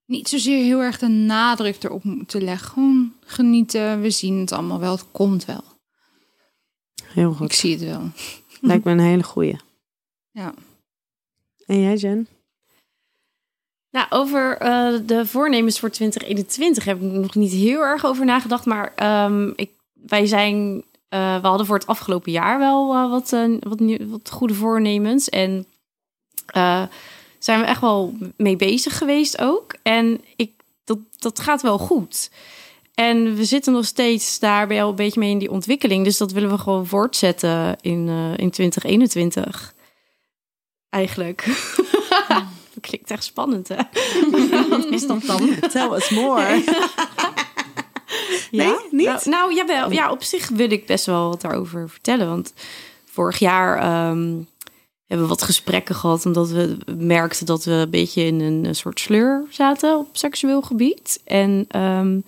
niet 0.06 0.28
zozeer 0.28 0.64
heel 0.64 0.80
erg 0.80 0.98
de 0.98 1.08
nadruk 1.08 1.82
erop 1.82 2.04
moeten 2.04 2.42
leggen. 2.44 2.68
Gewoon 2.68 3.12
genieten, 3.20 4.00
we 4.00 4.10
zien 4.10 4.38
het 4.38 4.52
allemaal 4.52 4.80
wel, 4.80 4.92
het 4.92 5.04
komt 5.10 5.44
wel. 5.44 5.62
Heel 7.04 7.30
Ik 7.30 7.36
goed. 7.36 7.54
zie 7.54 7.72
het 7.72 7.84
wel. 7.84 8.02
Lijkt 8.60 8.84
me 8.84 8.90
een 8.90 8.98
hele 9.00 9.22
goeie. 9.22 9.56
Ja. 10.30 10.54
En 11.66 11.80
jij, 11.80 11.96
Jen? 11.96 12.28
Nou, 13.90 14.06
over 14.10 14.56
eh, 14.58 14.94
de 15.06 15.26
voornemens 15.26 15.80
voor 15.80 15.90
2021 15.90 16.84
heb 16.84 16.96
ik 17.02 17.02
nog 17.02 17.34
niet 17.34 17.52
heel 17.52 17.80
erg 17.80 18.04
over 18.04 18.24
nagedacht. 18.24 18.64
Maar 18.66 18.92
ehm, 18.94 19.52
ik, 19.56 19.70
wij 19.92 20.26
zijn, 20.26 20.84
eh, 21.08 21.40
we 21.40 21.46
hadden 21.46 21.66
voor 21.66 21.78
het 21.78 21.86
afgelopen 21.86 22.32
jaar 22.32 22.58
wel 22.58 22.94
eh, 22.94 23.10
wat, 23.10 23.30
wat, 23.60 23.80
wat 24.08 24.30
goede 24.30 24.54
voornemens. 24.54 25.28
En 25.28 25.66
eh, 26.52 26.82
zijn 27.38 27.60
we 27.60 27.66
echt 27.66 27.80
wel 27.80 28.14
mee 28.36 28.56
bezig 28.56 28.98
geweest 28.98 29.40
ook. 29.40 29.74
En 29.82 30.20
ik, 30.36 30.52
dat, 30.84 30.98
dat 31.18 31.40
gaat 31.40 31.62
wel 31.62 31.78
goed. 31.78 32.30
En 32.94 33.34
we 33.34 33.44
zitten 33.44 33.72
nog 33.72 33.84
steeds 33.84 34.38
daar 34.38 34.68
wel 34.68 34.88
een 34.88 34.94
beetje 34.94 35.20
mee 35.20 35.30
in 35.30 35.38
die 35.38 35.50
ontwikkeling. 35.50 36.04
Dus 36.04 36.16
dat 36.16 36.32
willen 36.32 36.50
we 36.50 36.58
gewoon 36.58 36.86
voortzetten 36.86 37.76
in, 37.80 38.08
eh, 38.08 38.36
in 38.36 38.50
2021. 38.50 39.74
Eigenlijk. 40.90 41.44
dat 42.74 42.80
klinkt 42.80 43.10
echt 43.10 43.24
spannend, 43.24 43.68
hè? 43.68 43.76
Wat 44.68 44.84
is 44.84 45.06
dat 45.06 45.22
dan? 45.22 45.58
Tell 45.70 45.90
us 45.92 46.10
more. 46.10 46.62
Nee, 48.50 48.74
niet? 48.90 49.06
Nou, 49.06 49.20
nou 49.24 49.54
jawel. 49.54 49.92
Ja, 49.92 50.10
op 50.10 50.22
zich 50.22 50.48
wil 50.48 50.70
ik 50.70 50.86
best 50.86 51.06
wel 51.06 51.28
wat 51.28 51.40
daarover 51.40 51.90
vertellen. 51.90 52.28
Want 52.28 52.52
vorig 53.04 53.38
jaar 53.38 53.78
ehm, 53.78 54.42
hebben 55.10 55.28
wat 55.28 55.42
gesprekken 55.42 55.94
gehad... 55.94 56.26
omdat 56.26 56.50
we 56.50 56.76
merkten 56.96 57.46
dat 57.46 57.64
we 57.64 57.72
een 57.72 57.90
beetje 57.90 58.22
in 58.22 58.40
een, 58.40 58.74
soort 58.74 59.00
sleur 59.00 59.46
zaten 59.48 59.98
op 59.98 60.08
seksueel 60.12 60.62
gebied. 60.62 61.20
En 61.24 61.64
ehm, 61.68 62.20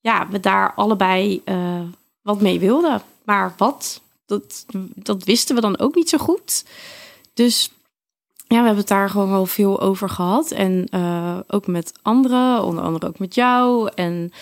ja, 0.00 0.28
we 0.28 0.40
daar 0.40 0.74
allebei 0.74 1.40
eh, 1.44 1.80
wat 2.22 2.40
mee 2.40 2.60
wilden. 2.60 3.02
Maar 3.24 3.54
wat, 3.56 4.00
dat, 4.26 4.66
dat 4.94 5.24
wisten 5.24 5.54
we 5.54 5.60
dan 5.60 5.78
ook 5.78 5.94
niet 5.94 6.08
zo 6.08 6.18
goed. 6.18 6.64
Dus 7.34 7.70
ja, 8.36 8.58
we 8.58 8.64
hebben 8.64 8.76
het 8.76 8.88
daar 8.88 9.10
gewoon 9.10 9.30
wel 9.30 9.46
veel 9.46 9.80
over 9.80 10.08
gehad. 10.08 10.50
En 10.50 10.86
eh, 10.90 11.38
ook 11.46 11.66
met 11.66 11.92
anderen, 12.02 12.64
onder 12.64 12.84
andere 12.84 13.06
ook 13.06 13.18
met 13.18 13.34
jou. 13.34 13.90
En 13.94 14.32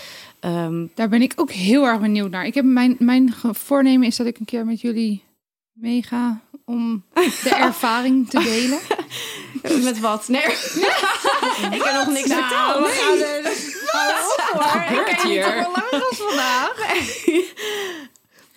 ehm, 0.40 0.86
Daar 0.94 1.08
ben 1.08 1.22
ik 1.22 1.32
ook 1.36 1.50
heel 1.50 1.84
erg 1.84 2.00
benieuwd 2.00 2.30
naar. 2.30 2.46
Ik 2.46 2.54
heb 2.54 2.64
mijn, 2.64 2.96
mijn 2.98 3.32
voornemen 3.42 4.06
is 4.06 4.16
dat 4.16 4.26
ik 4.26 4.38
een 4.38 4.44
keer 4.44 4.64
met 4.64 4.80
jullie 4.80 5.22
meega 5.72 6.40
om 6.70 7.04
de 7.14 7.50
ervaring 7.68 8.30
te 8.30 8.38
delen. 8.42 8.78
Met 9.84 10.00
wat? 10.00 10.28
Nee. 10.28 10.42
ik 11.76 11.82
heb 11.82 11.94
nog 11.94 12.06
niks 12.08 12.28
Nou, 12.28 12.40
verteld. 12.42 12.86
we 12.86 12.92
gaan 12.92 13.18
er- 13.18 14.88
gebeurt 14.88 15.22
hier? 15.22 15.66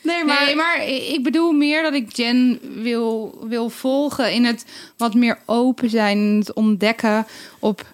Nee, 0.01 0.23
maar, 0.23 0.45
Nee, 0.45 0.55
maar 0.55 0.83
ik 0.87 1.23
bedoel 1.23 1.51
meer 1.51 1.83
dat 1.83 1.93
ik 1.93 2.15
Jen 2.15 2.59
wil, 2.81 3.37
wil 3.47 3.69
volgen 3.69 4.31
in 4.33 4.45
het 4.45 4.65
wat 4.97 5.13
meer 5.13 5.39
open 5.45 5.89
zijn, 5.89 6.17
het 6.19 6.53
ontdekken 6.53 7.27
op 7.59 7.85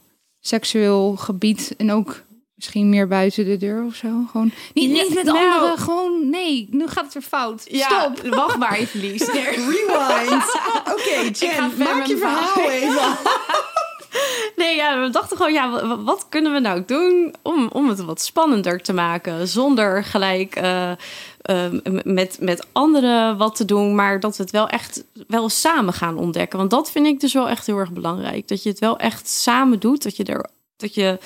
seksueel 0.41 1.15
gebied 1.15 1.73
en 1.77 1.91
ook 1.91 2.21
misschien 2.59 2.89
meer 2.89 3.07
buiten 3.07 3.45
de 3.45 3.57
deur 3.57 3.83
of 3.85 3.95
zo. 3.95 4.07
Gewoon 4.31 4.51
niet, 4.73 4.89
niet 4.91 5.13
met 5.13 5.23
nou. 5.23 5.37
anderen, 5.53 5.77
gewoon 5.77 6.29
nee, 6.29 6.67
nu 6.71 6.87
gaat 6.87 7.03
het 7.03 7.13
weer 7.13 7.23
fout. 7.23 7.63
ja, 7.65 7.87
Stop. 8.13 8.33
wacht 8.35 8.57
maar 8.57 8.73
even, 8.77 8.99
Lies. 8.99 9.25
Rewind. 9.31 10.55
Oké, 10.91 11.19
Jen, 11.31 11.71
verder 11.71 11.77
maak 11.95 12.05
je 12.05 12.15
mijn 12.15 12.35
verhaal 12.37 12.69
even. 12.69 13.01
Nee, 14.55 14.75
ja, 14.75 15.01
we 15.01 15.09
dachten 15.09 15.37
gewoon, 15.37 15.53
ja, 15.53 15.69
wa- 15.69 15.97
wat 16.03 16.25
kunnen 16.29 16.53
we 16.53 16.59
nou 16.59 16.83
doen 16.85 17.33
om, 17.41 17.69
om 17.73 17.89
het 17.89 17.99
wat 18.05 18.21
spannender 18.21 18.81
te 18.81 18.93
maken? 18.93 19.47
Zonder 19.47 20.03
gelijk 20.03 20.55
eh, 20.55 20.91
eh, 20.91 20.97
met, 22.03 22.37
met 22.39 22.65
anderen 22.71 23.37
wat 23.37 23.55
te 23.55 23.65
doen, 23.65 23.95
maar 23.95 24.19
dat 24.19 24.37
we 24.37 24.43
het 24.43 24.51
wel 24.51 24.67
echt 24.67 25.03
wel 25.27 25.49
samen 25.49 25.93
gaan 25.93 26.17
ontdekken. 26.17 26.57
Want 26.59 26.71
dat 26.71 26.91
vind 26.91 27.05
ik 27.05 27.19
dus 27.19 27.33
wel 27.33 27.49
echt 27.49 27.65
heel 27.65 27.77
erg 27.77 27.91
belangrijk. 27.91 28.47
Dat 28.47 28.63
je 28.63 28.69
het 28.69 28.79
wel 28.79 28.97
echt 28.97 29.27
samen 29.29 29.79
doet. 29.79 30.03
Dat 30.03 30.15
je 30.17 30.23
er 30.23 30.49
dat 30.77 30.93
je 30.93 31.17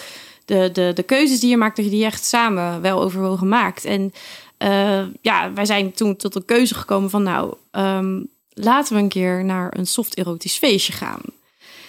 de, 0.45 0.69
de, 0.73 0.91
de 0.93 1.03
keuzes 1.03 1.39
die 1.39 1.49
je 1.49 1.57
maakt, 1.57 1.75
dat 1.75 1.85
je 1.85 1.91
die 1.91 2.05
echt 2.05 2.25
samen 2.25 2.81
wel 2.81 3.01
overwogen 3.01 3.47
maakt. 3.47 3.85
En 3.85 4.13
eh, 4.57 5.01
ja, 5.21 5.53
wij 5.53 5.65
zijn 5.65 5.91
toen 5.93 6.15
tot 6.15 6.33
de 6.33 6.45
keuze 6.45 6.75
gekomen 6.75 7.09
van 7.09 7.23
nou, 7.23 7.53
ehm, 7.71 8.21
laten 8.53 8.95
we 8.95 9.01
een 9.01 9.09
keer 9.09 9.45
naar 9.45 9.73
een 9.77 9.87
soft 9.87 10.17
erotisch 10.17 10.57
feestje 10.57 10.93
gaan. 10.93 11.21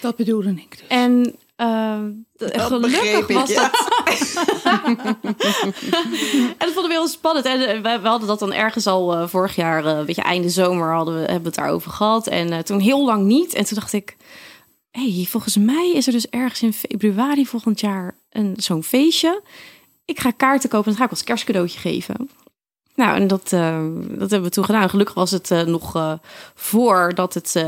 Dat 0.01 0.15
bedoelde 0.15 0.49
ik 0.49 0.77
dus. 0.77 0.87
En 0.87 1.35
de- 1.55 2.23
Dat 2.37 2.61
gelukkig 2.61 3.17
ik, 3.29 3.35
was 3.35 3.49
ja. 3.49 3.61
dat. 3.61 3.83
en 6.33 6.55
dat 6.57 6.71
vonden 6.73 6.87
we 6.87 6.91
heel 6.93 7.07
spannend. 7.07 7.45
En 7.45 7.59
eh, 7.67 7.81
we, 7.81 7.99
we 8.01 8.07
hadden 8.07 8.27
dat 8.27 8.39
dan 8.39 8.53
ergens 8.53 8.87
al 8.87 9.13
eh, 9.15 9.27
vorig 9.27 9.55
jaar, 9.55 9.85
eh, 9.85 10.01
weet 10.05 10.15
je, 10.15 10.21
einde 10.21 10.49
zomer 10.49 10.93
hadden 10.93 11.13
we, 11.13 11.19
hebben 11.19 11.41
we 11.41 11.47
het 11.47 11.55
daarover 11.55 11.91
gehad. 11.91 12.27
En 12.27 12.51
eh, 12.51 12.59
toen 12.59 12.79
heel 12.79 13.05
lang 13.05 13.23
niet. 13.25 13.53
En 13.53 13.65
toen 13.65 13.77
dacht 13.77 13.93
ik, 13.93 14.15
hey, 14.95 15.25
volgens 15.27 15.57
mij 15.57 15.91
is 15.95 16.07
er 16.07 16.13
dus 16.13 16.29
ergens 16.29 16.61
in 16.61 16.73
februari 16.73 17.45
volgend 17.45 17.79
jaar 17.79 18.17
een 18.29 18.53
zo'n 18.57 18.83
feestje. 18.83 19.41
Ik 20.05 20.19
ga 20.19 20.31
kaarten 20.31 20.69
kopen 20.69 20.85
en 20.85 20.91
dat 20.91 20.99
ga 20.99 21.05
ik 21.05 21.11
als 21.11 21.23
kerstcadeautje 21.23 21.79
geven. 21.79 22.29
Nou, 22.95 23.15
en 23.15 23.27
dat, 23.27 23.53
eh, 23.53 23.85
dat 24.07 24.29
hebben 24.29 24.49
we 24.49 24.49
toen 24.49 24.65
gedaan. 24.65 24.89
Gelukkig 24.89 25.15
was 25.15 25.31
het 25.31 25.51
eh, 25.51 25.61
nog 25.61 25.95
eh, 25.95 26.13
voordat 26.53 27.33
het 27.33 27.65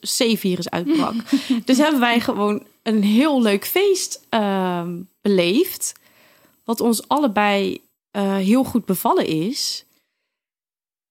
C-virus 0.00 0.70
uitbrak. 0.70 1.14
dus 1.64 1.78
hebben 1.78 2.00
wij 2.00 2.20
gewoon 2.20 2.62
een 2.82 3.02
heel 3.02 3.42
leuk 3.42 3.66
feest 3.66 4.26
ehm, 4.28 5.00
beleefd. 5.20 5.92
Wat 6.64 6.80
ons 6.80 7.08
allebei 7.08 7.80
heel 8.18 8.64
goed 8.64 8.84
bevallen 8.84 9.26
is. 9.26 9.84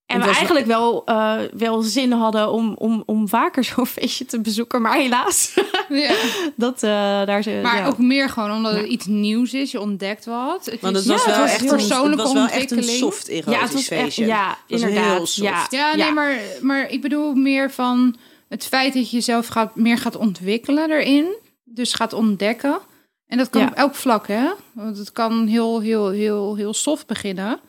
En 0.10 0.20
we 0.20 0.26
eigenlijk 0.26 0.66
wel, 0.66 1.02
eh, 1.06 1.36
wel 1.54 1.82
zin 1.82 2.12
hadden 2.12 2.52
om, 2.52 2.74
om, 2.78 3.04
om 3.06 3.28
vaker 3.28 3.64
zo'n 3.76 3.86
feestje 3.86 4.26
te 4.26 4.42
bezoeken. 4.42 4.82
Maar 4.82 4.98
helaas, 4.98 5.54
Ja. 5.90 6.14
dat, 6.56 6.84
eh, 6.84 6.90
daar 7.26 7.44
ze, 7.44 7.60
Maar 7.64 7.78
ja. 7.78 7.88
ook 7.88 7.98
meer 7.98 8.30
gewoon 8.30 8.52
omdat 8.52 8.72
het 8.72 8.82
Ja. 8.82 8.88
iets 8.88 9.06
nieuws 9.06 9.54
is. 9.54 9.72
Je 9.72 9.80
ontdekt 9.80 10.26
wat. 10.26 10.66
Het 10.66 10.82
Want 10.82 10.96
is- 10.96 11.02
het 11.04 11.12
was 11.12 11.26
Ja, 11.26 11.36
wel 11.36 11.46
echt 11.46 11.62
een, 11.62 11.68
het 11.68 11.76
persoonlijke 11.76 12.24
was 12.24 12.34
wel 12.34 12.44
echt 12.44 12.54
een 12.54 12.60
ontwikkeling. 12.62 12.98
soft 12.98 13.28
erotisch 13.28 13.54
ja, 13.54 13.60
het 13.62 13.74
was 13.74 13.88
echt, 13.88 14.02
feestje. 14.02 14.26
ja, 14.26 14.58
was 14.68 14.82
heel 14.82 14.90
inderdaad. 14.90 15.28
soft. 15.28 15.72
Ja, 15.72 15.94
Ja, 15.96 15.96
nee. 15.96 16.12
Maar, 16.12 16.38
maar 16.62 16.90
ik 16.90 17.02
bedoel 17.02 17.34
meer 17.34 17.72
van 17.72 18.16
het 18.50 18.66
feit 18.66 18.94
dat 18.94 19.10
je 19.10 19.16
jezelf 19.16 19.48
gaat, 19.48 19.76
meer 19.76 19.98
gaat 19.98 20.16
ontwikkelen 20.18 20.92
erin. 20.92 21.36
Dus 21.64 21.94
gaat 21.94 22.14
ontdekken. 22.14 22.80
En 23.28 23.38
dat 23.38 23.50
kan 23.50 23.62
Ja. 23.62 23.68
op 23.68 23.74
elk 23.74 23.96
vlak, 23.96 24.28
hè? 24.28 24.50
Want 24.74 24.98
het 24.98 25.12
kan 25.12 25.48
heel, 25.48 25.80
heel, 25.80 26.10
heel, 26.10 26.56
heel 26.56 26.74
soft 26.74 27.08
beginnen. 27.08 27.60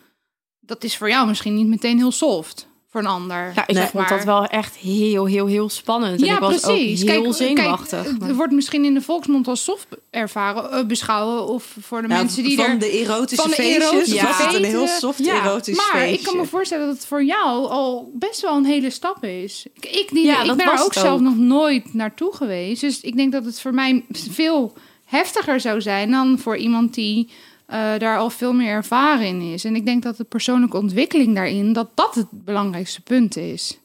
Dat 0.71 0.85
is 0.85 0.97
voor 0.97 1.09
jou 1.09 1.27
misschien 1.29 1.55
niet 1.55 1.67
meteen 1.67 1.99
heel 1.99 2.13
soft. 2.13 2.69
Voor 2.91 3.01
een 3.01 3.07
ander. 3.07 3.53
Ja, 3.55 3.67
ik 3.67 3.77
zeg 3.77 3.91
vond 3.91 4.09
maar. 4.09 4.17
dat 4.17 4.25
wel 4.27 4.45
echt 4.47 4.77
heel, 4.77 5.27
heel, 5.27 5.47
heel 5.47 5.69
spannend. 5.69 6.21
En 6.21 6.27
Ja, 6.27 6.35
ik 6.35 6.41
was 6.41 6.61
precies. 6.61 7.03
ook 7.03 7.09
heel 7.09 7.23
Kijk, 7.23 7.35
zenuwachtig. 7.35 8.03
Kijk, 8.03 8.19
maar- 8.19 8.29
het 8.29 8.37
wordt 8.37 8.53
misschien 8.53 8.85
in 8.85 8.95
de 8.95 9.01
volksmond 9.01 9.49
als 9.49 9.65
soft 9.65 9.87
ervaren, 10.11 10.71
eh, 10.73 10.85
beschouwen. 10.85 11.47
Of 11.47 11.77
voor 11.81 12.03
de 12.03 12.09
Nou, 12.09 12.21
mensen 12.23 12.43
die 12.43 12.57
van 12.57 12.65
er... 12.65 12.79
de 12.79 12.91
erotische 12.91 13.37
van 13.43 13.51
de 13.51 13.57
feestjes 13.57 13.91
erotische 13.91 14.27
was 14.27 14.39
het 14.39 14.55
een 14.55 14.65
heel 14.65 14.87
soft 14.87 15.25
Ja, 15.25 15.45
erotisch 15.45 15.77
Maar 15.77 15.91
feestje. 16.01 16.19
ik 16.19 16.23
kan 16.25 16.37
me 16.37 16.45
voorstellen 16.45 16.87
dat 16.87 16.95
het 16.97 17.07
voor 17.07 17.25
jou 17.25 17.69
al 17.69 18.11
best 18.15 18.41
wel 18.41 18.57
een 18.57 18.65
hele 18.65 18.91
stap 18.91 19.25
is. 19.25 19.67
Ik, 19.75 19.85
ik, 19.87 20.09
die, 20.13 20.27
Ja, 20.27 20.41
ik 20.43 20.57
ben 20.57 20.67
er 20.67 20.73
was 20.73 20.85
ook 20.85 20.93
zelf 20.93 21.21
nog 21.21 21.37
nooit 21.37 21.95
naartoe 21.95 22.35
geweest. 22.35 22.81
Dus 22.81 23.01
ik 23.01 23.17
denk 23.17 23.33
dat 23.33 23.45
het 23.45 23.61
voor 23.61 23.75
mij 23.75 24.05
veel 24.11 24.73
heftiger 25.05 25.61
zou 25.61 25.81
zijn 25.81 26.11
dan 26.11 26.39
voor 26.39 26.57
iemand 26.57 26.95
die 26.95 27.29
eh, 27.71 27.99
daar 27.99 28.19
al 28.19 28.31
veel 28.31 28.53
meer 28.53 28.73
ervaren 28.73 29.27
in 29.27 29.41
is. 29.41 29.65
En 29.65 29.77
ik 29.77 29.85
denk 29.85 30.03
dat 30.03 30.17
de 30.17 30.25
persoonlijke 30.25 30.77
ontwikkeling 30.77 31.35
daarin, 31.35 31.73
dat 31.73 31.91
dat 31.95 32.15
het 32.15 32.27
belangrijkste 32.31 33.01
punt 33.01 33.37
is. 33.37 33.79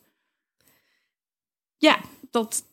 Ja, 1.77 1.99
dat... 2.31 2.63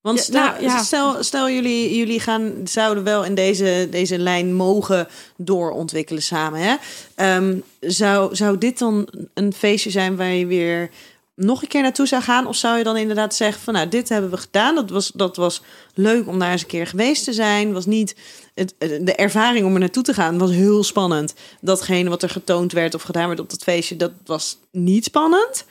Want 0.00 0.18
Ja, 0.18 0.22
stel, 0.22 0.44
nou, 0.44 0.62
ja. 0.62 0.82
stel, 0.82 1.22
stel 1.22 1.50
jullie, 1.50 1.96
jullie 1.96 2.20
gaan, 2.20 2.52
zouden 2.64 3.04
wel 3.04 3.24
in 3.24 3.34
deze, 3.34 3.88
deze 3.90 4.18
lijn 4.18 4.54
mogen 4.54 5.08
doorontwikkelen 5.36 6.22
samen. 6.22 6.60
Hè? 6.60 6.76
Ehm, 7.14 7.58
zou, 7.80 8.36
zou 8.36 8.58
dit 8.58 8.78
dan 8.78 9.08
een 9.34 9.52
feestje 9.52 9.90
zijn 9.90 10.16
waar 10.16 10.32
je 10.32 10.46
weer 10.46 10.90
nog 11.34 11.62
een 11.62 11.68
keer 11.68 11.82
naartoe 11.82 12.06
zou 12.06 12.22
gaan? 12.22 12.46
Of 12.46 12.56
zou 12.56 12.78
je 12.78 12.84
dan 12.84 12.96
inderdaad 12.96 13.34
zeggen 13.34 13.62
van 13.62 13.74
nou, 13.74 13.88
dit 13.88 14.08
hebben 14.08 14.30
we 14.30 14.36
gedaan. 14.36 14.74
Dat 14.74 14.90
was, 14.90 15.10
dat 15.14 15.36
was 15.36 15.62
leuk 15.94 16.28
om 16.28 16.38
daar 16.38 16.52
eens 16.52 16.62
een 16.62 16.68
keer 16.68 16.86
geweest 16.86 17.24
te 17.24 17.32
zijn. 17.32 17.72
Was 17.72 17.86
niet 17.86 18.16
het, 18.60 18.74
de 19.06 19.14
ervaring 19.14 19.66
om 19.66 19.72
er 19.74 19.80
naartoe 19.80 20.02
te 20.02 20.14
gaan 20.14 20.38
was 20.38 20.50
heel 20.50 20.84
spannend. 20.84 21.34
Datgene 21.60 22.08
wat 22.08 22.22
er 22.22 22.28
getoond 22.30 22.72
werd 22.72 22.94
of 22.94 23.02
gedaan 23.02 23.28
werd 23.28 23.40
op 23.40 23.50
dat 23.50 23.62
feestje, 23.62 23.96
dat 23.96 24.12
was 24.24 24.58
niet 24.70 25.04
spannend. 25.04 25.64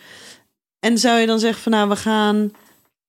En 0.79 0.97
zou 0.97 1.19
je 1.19 1.25
dan 1.27 1.39
zeggen 1.39 1.61
van 1.61 1.71
nou, 1.71 1.89
we 1.89 1.95
gaan, 1.95 2.51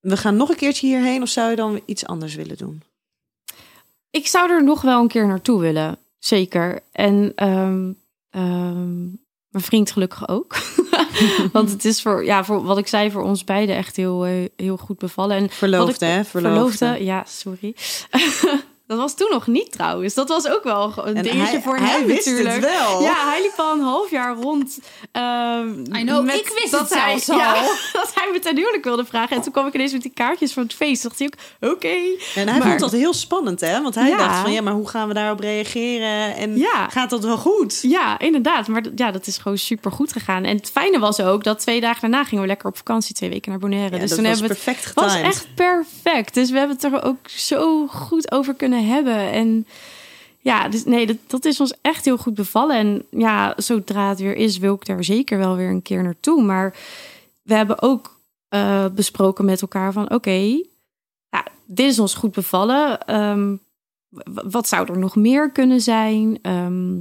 we 0.01 0.17
gaan 0.17 0.37
nog 0.37 0.49
een 0.49 0.57
keertje 0.57 0.87
hierheen 0.87 1.23
of 1.23 1.29
zou 1.29 1.51
je 1.51 1.57
dan 1.57 1.81
iets 1.85 2.07
anders 2.07 2.35
willen 2.35 2.57
doen? 2.57 2.83
Ik 4.11 4.27
zou 4.27 4.51
er 4.51 4.65
nog 4.65 4.83
wel 4.83 5.01
een 5.01 5.09
keer 5.09 5.27
naartoe 5.27 5.61
willen. 5.61 5.99
Zeker. 6.19 6.81
En 6.93 7.33
ehm, 7.35 7.93
ehm, 8.31 8.99
mijn 9.49 9.65
vriend 9.65 9.91
gelukkig 9.91 10.29
ook. 10.29 10.57
Want 11.53 11.71
het 11.71 11.85
is 11.85 12.03
voor, 12.03 12.25
ja, 12.25 12.45
voor 12.45 12.63
wat 12.63 12.79
ik 12.79 12.87
zei, 12.87 13.11
voor 13.11 13.23
ons 13.23 13.45
beiden 13.45 13.77
echt 13.77 13.97
heel, 13.97 14.25
eh, 14.27 14.49
heel 14.57 14.77
goed 14.77 14.99
bevallen. 14.99 15.37
En 15.37 15.51
Verloofde, 15.51 16.07
ik- 16.07 16.13
hè? 16.13 16.25
Verloofde. 16.25 17.05
ja, 17.05 17.25
sorry. 17.27 17.75
dat 18.91 18.99
was 18.99 19.15
toen 19.15 19.29
nog 19.31 19.47
niet 19.47 19.73
trouwens. 19.73 20.15
Dat 20.15 20.29
was 20.29 20.49
ook 20.49 20.63
wel 20.65 20.93
een 20.97 21.17
En 21.17 21.23
dingetje 21.23 21.43
hij- 21.53 21.63
voor 21.63 21.77
hij 21.77 21.89
hem 21.99 22.07
wist 22.07 22.25
het 22.25 22.35
natuurlijk. 22.45 22.61
wel. 22.79 23.03
Ja, 23.03 23.29
hij 23.31 23.43
liep 23.43 23.53
al 23.57 23.73
een 23.73 23.81
half 23.83 24.11
jaar 24.11 24.35
rond. 24.37 24.79
ehm, 25.13 25.69
I 25.97 26.03
know, 26.05 26.29
ik 26.29 26.53
wist 26.61 26.71
dat 26.71 26.81
het 26.81 26.95
hij, 26.99 27.19
zelfs 27.19 27.29
al. 27.29 27.39
Ja, 27.39 27.55
dat 27.93 28.11
hij 28.15 28.29
me 28.33 28.39
ten 28.39 28.57
huwelijk 28.57 28.85
wilde 28.85 29.05
vragen. 29.05 29.37
En 29.37 29.43
toen 29.43 29.53
kwam 29.53 29.67
ik 29.67 29.75
ineens 29.75 29.93
met 29.93 30.03
die 30.03 30.11
kaartjes 30.15 30.53
van 30.53 30.63
het 30.63 30.75
feest. 30.75 31.03
Dacht 31.03 31.19
hij 31.19 31.31
ook, 31.61 31.73
oké. 31.73 31.89
En 32.35 32.49
hij 32.49 32.59
Maar- 32.59 32.69
vond 32.69 32.81
dat 32.81 32.93
heel 32.93 33.13
spannend, 33.15 33.61
hè? 33.61 33.83
Want 33.83 33.95
hij 33.95 34.09
Ja. 34.09 34.17
dacht 34.17 34.39
van 34.41 34.53
ja, 34.53 34.63
maar 34.63 34.73
hoe 34.73 34.89
gaan 34.89 35.09
we 35.09 35.15
daarop 35.15 35.41
reageren? 35.41 36.37
En 36.37 36.57
Ja. 36.57 36.89
gaat 36.89 37.11
dat 37.11 37.25
wel 37.25 37.37
goed? 37.39 37.79
Ja, 37.83 38.19
inderdaad. 38.19 38.69
Maar 38.69 38.83
ja, 38.95 39.11
dat 39.11 39.27
is 39.27 39.39
gewoon 39.39 39.59
super 39.59 39.93
goed 39.93 40.13
gegaan. 40.13 40.45
En 40.45 40.57
het 40.57 40.71
fijne 40.71 40.99
was 40.99 41.21
ook 41.21 41.45
dat 41.45 41.59
twee 41.59 41.81
dagen 41.81 42.01
daarna 42.01 42.25
gingen 42.25 42.43
we 42.43 42.49
lekker 42.49 42.69
op 42.69 42.77
vakantie, 42.77 43.15
twee 43.15 43.31
weken 43.31 43.51
naar 43.51 43.61
Bonaire. 43.61 43.95
Ja, 43.95 44.01
dus 44.01 44.09
dat 44.09 44.19
toen 44.19 44.27
was 44.29 44.39
hebben 44.41 44.57
we 44.57 44.63
het 44.63 44.75
perfect 44.75 44.95
was 44.95 45.15
echt 45.21 45.47
perfect. 45.55 46.35
Dus 46.35 46.51
we 46.51 46.59
hebben 46.59 46.77
het 46.77 46.85
er 46.93 47.03
ook 47.05 47.29
zo 47.29 47.87
goed 47.87 48.33
over 48.33 48.55
kunnen 48.55 48.80
hebben. 48.81 49.33
En 49.33 49.67
ja, 50.39 50.69
dus 50.69 50.85
nee, 50.85 51.07
dat, 51.07 51.17
dat 51.27 51.45
is 51.45 51.61
ons 51.61 51.75
echt 51.81 52.05
heel 52.05 52.17
goed 52.17 52.35
bevallen. 52.35 52.77
En 52.77 53.07
ja, 53.11 53.55
zodra 53.57 54.09
het 54.09 54.21
weer 54.21 54.37
is, 54.37 54.59
wil 54.59 54.75
ik 54.75 54.87
daar 54.87 55.05
zeker 55.05 55.39
wel 55.39 55.57
weer 55.57 55.69
een 55.69 55.83
keer 55.83 56.03
naartoe. 56.03 56.43
Maar 56.43 56.77
we 57.43 57.55
hebben 57.55 57.83
ook 57.83 58.21
eh, 58.49 58.87
besproken 58.95 59.45
met 59.45 59.63
elkaar 59.63 59.93
van 59.93 60.11
oké, 60.11 60.63
ja, 61.31 61.47
dit 61.67 61.87
is 61.87 61.99
ons 61.99 62.15
goed 62.15 62.33
bevallen. 62.33 63.07
Ehm, 63.07 63.57
wat 64.51 64.69
zou 64.69 64.93
er 64.93 64.99
nog 64.99 65.17
meer 65.17 65.51
kunnen 65.51 65.81
zijn? 65.81 66.39
Ehm, 66.43 66.97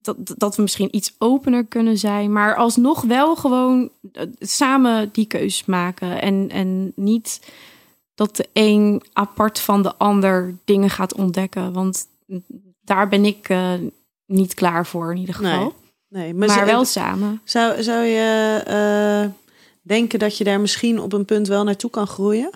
dat, 0.00 0.16
dat 0.36 0.56
we 0.56 0.62
misschien 0.62 0.96
iets 0.96 1.14
opener 1.18 1.64
kunnen 1.64 1.98
zijn, 1.98 2.32
maar 2.32 2.56
alsnog 2.56 3.02
wel 3.02 3.36
gewoon 3.36 3.90
eh, 4.12 4.26
samen 4.38 5.08
die 5.12 5.26
keus 5.26 5.64
maken. 5.64 6.22
En, 6.22 6.48
en 6.50 6.92
niet 6.94 7.40
dat 8.20 8.36
de 8.36 8.48
een 8.52 9.02
apart 9.12 9.60
van 9.60 9.82
de 9.82 9.94
ander 9.96 10.54
dingen 10.64 10.90
gaat 10.90 11.14
ontdekken. 11.14 11.72
Want 11.72 12.06
daar 12.80 13.08
ben 13.08 13.24
ik 13.24 13.48
eh, 13.48 13.72
niet 14.26 14.54
klaar 14.54 14.86
voor 14.86 15.10
in 15.10 15.16
ieder 15.16 15.34
geval. 15.34 15.74
Nee, 16.08 16.34
maar 16.34 16.66
wel 16.66 16.84
samen. 16.84 17.40
Zou, 17.44 17.82
zou 17.82 18.04
je 18.04 18.62
eh, 18.66 19.32
denken 19.82 20.18
dat 20.18 20.36
je 20.36 20.44
daar 20.44 20.60
misschien 20.60 21.00
op 21.00 21.12
een 21.12 21.24
punt 21.24 21.48
wel 21.48 21.64
naartoe 21.64 21.90
kan 21.90 22.06
groeien? 22.06 22.50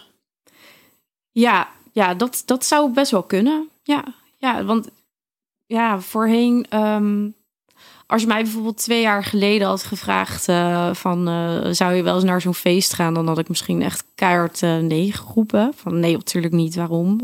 Ja, 1.30 1.68
ja 1.92 2.14
dat, 2.14 2.42
dat 2.44 2.64
zou 2.64 2.92
best 2.92 3.10
wel 3.10 3.22
kunnen. 3.22 3.68
Ja, 3.82 4.04
ja 4.36 4.64
want 4.64 4.88
ja, 5.66 6.00
voorheen, 6.00 6.66
ehm, 6.68 7.30
als 8.06 8.20
je 8.20 8.26
mij 8.26 8.42
bijvoorbeeld 8.42 8.76
twee 8.76 9.00
jaar 9.00 9.24
geleden 9.24 9.66
had 9.66 9.82
gevraagd 9.82 10.48
eh, 10.48 10.94
van 10.94 11.28
eh, 11.28 11.68
zou 11.70 11.94
je 11.94 12.02
wel 12.02 12.14
eens 12.14 12.24
naar 12.24 12.40
zo'n 12.40 12.54
feest 12.54 12.92
gaan, 12.92 13.14
dan 13.14 13.26
had 13.26 13.38
ik 13.38 13.48
misschien 13.48 13.82
echt 13.82 14.04
keihard 14.14 14.62
eh, 14.62 14.78
nee 14.78 15.12
geroepen. 15.12 15.72
Van 15.74 16.00
nee, 16.00 16.12
natuurlijk 16.12 16.54
niet, 16.54 16.74
waarom? 16.74 17.20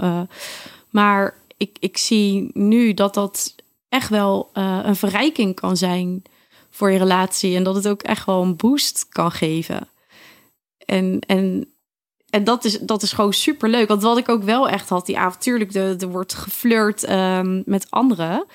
Maar 0.90 1.34
ik, 1.56 1.76
ik 1.80 1.98
zie 1.98 2.50
nu 2.52 2.94
dat 2.94 3.14
dat 3.14 3.54
echt 3.88 4.08
wel 4.08 4.50
een 4.52 4.96
verrijking 4.96 5.54
kan 5.54 5.76
zijn 5.76 6.22
voor 6.70 6.90
je 6.90 6.98
relatie 6.98 7.56
en 7.56 7.62
dat 7.62 7.74
het 7.74 7.88
ook 7.88 8.02
echt 8.02 8.26
wel 8.26 8.42
een 8.42 8.56
boost 8.56 9.06
kan 9.08 9.30
geven. 9.30 9.88
En, 10.86 11.20
en 11.26 11.68
en 12.30 12.44
dat 12.44 12.64
is, 12.64 12.78
dat 12.78 13.02
is 13.02 13.12
gewoon 13.12 13.32
super 13.32 13.68
leuk. 13.68 13.88
Want 13.88 14.02
wat 14.02 14.18
ik 14.18 14.28
ook 14.28 14.42
wel 14.42 14.68
echt 14.68 14.88
had 14.88 15.06
die 15.06 15.18
avond, 15.18 15.42
tuurlijk, 15.42 15.74
er 15.74 16.08
wordt 16.08 16.34
geflirt 16.34 17.04
ehm, 17.04 17.62
met 17.64 17.86
anderen. 17.90 18.46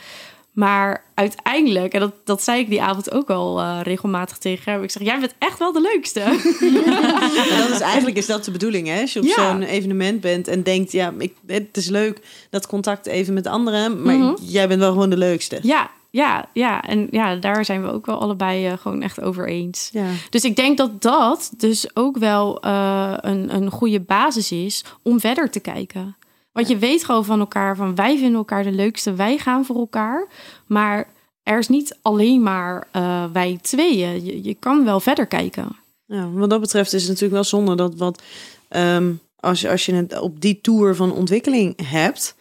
Maar 0.56 1.03
uiteindelijk, 1.14 1.93
en 1.93 1.99
dat, 1.99 2.14
dat 2.24 2.43
zei 2.43 2.60
ik 2.60 2.70
die 2.70 2.82
avond 2.82 3.12
ook 3.12 3.30
al 3.30 3.60
eh, 3.60 3.80
regelmatig 3.84 4.38
tegen 4.38 4.72
hem. 4.72 4.84
Ik 4.84 4.91
zeg, 4.91 5.03
jij 5.03 5.20
bent 5.20 5.34
echt 5.39 5.60
wel 5.60 5.72
de 5.72 5.82
leukste. 5.82 6.20
Dat 7.60 7.70
is 7.70 7.80
eigenlijk 7.80 8.18
is 8.18 8.26
dat 8.26 8.45
de 8.45 8.51
bedoeling, 8.51 8.88
hè? 8.88 9.01
Als 9.01 9.14
je 9.14 9.20
op 9.20 9.26
Ja. 9.26 9.34
zo'n 9.34 9.62
evenement 9.64 10.22
bent 10.22 10.47
en 10.47 10.64
denkt, 10.64 10.91
ja, 10.91 11.14
ik, 11.18 11.34
het 11.47 11.78
is 11.78 11.88
leuk 11.89 12.20
dat 12.49 12.68
contact 12.68 13.06
even 13.06 13.34
met 13.34 13.47
anderen, 13.47 14.01
maar 14.01 14.16
Mhm. 14.16 14.34
jij 14.41 14.68
bent 14.68 14.80
wel 14.80 14.91
gewoon 14.91 15.10
de 15.10 15.18
leukste. 15.18 15.60
ja, 15.62 15.89
ja, 16.10 16.49
ja. 16.53 16.82
En 16.84 17.08
ja, 17.12 17.36
daar 17.36 17.66
zijn 17.66 17.82
we 17.84 17.91
ook 17.91 18.06
wel 18.06 18.20
allebei 18.20 18.68
eh, 18.68 18.74
gewoon 18.78 19.01
echt 19.01 19.22
over 19.22 19.47
eens. 19.47 19.89
Ja. 19.93 20.06
Dus 20.30 20.43
ik 20.43 20.56
denk 20.56 20.78
dat 20.78 21.01
dat 21.01 21.51
dus 21.58 21.95
ook 21.95 22.18
wel 22.18 22.62
eh, 22.62 23.14
een, 23.18 23.56
een 23.56 23.72
goede 23.72 23.99
basis 23.99 24.51
is 24.51 24.84
om 25.01 25.20
verder 25.20 25.49
te 25.49 25.60
kijken. 25.60 26.16
Want 26.56 26.68
je 26.68 26.78
weet 26.78 27.03
gewoon 27.06 27.26
van 27.26 27.39
elkaar 27.39 27.76
van 27.76 27.95
wij 27.95 28.18
vinden 28.18 28.36
elkaar 28.36 28.64
de 28.64 28.72
leukste, 28.72 29.14
wij 29.14 29.38
gaan 29.38 29.66
voor 29.66 29.76
elkaar. 29.76 30.28
Maar 30.66 31.08
er 31.43 31.58
is 31.60 31.68
niet 31.68 31.97
alleen 32.01 32.43
maar 32.43 32.88
eh, 32.91 33.26
wij 33.34 33.60
tweeën. 33.62 34.26
Je, 34.26 34.43
je 34.43 34.53
kan 34.53 34.84
wel 34.86 34.99
verder 34.99 35.26
kijken. 35.26 35.76
Ja, 36.06 36.30
wat 36.30 36.49
dat 36.49 36.60
betreft 36.62 36.93
is 36.93 37.01
het 37.01 37.08
natuurlijk 37.10 37.34
wel 37.34 37.43
zonde 37.43 37.76
dat 37.76 37.95
wat 37.95 38.22
ehm, 38.68 39.14
als, 39.39 39.62
je, 39.62 39.70
als 39.70 39.86
je 39.86 39.93
het 39.93 40.20
op 40.20 40.41
die 40.41 40.60
tour 40.62 40.95
van 40.95 41.14
ontwikkeling 41.14 41.89
hebt, 41.89 42.36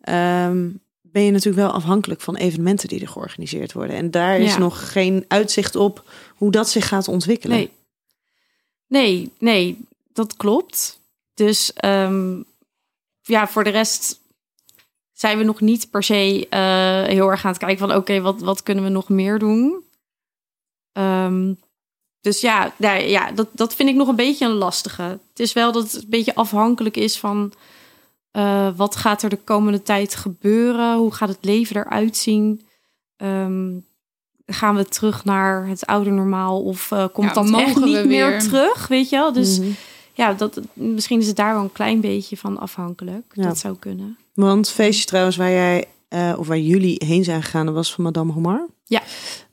ehm, 0.00 0.68
ben 1.02 1.22
je 1.22 1.30
natuurlijk 1.30 1.66
wel 1.66 1.72
afhankelijk 1.74 2.20
van 2.20 2.36
evenementen 2.36 2.88
die 2.88 3.00
er 3.00 3.08
georganiseerd 3.08 3.72
worden. 3.72 3.96
En 3.96 4.10
daar 4.10 4.38
is 4.38 4.52
Ja. 4.52 4.58
nog 4.58 4.92
geen 4.92 5.24
uitzicht 5.28 5.76
op 5.76 6.04
hoe 6.36 6.50
dat 6.50 6.68
zich 6.68 6.88
gaat 6.88 7.08
ontwikkelen. 7.08 7.56
Nee. 7.56 7.70
Nee, 8.88 9.32
nee, 9.38 9.78
dat 10.12 10.36
klopt. 10.36 11.00
Dus 11.34 11.72
ehm, 11.72 12.40
ja, 13.26 13.48
voor 13.48 13.64
de 13.64 13.70
rest 13.70 14.20
zijn 15.12 15.38
we 15.38 15.44
nog 15.44 15.60
niet 15.60 15.90
per 15.90 16.02
se 16.02 16.46
eh, 16.50 17.02
heel 17.02 17.30
erg 17.30 17.44
aan 17.44 17.50
het 17.50 17.60
kijken 17.60 17.88
van 17.88 17.96
oké, 17.96 18.20
wat, 18.20 18.40
wat 18.40 18.62
kunnen 18.62 18.84
we 18.84 18.90
nog 18.90 19.08
meer 19.08 19.38
doen? 19.38 19.84
Ehm, 20.92 21.52
dus 22.20 22.40
ja, 22.40 22.72
nou, 22.76 23.00
ja 23.02 23.32
dat, 23.32 23.48
dat 23.52 23.74
vind 23.74 23.88
ik 23.88 23.94
nog 23.94 24.08
een 24.08 24.16
beetje 24.16 24.46
een 24.46 24.52
lastige. 24.52 25.02
Het 25.02 25.40
is 25.40 25.52
wel 25.52 25.72
dat 25.72 25.92
het 25.92 26.02
een 26.02 26.10
beetje 26.10 26.34
afhankelijk 26.34 26.96
is 26.96 27.18
van 27.18 27.52
eh, 28.30 28.68
wat 28.76 28.96
gaat 28.96 29.22
er 29.22 29.28
de 29.28 29.38
komende 29.44 29.82
tijd 29.82 30.14
gebeuren? 30.14 30.96
Hoe 30.96 31.14
gaat 31.14 31.28
het 31.28 31.44
leven 31.44 31.76
eruit 31.76 32.16
zien? 32.16 32.66
Ehm, 33.16 33.70
gaan 34.46 34.76
we 34.76 34.84
terug 34.84 35.24
naar 35.24 35.66
het 35.66 35.86
oude 35.86 36.10
normaal 36.10 36.62
of 36.62 36.90
eh, 36.90 37.04
komt 37.12 37.34
Ja, 37.34 37.42
dat 37.42 37.60
echt 37.60 37.84
niet 37.84 38.00
we 38.00 38.06
meer 38.06 38.40
terug? 38.40 38.88
Weet 38.88 39.08
je 39.08 39.16
wel? 39.16 39.32
Dus 39.32 39.58
Mhm. 39.58 39.70
Ja, 40.16 40.32
dat, 40.32 40.60
misschien 40.72 41.20
is 41.20 41.26
het 41.26 41.36
daar 41.36 41.54
wel 41.54 41.62
een 41.62 41.72
klein 41.72 42.00
beetje 42.00 42.36
van 42.36 42.58
afhankelijk. 42.58 43.24
Ja. 43.32 43.42
Dat 43.42 43.58
zou 43.58 43.76
kunnen. 43.78 44.16
Want 44.34 44.68
feestje 44.68 45.06
trouwens 45.06 45.36
waar 45.36 45.50
jij 45.50 45.84
eh, 46.08 46.34
of 46.38 46.46
waar 46.46 46.58
jullie 46.58 47.02
heen 47.06 47.24
zijn 47.24 47.42
gegaan, 47.42 47.66
dat 47.66 47.74
was 47.74 47.92
van 47.92 48.04
Madame 48.04 48.32
Homar. 48.32 48.66
Ja. 48.84 49.02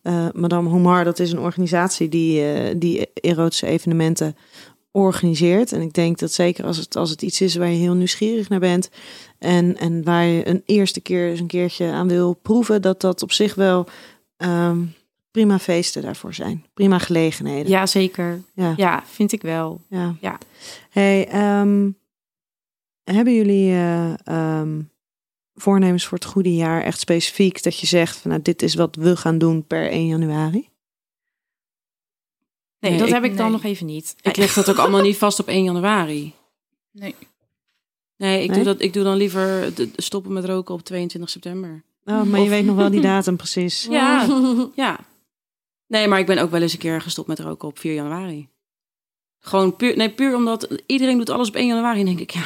Eh, 0.01 0.27
Madame 0.33 0.69
Homar, 0.69 1.03
dat 1.03 1.19
is 1.19 1.31
een 1.31 1.39
organisatie 1.39 2.09
die, 2.09 2.45
eh, 2.45 2.75
die 2.77 3.13
erotische 3.13 3.67
evenementen 3.67 4.35
organiseert. 4.91 5.71
En 5.71 5.81
ik 5.81 5.93
denk 5.93 6.19
dat 6.19 6.31
zeker 6.31 6.65
als 6.65 6.77
het, 6.77 6.95
als 6.95 7.09
het 7.09 7.21
iets 7.21 7.41
is 7.41 7.55
waar 7.55 7.69
je 7.69 7.77
heel 7.77 7.93
nieuwsgierig 7.93 8.49
naar 8.49 8.59
bent 8.59 8.89
en, 9.39 9.77
en 9.77 10.03
waar 10.03 10.25
je 10.25 10.47
een 10.47 10.63
eerste 10.65 11.01
keer 11.01 11.29
eens 11.29 11.39
een 11.39 11.47
keertje 11.47 11.91
aan 11.91 12.07
wil 12.07 12.33
proeven, 12.33 12.81
dat 12.81 13.01
dat 13.01 13.21
op 13.21 13.31
zich 13.31 13.55
wel 13.55 13.87
ehm, 14.37 14.79
prima 15.33 15.59
feesten 15.59 16.01
daarvoor 16.01 16.33
zijn. 16.33 16.65
Prima 16.73 16.97
gelegenheden. 16.99 17.71
Ja, 17.71 17.85
zeker. 17.85 18.41
Ja. 18.53 18.73
Ja, 18.77 19.03
vind 19.05 19.31
ik 19.31 19.41
wel. 19.41 19.81
Ja. 19.89 20.15
Ja. 20.21 20.37
Hey, 20.89 21.27
ehm, 21.27 21.89
hebben 23.03 23.33
jullie 23.33 23.71
eh, 23.71 24.27
ehm, 24.27 24.81
voornemens 25.55 26.05
voor 26.05 26.17
het 26.17 26.27
goede 26.27 26.55
jaar 26.55 26.81
echt 26.81 26.99
specifiek 26.99 27.63
dat 27.63 27.79
je 27.79 27.87
zegt 27.87 28.17
van 28.17 28.31
nou 28.31 28.41
dit 28.43 28.61
is 28.61 28.75
wat 28.75 28.95
we 28.95 29.15
gaan 29.17 29.37
doen 29.37 29.65
per 29.67 29.91
1 29.91 30.07
januari? 30.07 30.69
Nee, 32.79 32.91
Nee, 32.91 32.99
dat 32.99 33.07
ik- 33.07 33.13
heb 33.13 33.23
ik 33.23 33.37
dan 33.37 33.45
nee. 33.45 33.55
nog 33.55 33.63
even 33.63 33.85
niet. 33.85 34.15
Ik 34.21 34.37
leg 34.37 34.53
dat 34.53 34.69
ook 34.69 34.77
allemaal 34.77 35.01
niet 35.01 35.17
vast 35.17 35.39
op 35.39 35.47
1 35.47 35.63
januari. 35.63 36.33
Nee. 36.91 37.15
Nee, 38.17 38.43
ik, 38.43 38.47
Nee? 38.49 38.55
Doe, 38.55 38.65
dat, 38.65 38.81
ik 38.81 38.93
doe 38.93 39.03
dan 39.03 39.17
liever 39.17 39.73
stoppen 39.95 40.33
met 40.33 40.45
roken 40.45 40.73
op 40.73 40.81
22 40.83 41.29
september. 41.31 41.83
Oh, 42.05 42.23
maar 42.23 42.39
je 42.39 42.49
weet 42.49 42.65
nog 42.65 42.75
wel 42.75 42.89
die 42.89 43.01
datum 43.01 43.35
precies. 43.35 43.87
Ja, 43.89 44.27
ja. 44.75 44.99
Nee, 45.93 46.07
maar 46.07 46.19
ik 46.19 46.25
ben 46.25 46.37
ook 46.37 46.51
wel 46.51 46.61
eens 46.61 46.73
een 46.73 46.79
keer 46.79 47.01
gestopt 47.01 47.27
met 47.27 47.39
roken 47.39 47.67
op 47.67 47.79
4 47.79 47.93
januari. 47.93 48.47
Gewoon 49.39 49.75
puur, 49.75 49.97
nee, 49.97 50.09
puur 50.09 50.35
omdat 50.35 50.67
iedereen 50.85 51.17
doet 51.17 51.29
alles 51.29 51.47
op 51.47 51.55
1 51.55 51.67
januari. 51.67 51.99
En 51.99 52.05
denk 52.05 52.19
ik, 52.19 52.29
ja, 52.31 52.41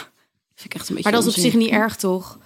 vind 0.56 0.66
ik 0.66 0.74
echt 0.74 0.90
een 0.90 0.96
beetje 0.96 1.12
Maar 1.12 1.20
dat 1.22 1.30
is 1.30 1.36
op 1.38 1.42
zich 1.44 1.54
niet 1.56 1.70
erg, 1.70 1.96
toch? 1.96 2.38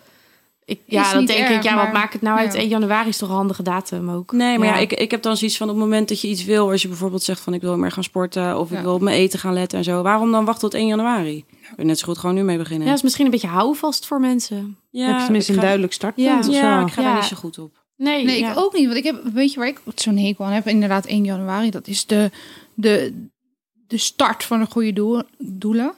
Ik, 0.66 0.80
ja, 0.86 1.14
dan 1.14 1.26
denk 1.26 1.48
ik, 1.50 1.64
ja, 1.64 1.76
wat 1.76 1.94
maakt 1.94 2.14
het 2.14 2.22
nou 2.22 2.38
uit? 2.40 2.54
ja. 2.54 2.60
1 2.60 2.68
januari 2.68 3.10
is 3.10 3.18
toch 3.18 3.30
een 3.30 3.36
handige 3.36 3.64
datum 3.64 4.10
ook? 4.10 4.32
Nee, 4.32 4.58
maar 4.58 4.68
ja, 4.68 4.74
Ja. 4.74 4.80
ik, 4.80 4.94
ik 4.94 5.12
heb 5.12 5.22
dan 5.22 5.38
zoiets 5.38 5.58
van 5.58 5.70
op 5.70 5.76
het 5.76 5.84
moment 5.84 6.08
dat 6.10 6.22
je 6.22 6.28
iets 6.28 6.44
wil, 6.46 6.70
als 6.72 6.82
je 6.82 6.88
bijvoorbeeld 6.88 7.24
zegt 7.24 7.40
van 7.42 7.54
ik 7.54 7.62
wil 7.62 7.78
meer 7.78 7.92
gaan 7.92 8.04
sporten 8.04 8.60
of 8.60 8.72
ik 8.72 8.80
wil 8.80 8.94
op 8.94 9.02
mijn 9.02 9.18
eten 9.18 9.40
gaan 9.40 9.54
letten 9.54 9.78
en 9.78 9.84
zo, 9.84 10.02
waarom 10.02 10.32
dan 10.32 10.46
wachten 10.46 10.70
tot 10.70 10.80
1 10.80 10.88
januari? 10.88 11.46
Kun 11.48 11.74
je 11.78 11.84
net 11.84 12.00
zo 12.00 12.06
goed 12.06 12.18
gewoon 12.18 12.36
nu 12.36 12.44
mee 12.44 12.58
beginnen. 12.58 12.82
Ja, 12.84 12.88
dat 12.90 12.98
is 12.98 13.04
misschien 13.04 13.26
een 13.26 13.32
beetje 13.32 13.48
houvast 13.48 14.06
voor 14.06 14.20
mensen. 14.20 14.78
ja, 14.90 15.06
heb 15.08 15.18
je 15.18 15.24
tenminste 15.24 15.54
een 15.54 15.60
duidelijk 15.60 15.94
startpunt 15.94 16.28
Ja. 16.28 16.40
of 16.40 16.46
Ja, 16.56 16.82
ik 16.86 16.92
ga 16.94 17.02
Ja. 17.02 17.08
daar 17.08 17.16
niet 17.20 17.30
zo 17.30 17.36
goed 17.36 17.60
op. 17.60 17.80
Nee, 18.02 18.26
Nee, 18.26 18.40
ja. 18.40 18.52
ik 18.52 18.58
ook 18.58 18.74
niet. 18.74 18.86
Want 18.86 18.98
ik 18.98 19.04
heb, 19.04 19.22
weet 19.34 19.54
je 19.54 19.60
waar 19.60 19.68
ik 19.68 19.82
zo'n 19.96 20.18
hekel 20.18 20.46
aan 20.46 20.52
heb? 20.52 20.68
Inderdaad, 20.68 21.06
1 21.06 21.24
januari. 21.24 21.70
Dat 21.70 21.88
is 21.88 22.06
de, 22.06 22.32
de, 22.74 23.26
de 23.88 23.98
start 23.98 24.44
van 24.44 24.60
de 24.60 24.66
goede 24.66 24.94
doel, 24.94 25.22
doelen. 25.38 25.94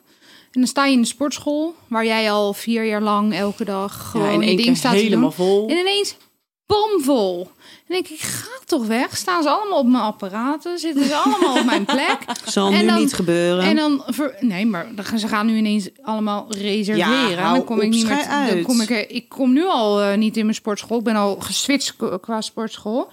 En 0.51 0.62
dan 0.62 0.68
sta 0.68 0.86
je 0.86 0.93
in 0.93 1.01
de 1.01 1.08
sportschool, 1.08 1.76
waar 1.88 2.06
jij 2.06 2.32
al 2.32 2.54
vier 2.54 2.86
jaar 2.86 3.01
lang 3.01 3.34
elke 3.34 3.66
dag 3.66 4.10
gewoon 4.12 4.28
ja, 4.28 4.34
in 4.34 4.41
één 4.41 4.56
ding 4.56 4.68
keer 4.68 4.76
staat 4.76 4.93
helemaal 4.93 5.32
vol. 5.32 5.70
En 5.70 5.78
ineens 5.78 6.18
bomvol. 6.66 7.51
En 7.88 7.93
denk 7.95 8.07
ik, 8.07 8.20
ga 8.20 8.49
toch 8.66 8.86
weg. 8.88 9.18
Staan 9.18 9.43
ze 9.43 9.49
allemaal 9.49 9.80
op 9.80 9.86
mijn 9.88 10.03
apparaten? 10.03 10.78
Zitten 10.80 11.05
ze 11.05 11.16
allemaal 11.16 11.57
op 11.59 11.66
mijn 11.66 11.86
plek? 11.86 12.18
Zal 12.45 12.72
En 12.72 12.80
nu 12.82 12.88
dan- 12.88 12.99
niet 12.99 13.14
gebeuren. 13.14 13.64
En 13.64 13.76
dan, 13.76 14.03
ver- 14.07 14.36
nee, 14.39 14.66
maar 14.66 14.88
dan 14.95 15.20
ze 15.20 15.28
gaan 15.28 15.45
nu 15.45 15.55
ineens 15.57 15.89
allemaal 16.01 16.45
reserveren. 16.49 17.30
Ja, 17.32 17.53
dan 17.53 17.64
kom 17.64 17.82
ik 17.82 17.89
niet 17.89 18.07
meer. 18.07 18.16
Dan 18.18 18.28
uit. 18.28 18.64
kom 18.66 18.82
ik, 18.82 18.89
ik 18.89 19.30
kom 19.30 19.53
nu 19.53 19.66
al 19.68 20.01
eh, 20.01 20.18
niet 20.18 20.38
in 20.38 20.43
mijn 20.43 20.55
sportschool. 20.55 20.97
Ik 20.97 21.03
ben 21.03 21.16
al 21.16 21.36
geswitcht 21.39 21.95
qua- 21.95 22.18
qua 22.18 22.41
sportschool. 22.41 23.11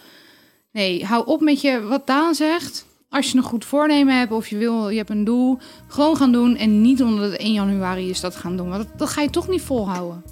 Nee, 0.72 1.05
hou 1.05 1.26
op 1.26 1.40
met 1.40 1.61
je 1.61 1.82
wat 1.82 2.07
Daan 2.07 2.34
zegt. 2.34 2.86
Als 3.09 3.30
je 3.30 3.36
een 3.36 3.42
goed 3.42 3.64
voornemen 3.64 4.18
hebt 4.18 4.32
of 4.32 4.48
je 4.48 4.57
wil, 4.57 4.88
je 4.88 4.96
hebt 4.96 5.11
een 5.11 5.24
doel, 5.24 5.59
gewoon 5.88 6.16
gaan 6.16 6.32
doen 6.32 6.57
en 6.57 6.80
niet 6.80 7.03
omdat 7.03 7.30
het 7.30 7.40
1 7.40 7.53
januari 7.53 8.11
is 8.11 8.20
dat 8.20 8.36
gaan 8.36 8.57
doen, 8.57 8.68
want 8.68 8.82
dat, 8.88 8.98
dat 8.98 9.09
ga 9.09 9.22
je 9.22 9.30
toch 9.30 9.48
niet 9.48 9.62
volhouden. 9.62 10.24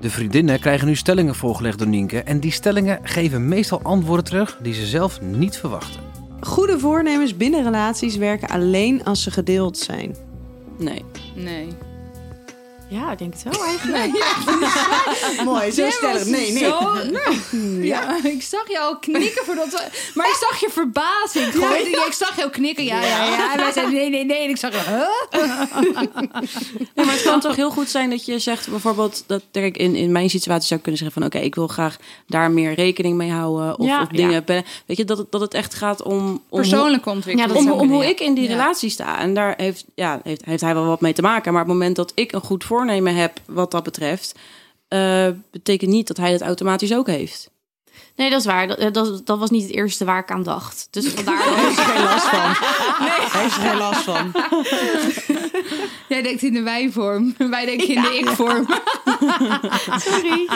De 0.00 0.10
vriendinnen 0.10 0.60
krijgen 0.60 0.86
nu 0.86 0.94
stellingen 0.94 1.34
voorgelegd 1.34 1.78
door 1.78 1.88
Nienke. 1.88 2.22
En 2.22 2.40
die 2.40 2.50
stellingen 2.50 2.98
geven 3.02 3.48
meestal 3.48 3.80
antwoorden 3.82 4.24
terug 4.24 4.58
die 4.62 4.74
ze 4.74 4.86
zelf 4.86 5.20
niet 5.20 5.56
verwachten. 5.56 6.00
Goede 6.40 6.78
voornemens 6.78 7.36
binnen 7.36 7.62
relaties 7.62 8.16
werken 8.16 8.48
alleen 8.48 9.04
als 9.04 9.22
ze 9.22 9.30
gedeeld 9.30 9.78
zijn. 9.78 10.16
Nee. 10.78 11.04
Nee. 11.34 11.68
Ja, 12.90 13.12
ik 13.12 13.18
denk 13.18 13.32
het 13.34 13.42
wel 13.42 13.64
eigenlijk. 13.64 14.24
Mooi, 15.44 15.70
zo 15.70 15.90
stellig. 15.90 16.24
Nee, 16.26 16.52
nee. 16.52 17.86
Ja. 17.86 18.16
ik 18.24 18.42
zag 18.42 18.68
jou 18.68 18.84
al 18.84 18.98
knikken 18.98 19.44
voordat 19.44 19.70
we... 19.70 20.10
Maar 20.14 20.26
ik 20.26 20.36
zag 20.48 20.60
je 20.60 20.68
verbazing. 20.70 21.52
Gewoon, 21.52 21.74
ik, 21.74 21.86
ik 22.06 22.12
zag 22.12 22.36
jou 22.36 22.50
knikken. 22.50 22.84
Ja, 22.84 23.00
ja, 23.02 23.24
ja. 23.24 23.52
En 23.52 23.58
wij 23.58 23.72
zeiden 23.72 23.94
nee, 23.94 24.10
nee, 24.10 24.24
nee. 24.24 24.42
En 24.44 24.48
ik 24.50 24.56
zag 24.56 24.72
je, 24.72 24.90
huh? 24.90 25.40
Ja, 26.94 27.04
maar 27.04 27.14
het 27.14 27.22
kan 27.22 27.40
toch 27.40 27.56
heel 27.56 27.70
goed 27.70 27.88
zijn 27.90 28.10
dat 28.10 28.24
je 28.26 28.38
zegt 28.38 28.68
bijvoorbeeld 28.68 29.24
dat 29.26 29.42
kijk, 29.50 29.76
in, 29.76 29.94
in 29.94 30.12
mijn 30.12 30.30
situatie 30.30 30.66
zou 30.66 30.74
ik 30.76 30.82
kunnen 30.82 31.00
zeggen 31.02 31.20
van 31.20 31.30
oké, 31.30 31.38
ik 31.38 31.54
wil 31.54 31.66
graag 31.68 31.96
daar 32.26 32.50
meer 32.50 32.74
rekening 32.74 33.16
mee 33.16 33.30
houden 33.30 33.78
of, 33.78 33.86
Ja, 33.86 34.02
of 34.02 34.08
dingen. 34.08 34.44
ja. 34.46 34.62
Weet 34.86 34.96
je 34.96 35.04
dat 35.04 35.18
het, 35.18 35.30
dat 35.32 35.40
het 35.40 35.54
echt 35.54 35.74
gaat 35.74 36.02
om, 36.02 36.42
om 36.48 36.60
Persoonlijke 36.60 37.10
ontwikkeling. 37.10 37.64
Ja, 37.64 37.72
om, 37.72 37.80
om 37.80 37.90
hoe 37.90 38.02
ja. 38.02 38.08
ik 38.08 38.20
in 38.20 38.34
die 38.34 38.44
Ja. 38.44 38.50
relatie 38.50 38.90
sta. 38.90 39.18
En 39.18 39.34
daar 39.34 39.54
heeft, 39.56 39.84
ja, 39.94 40.20
heeft, 40.22 40.44
heeft 40.44 40.62
hij 40.62 40.74
wel 40.74 40.86
wat 40.86 41.00
mee 41.00 41.12
te 41.12 41.22
maken. 41.22 41.52
Maar 41.52 41.62
op 41.62 41.68
het 41.68 41.76
moment 41.76 41.96
dat 41.96 42.12
ik 42.14 42.32
een 42.32 42.40
goed 42.40 42.64
voornemen 42.80 43.14
heb 43.14 43.40
wat 43.46 43.70
dat 43.70 43.82
betreft, 43.82 44.34
eh, 44.88 45.28
betekent 45.50 45.90
niet 45.90 46.06
dat 46.06 46.16
hij 46.16 46.32
het 46.32 46.40
automatisch 46.40 46.94
ook 46.94 47.06
heeft. 47.06 47.50
Nee, 48.16 48.30
dat 48.30 48.40
is 48.40 48.46
waar. 48.46 48.66
Dat, 48.66 48.94
dat, 48.94 49.26
dat 49.26 49.38
was 49.38 49.50
niet 49.50 49.62
het 49.62 49.72
eerste 49.72 50.04
waar 50.04 50.18
ik 50.18 50.30
aan 50.30 50.42
dacht. 50.42 50.88
Dus 50.90 51.08
vandaar. 51.14 51.44
Daar 51.44 51.64
heeft 51.64 51.78
er 51.78 51.84
geen 51.84 52.02
last 52.02 52.26
van. 52.26 52.54
Daar 53.06 53.42
heeft 53.42 53.56
er 53.56 53.62
geen 53.62 53.76
last 53.76 54.02
van. 54.02 54.32
Jij 56.08 56.22
denkt 56.22 56.42
in 56.42 56.52
de 56.52 56.62
wij-vorm. 56.62 57.34
Wij 57.38 57.64
denken 57.64 57.88
in 57.88 58.02
de 58.02 58.18
ik-vorm. 58.18 58.66
Sorry. 59.98 60.48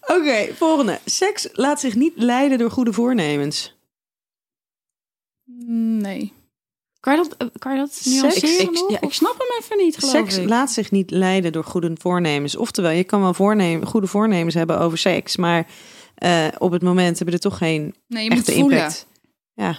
Oké, 0.00 0.54
volgende. 0.54 1.00
Seks 1.04 1.48
laat 1.52 1.80
zich 1.80 1.94
niet 1.94 2.12
leiden 2.16 2.58
door 2.58 2.70
goede 2.70 2.92
voornemens. 2.92 3.74
Nee. 5.66 6.39
Kan 7.00 7.16
je 7.16 7.22
dat, 7.28 7.36
eh, 7.36 7.46
kan 7.58 7.72
je 7.72 7.78
dat 7.78 7.92
Seks? 7.94 8.06
nuanceren 8.22 8.72
Ik, 8.72 8.84
ja, 8.90 9.00
ik 9.00 9.12
snap 9.12 9.34
hem 9.38 9.58
even 9.62 9.76
niet, 9.84 9.96
geloof 9.98 10.14
Seks 10.14 10.36
ik. 10.36 10.48
laat 10.48 10.70
zich 10.72 10.90
niet 10.90 11.10
leiden 11.10 11.52
door 11.52 11.64
goede 11.64 11.90
voornemens. 12.00 12.56
Oftewel, 12.56 12.90
je 12.90 13.04
kan 13.04 13.20
wel 13.20 13.34
voornemen, 13.34 13.86
goede 13.86 14.06
voornemens 14.06 14.54
hebben 14.54 14.78
over 14.80 14.98
seks, 14.98 15.36
maar 15.36 15.66
eh, 16.14 16.46
op 16.58 16.70
het 16.70 16.82
moment 16.82 17.16
hebben 17.16 17.34
er 17.34 17.40
toch 17.40 17.58
geen 17.58 17.94
Nee, 18.06 18.24
je 18.24 18.30
moet 18.30 18.38
echte 18.38 18.52
voelen. 18.52 18.78
impact. 18.78 19.06
Ja, 19.54 19.78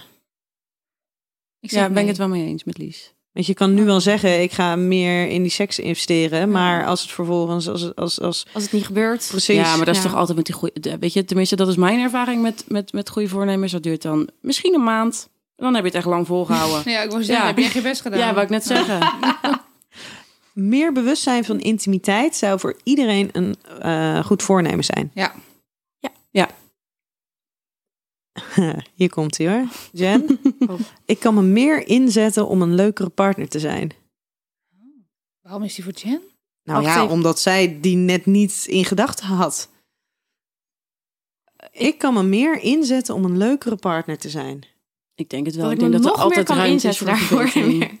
Ik 1.60 1.70
zeg 1.70 1.80
Ja, 1.80 1.84
ben 1.86 1.94
nee. 1.94 2.02
ik 2.02 2.08
het 2.08 2.18
wel 2.18 2.28
mee 2.28 2.46
eens 2.46 2.64
met 2.64 2.78
Lies. 2.78 3.12
Want 3.32 3.46
je 3.46 3.54
kan 3.54 3.74
nu 3.74 3.84
wel 3.84 4.00
zeggen, 4.00 4.42
ik 4.42 4.52
ga 4.52 4.76
meer 4.76 5.28
in 5.28 5.42
die 5.42 5.50
seks 5.50 5.78
investeren. 5.78 6.50
Maar 6.50 6.86
als 6.86 7.02
het 7.02 7.10
vervolgens, 7.10 7.68
als, 7.68 7.94
als, 7.94 8.20
als, 8.20 8.46
Als 8.52 8.62
het 8.62 8.72
niet 8.72 8.86
gebeurt. 8.86 9.26
precies. 9.30 9.56
Ja, 9.56 9.76
maar 9.76 9.84
dat 9.86 9.96
is 9.96 10.02
Ja. 10.02 10.08
toch 10.08 10.18
altijd 10.18 10.36
met 10.36 10.46
die 10.46 10.54
goede... 10.54 10.98
Weet 10.98 11.12
je, 11.12 11.24
tenminste, 11.24 11.56
dat 11.56 11.68
is 11.68 11.76
mijn 11.76 12.00
ervaring 12.00 12.42
met, 12.42 12.64
met, 12.68 12.92
met 12.92 13.08
goede 13.10 13.28
voornemens. 13.28 13.72
Dat 13.72 13.82
duurt 13.82 14.02
dan 14.02 14.28
misschien 14.40 14.74
een 14.74 14.84
maand. 14.84 15.28
En 15.56 15.64
dan 15.64 15.74
heb 15.74 15.82
je 15.82 15.88
het 15.88 15.98
echt 15.98 16.06
lang 16.06 16.26
volgehouden. 16.26 16.90
Ja, 16.92 17.00
ik 17.02 17.10
wou 17.10 17.22
zeggen, 17.24 17.44
Ja. 17.44 17.50
heb 17.50 17.58
jij 17.58 17.70
geen 17.70 17.82
best 17.82 18.00
gedaan? 18.00 18.18
Ja, 18.18 18.34
wat 18.34 18.42
ik 18.42 18.48
net 18.48 18.64
zeggen. 18.64 19.12
Meer 20.54 20.92
bewustzijn 20.92 21.44
van 21.44 21.60
intimiteit 21.60 22.36
zou 22.36 22.60
voor 22.60 22.80
iedereen 22.84 23.28
een 23.32 23.56
eh, 23.80 24.24
goed 24.24 24.42
voornemen 24.42 24.84
zijn. 24.84 25.10
Ja. 25.14 25.34
Hier 28.94 29.10
komt 29.10 29.38
hij 29.38 29.48
hoor. 29.52 29.68
Jen. 29.92 30.40
Oh. 30.68 30.80
Ik 31.04 31.18
kan 31.20 31.34
me 31.34 31.42
meer 31.42 31.86
inzetten 31.86 32.48
om 32.48 32.62
een 32.62 32.74
leukere 32.74 33.08
partner 33.08 33.48
te 33.48 33.58
zijn. 33.58 33.90
Waarom 35.40 35.62
is 35.62 35.74
die 35.74 35.84
voor 35.84 35.92
Jen? 35.92 36.20
Nou 36.62 36.82
Wacht 36.82 36.94
ja, 36.94 37.02
even. 37.02 37.14
omdat 37.14 37.40
zij 37.40 37.80
die 37.80 37.96
net 37.96 38.26
niet 38.26 38.64
in 38.68 38.84
gedachten 38.84 39.26
had. 39.26 39.68
Ik 41.70 41.98
kan 41.98 42.14
me 42.14 42.22
meer 42.22 42.60
inzetten 42.60 43.14
om 43.14 43.24
een 43.24 43.36
leukere 43.36 43.76
partner 43.76 44.18
te 44.18 44.30
zijn. 44.30 44.64
Ik 45.14 45.30
denk 45.30 45.46
het 45.46 45.54
wel. 45.54 45.64
Dat 45.64 45.72
Ik 45.72 45.78
denk 45.78 45.92
dat 45.92 46.00
er 46.00 46.06
nog 46.06 46.16
meer 46.16 46.24
altijd 46.24 46.46
kan 46.46 46.56
ruimte 46.56 46.74
is 46.76 46.84
inzetten 46.84 47.06
voor 47.06 47.36
daarvoor. 47.38 47.48
verbetering. 47.50 48.00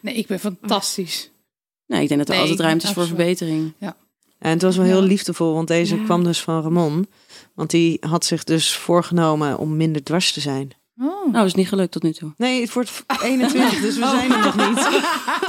Nee, 0.00 0.14
ik 0.14 0.26
ben 0.26 0.40
fantastisch. 0.40 1.30
Nee, 1.86 2.02
ik 2.02 2.08
denk 2.08 2.20
dat 2.20 2.28
er 2.28 2.34
Nee, 2.34 2.42
altijd 2.42 2.60
ruimte 2.60 2.86
is 2.86 2.92
voor 2.92 3.02
absoluut. 3.02 3.20
verbetering. 3.38 3.72
En 4.38 4.50
het 4.50 4.62
was 4.62 4.76
wel 4.76 4.86
Ja. 4.86 4.92
heel 4.92 5.02
liefdevol, 5.02 5.54
want 5.54 5.68
deze 5.68 5.96
Ja. 5.96 6.04
kwam 6.04 6.24
dus 6.24 6.40
van 6.40 6.62
Ramon. 6.62 7.06
Want 7.54 7.70
die 7.70 7.96
had 8.00 8.24
zich 8.24 8.44
dus 8.44 8.76
voorgenomen 8.76 9.58
om 9.58 9.76
minder 9.76 10.02
dwars 10.04 10.32
te 10.32 10.40
zijn. 10.40 10.70
Oh. 11.00 11.32
Nou, 11.32 11.46
is 11.46 11.54
niet 11.54 11.68
gelukt 11.68 11.92
tot 11.92 12.02
nu 12.02 12.12
toe. 12.12 12.32
Nee, 12.36 12.60
het 12.60 12.72
wordt 12.72 13.04
21, 13.22 13.80
dus 13.80 13.96
we 13.96 14.06
zijn 14.06 14.32
er 14.32 14.38
nog 14.44 14.56
niet. 14.68 15.02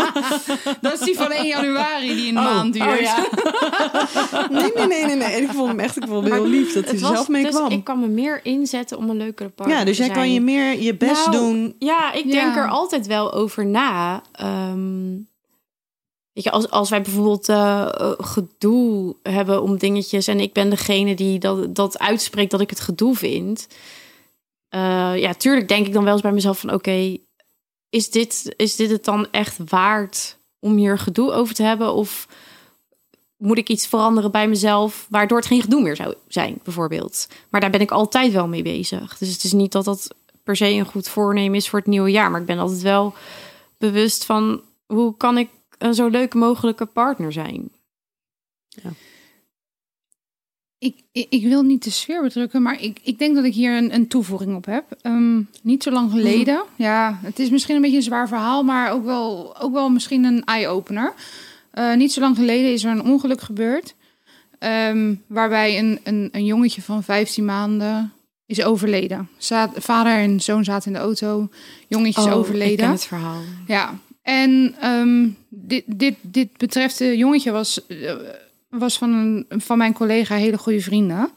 Dat 0.81 0.93
is 0.93 0.99
die 0.99 1.15
van 1.15 1.31
1 1.31 1.45
januari 1.47 2.15
die 2.15 2.29
een 2.31 2.37
Oh, 2.37 2.43
maand 2.43 2.73
duurt. 2.73 2.87
oh 2.87 2.99
ja. 2.99 3.27
Nee, 4.49 4.71
nee, 4.75 4.87
nee, 4.87 5.05
nee. 5.05 5.15
nee. 5.15 5.41
Ik 5.41 5.49
vond 5.51 5.67
hem 5.67 5.79
echt 5.79 5.97
ik 5.97 6.03
vond 6.07 6.23
hem 6.23 6.33
heel 6.33 6.45
lief 6.47 6.73
dat 6.73 6.83
hij 6.85 6.93
er 6.93 6.99
was 6.99 7.11
zelf 7.11 7.27
mee 7.27 7.43
dus 7.43 7.55
kwam. 7.55 7.71
ik 7.71 7.83
kan 7.83 7.99
me 7.99 8.07
meer 8.07 8.39
inzetten 8.45 8.97
om 8.97 9.09
een 9.09 9.17
leukere 9.17 9.49
partner 9.49 9.77
Ja, 9.77 9.83
dus 9.85 9.97
jij 9.97 10.09
kan 10.09 10.33
je 10.33 10.41
meer 10.41 10.81
je 10.81 10.95
best 10.95 11.25
Nou, 11.25 11.31
doen. 11.37 11.75
Ja, 11.79 12.13
ik 12.13 12.25
Ja. 12.25 12.31
denk 12.31 12.55
er 12.55 12.69
altijd 12.69 13.07
wel 13.07 13.33
over 13.33 13.65
na. 13.65 14.21
Ehm, 14.31 15.09
weet 16.33 16.43
je, 16.43 16.51
als, 16.51 16.69
als 16.69 16.89
wij 16.89 17.01
bijvoorbeeld 17.01 17.49
eh, 17.49 17.87
gedoe 18.17 19.15
hebben 19.23 19.61
om 19.61 19.77
dingetjes... 19.77 20.27
en 20.27 20.39
ik 20.39 20.53
ben 20.53 20.69
degene 20.69 21.15
die 21.15 21.39
dat, 21.39 21.75
dat 21.75 21.99
uitspreekt 21.99 22.51
dat 22.51 22.61
ik 22.61 22.69
het 22.69 22.79
gedoe 22.79 23.15
vind... 23.15 23.67
eh, 24.69 25.17
ja, 25.17 25.33
tuurlijk 25.33 25.67
denk 25.67 25.87
ik 25.87 25.93
dan 25.93 26.03
wel 26.03 26.13
eens 26.13 26.21
bij 26.21 26.31
mezelf 26.31 26.59
van... 26.59 26.73
oké, 26.73 27.17
is, 27.89 28.09
dit, 28.09 28.53
is 28.57 28.75
dit 28.75 28.89
het 28.89 29.05
dan 29.05 29.27
echt 29.31 29.57
waard 29.69 30.37
om 30.59 30.75
hier 30.75 30.97
gedoe 30.97 31.31
over 31.31 31.55
te 31.55 31.63
hebben? 31.63 31.93
Of 31.93 32.27
moet 33.37 33.57
ik 33.57 33.69
iets 33.69 33.87
veranderen 33.87 34.31
bij 34.31 34.47
mezelf... 34.47 35.07
waardoor 35.09 35.37
het 35.37 35.47
geen 35.47 35.61
gedoe 35.61 35.81
meer 35.81 35.95
zou 35.95 36.13
zijn, 36.27 36.59
bijvoorbeeld? 36.63 37.27
Maar 37.49 37.61
daar 37.61 37.69
ben 37.69 37.81
ik 37.81 37.91
altijd 37.91 38.31
wel 38.31 38.47
mee 38.47 38.63
bezig. 38.63 39.17
Dus 39.17 39.31
het 39.31 39.43
is 39.43 39.53
niet 39.53 39.71
dat 39.71 39.85
dat 39.85 40.15
per 40.43 40.55
se 40.55 40.65
een 40.65 40.85
goed 40.85 41.09
voornemen 41.09 41.55
is 41.55 41.69
voor 41.69 41.79
het 41.79 41.87
nieuwe 41.87 42.11
jaar. 42.11 42.31
Maar 42.31 42.39
ik 42.39 42.45
ben 42.45 42.59
altijd 42.59 42.81
wel 42.81 43.13
bewust 43.77 44.25
van 44.25 44.61
hoe 44.85 45.17
kan 45.17 45.37
ik 45.37 45.49
een 45.77 45.93
zo 45.93 46.07
leuke 46.07 46.37
mogelijke 46.37 46.85
partner 46.85 47.31
zijn. 47.31 47.71
Ik, 50.79 50.95
ik, 51.11 51.25
ik 51.29 51.43
wil 51.43 51.61
niet 51.61 51.83
de 51.83 51.89
sfeer 51.89 52.21
bedrukken, 52.21 52.61
maar 52.61 52.81
ik, 52.81 52.99
ik 53.03 53.19
denk 53.19 53.35
dat 53.35 53.43
ik 53.43 53.53
hier 53.53 53.77
een, 53.77 53.93
een 53.93 54.07
toevoeging 54.07 54.55
op 54.55 54.65
heb. 54.65 54.85
Ehm, 55.01 55.41
niet 55.61 55.83
zo 55.83 55.91
lang 55.91 56.11
geleden. 56.11 56.63
Ja, 56.75 57.19
het 57.21 57.39
is 57.39 57.49
misschien 57.49 57.75
een 57.75 57.81
beetje 57.81 57.97
een 57.97 58.03
zwaar 58.03 58.27
verhaal, 58.27 58.63
maar 58.63 58.91
ook 58.91 59.05
wel, 59.05 59.57
ook 59.61 59.73
wel 59.73 59.89
misschien 59.89 60.23
een 60.23 60.43
eye-opener. 60.45 61.13
Eh, 61.71 61.95
niet 61.95 62.13
zo 62.13 62.19
lang 62.21 62.35
geleden 62.35 62.71
is 62.73 62.83
er 62.83 62.91
een 62.91 63.03
ongeluk 63.03 63.41
gebeurd. 63.41 63.95
ehm, 64.59 65.15
waarbij 65.27 65.79
een, 65.79 65.99
een, 66.03 66.29
een 66.31 66.45
jongetje 66.45 66.81
van 66.81 67.03
15 67.03 67.45
maanden 67.45 68.13
is 68.45 68.63
overleden. 68.63 69.29
Vader 69.75 70.13
en 70.17 70.39
zoon 70.41 70.63
zaten 70.63 70.87
in 70.91 70.97
de 70.97 71.03
auto. 71.03 71.49
Jongetje 71.87 72.21
is 72.21 72.31
overleden. 72.31 72.67
Oh, 72.67 72.71
Ik 72.71 72.77
ken 72.77 72.89
het 72.91 73.05
verhaal. 73.05 73.41
Ja, 73.67 73.99
en 74.21 74.75
ehm, 74.79 75.27
dit, 75.49 75.83
dit, 75.85 76.15
dit 76.21 76.57
betreft 76.57 76.97
de 76.97 77.17
jongetje 77.17 77.51
was, 77.51 77.87
eh, 77.87 78.13
was 78.69 78.97
van, 78.97 79.13
een, 79.13 79.61
van 79.61 79.77
mijn 79.77 79.93
collega 79.93 80.35
hele 80.35 80.57
goede 80.57 80.81
vrienden. 80.81 81.31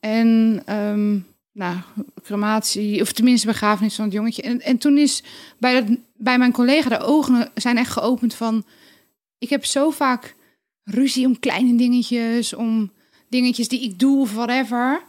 En 0.00 0.62
ehm, 0.64 1.18
nou, 1.52 1.76
crematie, 2.22 3.00
of 3.00 3.12
tenminste 3.12 3.46
begrafenis 3.46 3.94
van 3.94 4.04
het 4.04 4.14
jongetje. 4.14 4.42
En, 4.42 4.60
en 4.60 4.78
toen 4.78 4.98
is 4.98 5.22
bij, 5.58 5.74
dat, 5.74 5.98
bij 6.16 6.38
mijn 6.38 6.52
collega 6.52 6.88
de 6.88 7.00
ogen 7.00 7.50
zijn 7.54 7.76
echt 7.76 7.92
geopend 7.92 8.34
van... 8.34 8.64
Ik 9.38 9.48
heb 9.48 9.64
zo 9.64 9.90
vaak 9.90 10.34
ruzie 10.84 11.26
om 11.26 11.38
kleine 11.38 11.76
dingetjes, 11.76 12.54
om 12.54 12.92
dingetjes 13.28 13.68
die 13.68 13.82
ik 13.82 13.98
doe 13.98 14.20
of 14.20 14.34
whatever. 14.34 15.02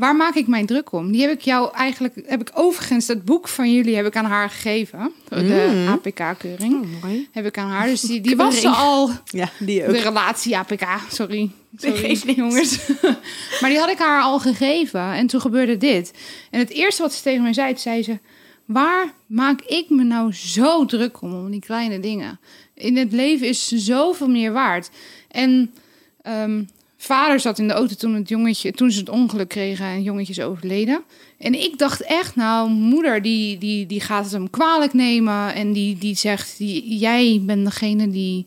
Waar 0.00 0.16
maak 0.16 0.34
ik 0.34 0.46
mijn 0.46 0.66
druk 0.66 0.92
om? 0.92 1.12
Die 1.12 1.20
heb 1.20 1.30
ik 1.30 1.40
jou 1.40 1.74
eigenlijk, 1.74 2.14
heb 2.26 2.40
ik 2.40 2.50
overigens, 2.54 3.06
dat 3.06 3.24
boek 3.24 3.48
van 3.48 3.72
jullie 3.74 3.96
heb 3.96 4.06
ik 4.06 4.16
aan 4.16 4.24
haar 4.24 4.50
gegeven. 4.50 5.12
De 5.28 5.72
Mm. 5.74 5.88
APK-keuring 5.88 6.86
Oh, 7.04 7.10
heb 7.32 7.46
ik 7.46 7.58
aan 7.58 7.68
haar. 7.68 7.86
Dus 7.86 8.00
die, 8.00 8.20
die 8.20 8.36
was 8.36 8.60
ze 8.60 8.68
al, 8.68 9.10
Ja, 9.24 9.48
die 9.58 9.86
ook. 9.86 9.92
de 9.92 10.00
relatie 10.00 10.56
APK, 10.56 10.82
sorry. 11.10 11.50
Sorry, 11.76 12.18
jongens. 12.36 12.78
maar 13.60 13.70
die 13.70 13.78
had 13.78 13.90
ik 13.90 13.98
haar 13.98 14.22
al 14.22 14.38
gegeven 14.40 15.12
en 15.12 15.26
toen 15.26 15.40
gebeurde 15.40 15.76
dit. 15.76 16.12
En 16.50 16.58
het 16.58 16.70
eerste 16.70 17.02
wat 17.02 17.12
ze 17.14 17.22
tegen 17.22 17.42
mij 17.42 17.52
zei, 17.52 17.76
zei 17.78 18.02
ze... 18.02 18.18
Waar 18.64 19.12
maak 19.26 19.60
ik 19.60 19.90
me 19.90 20.02
nou 20.04 20.32
zo 20.32 20.84
druk 20.84 21.22
om, 21.22 21.34
om 21.34 21.50
die 21.50 21.60
kleine 21.60 22.00
dingen? 22.00 22.40
In 22.74 22.96
het 22.96 23.12
leven 23.12 23.46
is 23.46 23.68
zoveel 23.68 24.28
meer 24.28 24.52
waard. 24.52 24.90
En 25.30 25.74
ehm, 26.22 26.62
vader 27.02 27.40
zat 27.40 27.58
in 27.58 27.68
de 27.68 27.74
auto 27.74 27.94
toen, 27.94 28.14
het 28.14 28.28
jongetje, 28.28 28.72
toen 28.72 28.90
ze 28.90 28.98
het 28.98 29.08
ongeluk 29.08 29.48
kregen 29.48 29.86
en 29.86 29.94
het 29.94 30.04
jongetje 30.04 30.32
is 30.32 30.40
overleden. 30.40 31.04
En 31.38 31.54
ik 31.54 31.78
dacht 31.78 32.02
echt, 32.02 32.36
nou, 32.36 32.70
moeder 32.70 33.22
die, 33.22 33.58
die, 33.58 33.86
die 33.86 34.00
gaat 34.00 34.24
het 34.24 34.32
hem 34.32 34.50
kwalijk 34.50 34.92
nemen. 34.92 35.54
En 35.54 35.72
die, 35.72 35.98
die 35.98 36.16
zegt, 36.16 36.58
die, 36.58 36.98
jij 36.98 37.42
bent 37.42 37.64
degene 37.64 38.08
die 38.08 38.46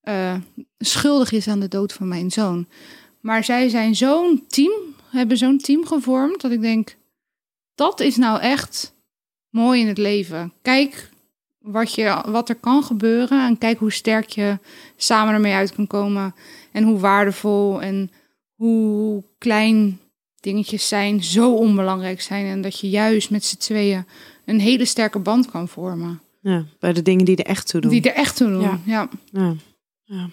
eh, 0.00 0.34
schuldig 0.78 1.32
is 1.32 1.48
aan 1.48 1.60
de 1.60 1.68
dood 1.68 1.92
van 1.92 2.08
mijn 2.08 2.30
zoon. 2.30 2.66
Maar 3.20 3.44
zij 3.44 3.68
zijn 3.68 3.94
zo'n 3.94 4.44
team, 4.48 4.72
hebben 5.10 5.36
zo'n 5.36 5.58
team 5.58 5.86
gevormd, 5.86 6.40
dat 6.40 6.50
ik 6.50 6.60
denk, 6.60 6.96
dat 7.74 8.00
is 8.00 8.16
nou 8.16 8.40
echt 8.40 8.94
mooi 9.48 9.80
in 9.80 9.88
het 9.88 9.98
leven. 9.98 10.52
Kijk 10.62 11.10
wat, 11.58 11.94
je, 11.94 12.22
wat 12.26 12.48
er 12.48 12.54
kan 12.54 12.82
gebeuren 12.82 13.46
en 13.46 13.58
kijk 13.58 13.78
hoe 13.78 13.92
sterk 13.92 14.28
je 14.28 14.58
samen 14.96 15.34
ermee 15.34 15.52
uit 15.52 15.74
kan 15.74 15.86
komen. 15.86 16.34
En 16.74 16.84
hoe 16.84 16.98
waardevol 16.98 17.82
en 17.82 18.10
hoe 18.54 19.24
klein 19.38 20.00
dingetjes 20.40 20.88
zijn, 20.88 21.24
zo 21.24 21.54
onbelangrijk 21.54 22.20
zijn. 22.20 22.46
En 22.46 22.60
dat 22.60 22.80
je 22.80 22.90
juist 22.90 23.30
met 23.30 23.44
z'n 23.44 23.56
tweeën 23.56 24.06
een 24.44 24.60
hele 24.60 24.84
sterke 24.84 25.18
band 25.18 25.50
kan 25.50 25.68
vormen. 25.68 26.20
Ja, 26.40 26.64
bij 26.78 26.92
de 26.92 27.02
dingen 27.02 27.24
die 27.24 27.36
er 27.36 27.44
echt 27.46 27.68
toe 27.68 27.80
doen. 27.80 27.90
Die 27.90 28.02
er 28.02 28.14
echt 28.14 28.36
toe 28.36 28.48
doen. 28.48 28.60
Ja. 28.60 28.80
Ja, 28.84 29.08
Ja. 29.32 29.54
ja. 30.04 30.28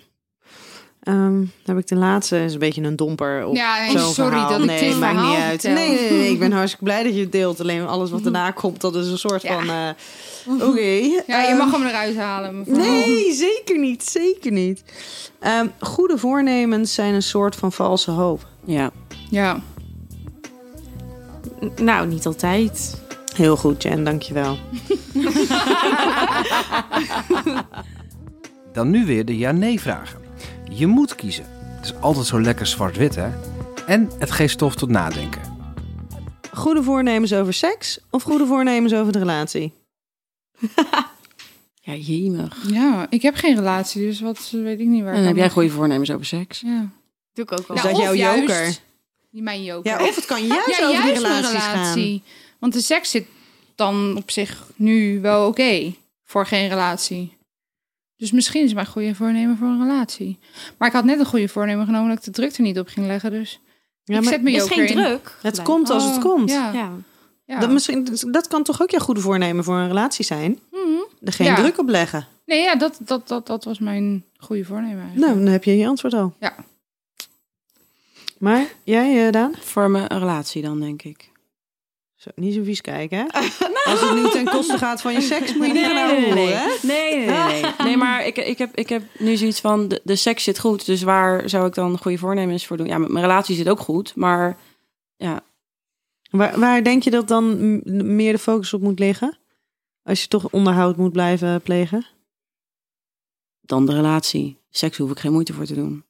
Ehm, 1.04 1.34
dan 1.40 1.48
heb 1.66 1.78
ik 1.78 1.88
de 1.88 1.96
laatste, 1.96 2.44
is 2.44 2.54
een 2.54 2.60
beetje 2.60 2.82
een 2.84 2.96
domper 2.96 3.46
op 3.46 3.56
Ja, 3.56 3.88
sorry 3.90 4.14
verhaal. 4.14 4.50
dat 4.50 4.60
ik 4.60 4.66
nee, 4.66 4.80
dit 4.90 5.00
maakt 5.00 5.14
verhaal 5.14 5.34
niet 5.36 5.44
uit. 5.44 5.64
Nee, 5.64 5.74
nee, 5.74 6.12
nee, 6.12 6.32
ik 6.32 6.40
ben 6.40 6.52
hartstikke 6.62 6.84
blij 6.86 7.04
dat 7.04 7.14
je 7.16 7.20
het 7.22 7.32
deelt. 7.32 7.60
Alleen 7.60 7.88
alles 7.88 8.10
wat 8.12 8.24
daarna 8.28 8.52
komt, 8.52 8.82
dat 8.82 8.96
is 8.96 9.08
een 9.08 9.18
soort 9.18 9.42
Ja. 9.42 9.54
van... 9.60 9.70
eh, 9.70 10.68
Oké. 10.70 10.80
ja 11.28 11.42
je 11.42 11.48
ehm, 11.48 11.58
mag 11.58 11.72
hem 11.72 11.84
eruit 11.86 12.18
halen. 12.18 12.58
mevrouw. 12.58 12.78
Nee, 12.78 13.34
zeker 13.48 13.80
niet. 13.80 14.04
Zeker 14.04 14.52
niet. 14.52 14.84
Ehm, 15.40 15.68
goede 15.80 16.18
voornemens 16.18 16.94
zijn 16.94 17.14
een 17.14 17.24
soort 17.24 17.56
van 17.56 17.72
valse 17.72 18.12
hoop. 18.12 18.48
Ja. 18.66 18.92
Ja. 19.30 19.60
N- 21.66 21.84
Nou, 21.84 22.08
niet 22.08 22.26
altijd. 22.26 23.02
Heel 23.36 23.58
goed, 23.58 23.84
Jen, 23.84 24.04
dankjewel. 24.04 24.58
Dan 28.74 28.90
nu 28.90 29.06
weer 29.06 29.26
de 29.26 29.38
ja-nee-vragen. 29.38 30.20
Je 30.74 30.88
moet 30.88 31.16
kiezen. 31.16 31.46
Het 31.76 31.86
is 31.86 31.94
altijd 32.02 32.26
zo 32.26 32.42
lekker 32.42 32.66
zwart-wit, 32.68 33.16
hè? 33.16 33.30
En 33.88 34.10
het 34.20 34.32
geeft 34.32 34.54
stof 34.54 34.76
tot 34.76 34.90
nadenken. 34.90 35.42
Goede 36.54 36.84
voornemens 36.84 37.34
over 37.34 37.54
seks 37.54 38.00
of 38.10 38.24
goede 38.24 38.46
voornemens 38.46 38.94
over 38.94 39.12
de 39.12 39.20
relatie? 39.20 39.74
Ja, 41.84 41.94
jemig. 41.94 42.58
ja, 42.72 43.08
ik 43.10 43.22
heb 43.22 43.36
geen 43.36 43.56
relatie, 43.56 44.02
dus 44.06 44.20
wat 44.20 44.50
weet 44.52 44.80
ik 44.80 44.88
niet 44.88 45.04
waar. 45.04 45.12
En 45.14 45.18
ik 45.18 45.26
dan 45.26 45.28
heb 45.28 45.36
jij 45.38 45.50
goede 45.50 45.70
voornemens 45.70 46.12
over 46.12 46.26
seks. 46.26 46.60
Ja. 46.60 46.90
Doe 47.34 47.44
ik 47.46 47.52
ook 47.52 47.68
wel. 47.68 47.78
Is 47.78 47.84
Nou, 47.84 47.96
dat 47.96 48.04
of 48.04 48.16
jouw 48.16 48.16
juist- 48.16 48.42
joker? 48.48 48.76
Die 49.32 49.42
mijn 49.42 49.64
joker. 49.64 49.92
Ja, 49.92 50.04
of 50.08 50.16
het 50.16 50.26
kan 50.26 50.46
juist 50.48 50.80
ja, 50.80 50.88
over 50.88 51.02
die 51.02 51.12
juist 51.12 51.22
relaties 51.22 51.50
relatie. 51.74 52.24
Want 52.60 52.74
de 52.74 52.82
seks 52.82 53.10
zit 53.12 53.26
dan 53.76 54.16
op 54.18 54.32
zich 54.32 54.64
nu 54.76 55.22
wel 55.22 55.48
oké 55.48 55.94
voor 56.24 56.46
geen 56.46 56.68
relatie. 56.70 57.38
Dus 58.22 58.32
misschien 58.32 58.64
is 58.64 58.74
mijn 58.74 58.86
goede 58.88 59.16
voornemen 59.16 59.58
voor 59.58 59.68
een 59.68 59.82
relatie. 59.82 60.40
Maar 60.78 60.88
ik 60.88 60.94
had 60.94 61.04
net 61.04 61.20
een 61.20 61.26
goede 61.26 61.48
voornemen 61.48 61.86
genomen 61.86 62.10
dat 62.10 62.18
ik 62.18 62.24
de 62.24 62.32
druk 62.32 62.56
er 62.56 62.62
niet 62.64 62.80
op 62.80 62.88
ging 62.88 63.08
leggen. 63.08 63.32
Dus 63.32 63.60
Ja, 64.04 64.16
ik 64.18 64.22
maar 64.24 64.32
zet 64.34 64.42
mijn 64.42 64.56
is 64.56 64.64
geen 64.64 64.88
in. 64.88 64.96
druk. 64.96 65.24
het 65.42 65.50
gelijk. 65.60 65.64
komt 65.64 65.90
als 65.90 66.06
het 66.06 66.16
Oh, 66.16 66.22
komt. 66.22 66.50
Ja, 66.50 66.72
Ja. 66.74 66.92
ja. 67.46 67.60
Dat, 67.60 67.70
misschien, 67.72 68.08
dat 68.32 68.48
kan 68.48 68.64
toch 68.64 68.82
ook 68.82 68.90
jouw 68.92 69.00
goede 69.00 69.22
voornemen 69.22 69.64
voor 69.64 69.76
een 69.76 69.88
relatie 69.88 70.26
zijn? 70.26 70.60
Mhm. 70.72 70.82
er 71.22 71.34
geen 71.34 71.48
Ja. 71.48 71.56
druk 71.56 71.78
op 71.80 71.88
leggen. 71.90 72.28
Nee, 72.46 72.62
ja, 72.62 72.76
dat, 72.76 73.00
dat, 73.06 73.28
dat, 73.28 73.48
dat 73.48 73.64
was 73.64 73.80
mijn 73.80 74.26
goede 74.38 74.66
voornemen 74.66 75.00
eigenlijk. 75.02 75.26
Nou, 75.32 75.44
dan 75.44 75.52
heb 75.54 75.64
je 75.64 75.78
je 75.78 75.88
antwoord 75.88 76.14
al. 76.14 76.34
Ja. 76.40 76.56
Maar 78.38 78.66
jij, 78.84 79.26
eh, 79.26 79.32
Daan? 79.32 79.54
Vormen 79.60 80.14
een 80.14 80.20
relatie 80.20 80.62
dan, 80.62 80.80
denk 80.80 81.02
ik. 81.04 81.30
Zo, 82.22 82.30
niet 82.36 82.54
zo 82.54 82.64
vies 82.64 82.82
kijken, 82.82 83.18
hè? 83.18 83.26
Als 83.92 84.02
het 84.02 84.14
nu 84.14 84.30
ten 84.30 84.46
koste 84.46 84.78
gaat 84.78 85.02
van 85.02 85.14
je 85.14 85.22
seks, 85.22 85.54
moet 85.54 85.68
je 85.68 85.74
niet 85.74 85.86
gaan 85.86 85.96
nee, 85.96 86.22
nee, 86.22 86.34
nee. 86.34 86.54
hè? 86.54 86.68
Nee, 86.82 87.16
nee, 87.16 87.26
nee. 87.26 87.62
Nee, 87.62 87.72
nee 87.84 87.98
maar 87.98 88.26
ik, 88.26 88.38
ik, 88.38 88.58
heb, 88.58 88.76
ik 88.76 88.90
heb 88.90 89.04
nu 89.18 89.38
zoiets 89.38 89.60
van, 89.60 89.88
de, 89.88 90.02
de 90.04 90.16
seks 90.16 90.44
zit 90.44 90.60
goed. 90.60 90.86
Dus 90.86 91.02
waar 91.02 91.50
zou 91.50 91.68
ik 91.68 91.74
dan 91.74 91.98
goede 91.98 92.18
voornemens 92.18 92.66
voor 92.66 92.78
doen? 92.78 92.88
Ja, 92.88 92.98
mijn 92.98 93.22
relatie 93.22 93.56
zit 93.56 93.70
ook 93.70 93.80
goed. 93.80 94.16
Maar 94.16 94.58
ja, 95.16 95.44
Waar, 96.30 96.60
waar 96.60 96.84
denk 96.84 97.04
je 97.04 97.10
dat 97.10 97.28
dan 97.28 97.82
meer 98.16 98.32
de 98.32 98.40
focus 98.40 98.74
op 98.74 98.82
moet 98.82 99.00
liggen? 99.00 99.38
Als 100.04 100.22
je 100.22 100.28
toch 100.28 100.50
onderhoud 100.50 100.98
moet 100.98 101.12
blijven 101.12 101.62
plegen? 101.62 102.06
dan 103.72 103.86
de 103.86 103.94
relatie. 103.94 104.58
Seks 104.70 104.98
hoef 104.98 105.12
ik 105.12 105.20
geen 105.20 105.32
moeite 105.32 105.54
voor 105.54 105.66
te 105.66 105.74
doen. 105.74 106.04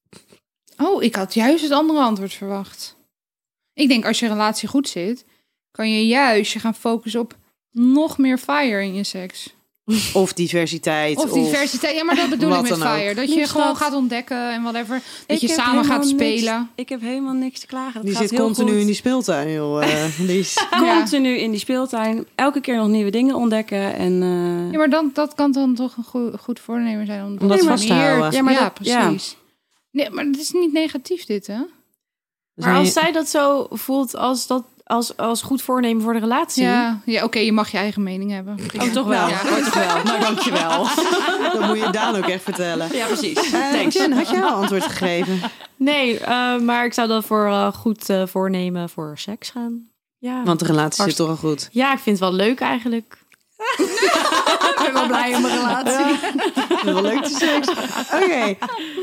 Oh, 0.77 1.03
ik 1.03 1.15
had 1.15 1.33
juist 1.33 1.63
het 1.63 1.71
andere 1.71 1.99
antwoord 1.99 2.33
verwacht. 2.33 2.95
Ik 3.73 3.87
denk 3.87 4.05
als 4.05 4.19
je 4.19 4.27
relatie 4.27 4.67
goed 4.67 4.89
zit, 4.89 5.25
kan 5.71 5.91
je 5.91 6.07
juist 6.07 6.51
je 6.53 6.59
gaan 6.59 6.75
focussen 6.75 7.19
op 7.21 7.35
nog 7.71 8.17
meer 8.17 8.37
fire 8.37 8.83
in 8.83 8.93
je 8.93 9.03
seks. 9.03 9.53
Of 10.13 10.33
diversiteit. 10.33 11.17
Of 11.17 11.31
diversiteit. 11.31 11.95
Ja, 11.95 12.03
maar 12.03 12.15
dat 12.15 12.29
bedoel 12.29 12.55
ik 12.55 12.61
met 12.61 12.71
ook. 12.71 13.15
dat 13.15 13.29
je 13.29 13.35
Liefst 13.35 13.51
gewoon 13.51 13.67
dat. 13.67 13.77
gaat 13.77 13.93
ontdekken 13.93 14.51
en 14.53 14.61
whatever. 14.61 15.01
Dat 15.27 15.35
Ik 15.41 15.49
je 15.49 15.53
samen 15.53 15.85
gaat 15.85 15.97
niks- 15.97 16.09
spelen. 16.11 16.69
ik 16.75 16.89
heb 16.89 17.01
helemaal 17.01 17.33
niks 17.33 17.59
te 17.59 17.65
klagen. 17.67 18.01
Die 18.01 18.11
gaat 18.11 18.21
zit 18.21 18.31
heel 18.31 18.39
continu 18.45 18.69
goed. 18.71 18.79
in 18.79 18.85
die 18.85 18.95
speeltuin, 18.95 19.51
joh. 19.51 19.83
eh, 19.83 20.19
Lies. 20.29 20.65
Continu 20.97 21.29
in 21.37 21.51
die 21.51 21.59
speeltuin. 21.59 22.27
Elke 22.35 22.61
keer 22.61 22.75
nog 22.75 22.87
nieuwe 22.87 23.11
dingen 23.11 23.35
ontdekken. 23.35 23.93
En, 23.95 24.21
eh, 24.21 24.71
Ja, 24.71 24.77
maar 24.77 24.89
dan, 24.89 25.09
dat 25.13 25.33
kan 25.35 25.51
dan 25.51 25.75
toch 25.75 25.97
een 25.97 26.03
goed, 26.03 26.39
goed 26.39 26.59
voornemen 26.59 27.05
zijn. 27.05 27.25
Om, 27.25 27.37
Om 27.39 27.47
dat 27.47 27.63
vast 27.65 27.87
te 27.87 27.93
houden. 27.93 28.31
Ja, 28.31 28.41
maar 28.41 28.53
Ja, 28.53 28.59
ja, 28.59 28.69
precies. 28.69 29.35
Nee, 29.91 30.09
maar 30.09 30.25
het 30.25 30.37
is 30.39 30.51
niet 30.51 30.73
negatief 30.73 31.25
dit, 31.25 31.47
hè? 31.47 31.59
Maar 32.55 32.75
als 32.75 32.93
zij 32.93 33.11
dat 33.11 33.27
zo 33.29 33.67
voelt 33.69 34.15
als, 34.15 34.47
dat, 34.47 34.63
als, 34.91 35.17
als 35.17 35.41
goed 35.41 35.61
voornemen 35.61 36.03
voor 36.03 36.13
de 36.13 36.19
relatie. 36.19 36.63
Ja, 36.63 36.99
ja 37.05 37.23
oké, 37.23 37.39
je 37.39 37.51
mag 37.51 37.71
je 37.71 37.77
eigen 37.77 38.03
mening 38.03 38.31
hebben. 38.31 38.57
Oh, 38.79 38.91
toch 38.91 39.07
wel? 39.07 39.27
Ja. 39.27 39.41
Oh, 39.45 39.55
toch 39.55 39.73
wel? 39.73 40.03
Nou, 40.03 40.19
dankjewel. 40.19 40.87
Dat 41.53 41.67
moet 41.67 41.79
je 41.79 41.89
Daan 41.91 42.15
ook 42.15 42.27
echt 42.27 42.43
vertellen. 42.43 42.95
Ja, 42.95 43.05
precies. 43.05 43.51
Eh, 43.51 43.71
Thanks. 43.71 43.95
Jen, 43.95 44.11
had 44.11 44.29
jij 44.29 44.43
al 44.43 44.53
antwoord 44.53 44.83
gegeven? 44.83 45.39
Nee, 45.75 46.19
eh, 46.19 46.57
maar 46.59 46.85
ik 46.85 46.93
zou 46.93 47.07
dan 47.07 47.23
voor 47.23 47.45
eh, 47.45 47.73
goed 47.73 48.09
eh, 48.09 48.23
voornemen 48.27 48.89
voor 48.89 49.17
seks 49.17 49.49
gaan. 49.49 49.89
Ja. 50.17 50.43
Want 50.43 50.59
de 50.59 50.65
relatie 50.65 50.89
zit 50.91 50.97
Hartst- 50.97 51.17
toch 51.17 51.29
al 51.29 51.35
goed. 51.35 51.69
ja, 51.71 51.93
ik 51.93 51.99
vind 51.99 52.19
het 52.19 52.29
wel 52.29 52.37
leuk 52.37 52.59
eigenlijk. 52.59 53.17
ik 53.77 54.79
ben 54.83 54.93
wel 54.93 55.07
blij 55.07 55.31
in 55.31 55.41
mijn 55.41 55.53
relatie. 55.55 56.15
Wel 56.83 57.01
leuk 57.01 57.23
te 57.23 57.35
seks. 57.39 57.67
Oké, 58.23 58.55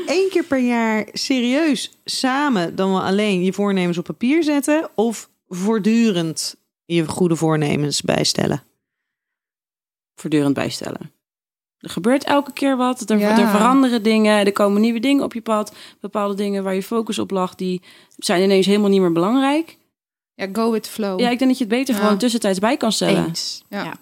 één 0.05 0.29
keer 0.29 0.43
per 0.43 0.57
jaar 0.59 1.07
serieus 1.13 1.91
samen 2.05 2.75
dan 2.75 2.89
wel 2.91 3.01
alleen 3.03 3.43
je 3.43 3.53
voornemens 3.53 3.97
op 3.97 4.03
papier 4.03 4.43
zetten 4.43 4.89
of 4.95 5.29
voortdurend 5.49 6.55
je 6.85 7.07
goede 7.07 7.35
voornemens 7.35 8.01
bijstellen? 8.01 8.63
Voortdurend 10.15 10.53
bijstellen. 10.53 11.11
Er 11.77 11.89
gebeurt 11.89 12.23
elke 12.23 12.53
keer 12.53 12.77
wat. 12.77 13.09
Er, 13.09 13.17
Ja. 13.17 13.39
er 13.39 13.49
veranderen 13.49 14.03
dingen. 14.03 14.45
Er 14.45 14.51
komen 14.51 14.81
nieuwe 14.81 14.99
dingen 14.99 15.23
op 15.23 15.33
je 15.33 15.41
pad. 15.41 15.75
Bepaalde 15.99 16.33
dingen 16.35 16.63
waar 16.63 16.75
je 16.75 16.83
focus 16.83 17.19
op 17.19 17.31
lag, 17.31 17.55
die 17.55 17.81
zijn 18.17 18.43
ineens 18.43 18.65
helemaal 18.65 18.89
niet 18.89 19.01
meer 19.01 19.11
belangrijk. 19.11 19.77
Ja, 20.33 20.47
go 20.53 20.71
with 20.71 20.83
the 20.83 20.89
flow. 20.89 21.19
Ja, 21.19 21.29
ik 21.29 21.37
denk 21.39 21.49
dat 21.49 21.59
je 21.59 21.65
het 21.65 21.73
beter 21.73 21.95
Ja. 21.95 22.01
gewoon 22.01 22.17
tussentijds 22.17 22.59
bij 22.59 22.77
kan 22.77 22.91
stellen. 22.91 23.25
Eens. 23.25 23.63
Ja. 23.69 23.83
Ja. 23.83 23.93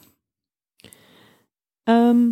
Ehm, 1.84 2.30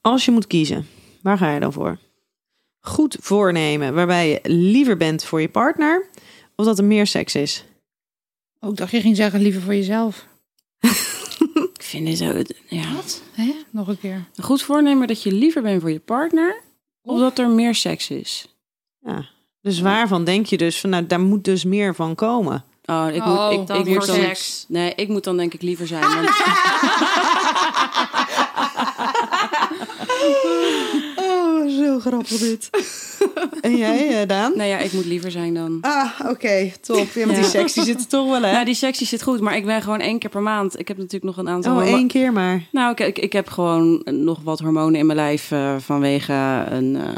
als 0.00 0.24
je 0.24 0.30
moet 0.30 0.46
kiezen, 0.46 0.86
waar 1.22 1.38
ga 1.38 1.50
je 1.52 1.60
dan 1.60 1.72
voor? 1.72 1.98
Goed 2.80 3.16
voornemen 3.20 3.94
waarbij 3.94 4.28
je 4.28 4.40
liever 4.42 4.96
bent 4.96 5.24
voor 5.24 5.40
je 5.40 5.48
partner 5.48 6.08
of 6.60 6.66
dat 6.66 6.78
er 6.78 6.84
meer 6.84 7.06
seks 7.06 7.34
is? 7.34 7.64
Oh, 8.60 8.70
ik 8.70 8.76
dacht 8.76 8.90
je 8.90 9.00
ging 9.00 9.16
zeggen 9.16 9.40
liever 9.40 9.62
voor 9.62 9.74
jezelf. 9.74 10.26
Ik 11.74 11.82
vind 11.82 12.06
dit 12.06 12.18
zo... 12.18 12.42
Ja. 12.68 12.94
Wat? 12.94 13.22
Hè? 13.32 13.54
Nog 13.70 13.88
een 13.88 13.98
keer. 13.98 14.24
Een 14.34 14.44
goed 14.44 14.62
voornemen 14.62 15.08
dat 15.08 15.22
je 15.22 15.32
liever 15.32 15.62
bent 15.62 15.80
voor 15.80 15.90
je 15.90 16.00
partner... 16.00 16.60
of 17.02 17.18
dat 17.18 17.38
er 17.38 17.48
meer 17.48 17.74
seks 17.74 18.10
is. 18.10 18.46
Ja. 19.00 19.28
Dus 19.60 19.80
waarvan 19.80 20.24
denk 20.24 20.46
je 20.46 20.56
dus 20.56 20.80
van, 20.80 20.90
nou, 20.90 21.06
daar 21.06 21.20
moet 21.20 21.44
dus 21.44 21.64
meer 21.64 21.94
van 21.94 22.14
komen? 22.14 22.64
Oh, 22.84 23.06
ik 23.12 23.22
Oh, 23.22 23.50
moet, 23.50 23.60
ik, 23.60 23.66
dan 23.66 23.78
ik 23.78 23.86
moet 23.86 24.06
dan, 24.06 24.14
seks. 24.14 24.64
Nee, 24.68 24.92
ik 24.94 25.08
moet 25.08 25.24
dan 25.24 25.36
denk 25.36 25.54
ik 25.54 25.62
liever 25.62 25.86
zijn. 25.86 26.00
Want, 26.02 26.28
Oh, 30.08 30.89
zo 31.84 31.98
grappig 31.98 32.38
dit. 32.38 32.70
en 33.60 33.76
jij, 33.76 34.20
eh, 34.20 34.28
Daan? 34.28 34.52
nou 34.56 34.68
ja, 34.68 34.78
ik 34.78 34.92
moet 34.92 35.04
liever 35.04 35.30
zijn 35.30 35.54
dan... 35.54 35.78
Ah, 35.80 36.20
oké, 36.28 36.72
top. 36.80 36.96
Ja, 37.14 37.26
want 37.26 37.36
die 37.52 37.60
Ja. 37.60 37.66
die 37.74 37.84
zit 37.84 38.00
er 38.00 38.06
toch 38.06 38.30
wel, 38.30 38.42
hè? 38.42 38.52
Nou, 38.52 38.64
die 38.64 38.74
sectie 38.74 39.06
zit 39.06 39.22
goed, 39.22 39.40
maar 39.40 39.56
ik 39.56 39.64
ben 39.64 39.82
gewoon 39.82 40.00
één 40.00 40.18
keer 40.18 40.30
per 40.30 40.42
maand. 40.42 40.78
Ik 40.78 40.88
heb 40.88 40.96
natuurlijk 40.96 41.24
nog 41.24 41.36
een 41.36 41.48
aantal... 41.48 41.72
Oh, 41.72 41.78
hormo- 41.78 41.96
één 41.96 42.08
keer 42.08 42.32
maar. 42.32 42.62
Nou, 42.72 42.90
ik, 42.92 43.00
ik, 43.00 43.18
ik 43.18 43.32
heb 43.32 43.48
gewoon 43.48 44.02
nog 44.04 44.40
wat 44.42 44.58
hormonen 44.60 45.00
in 45.00 45.06
mijn 45.06 45.18
lijf 45.18 45.50
eh, 45.50 45.76
vanwege 45.78 46.64
een 46.70 46.96
eh, 46.96 47.08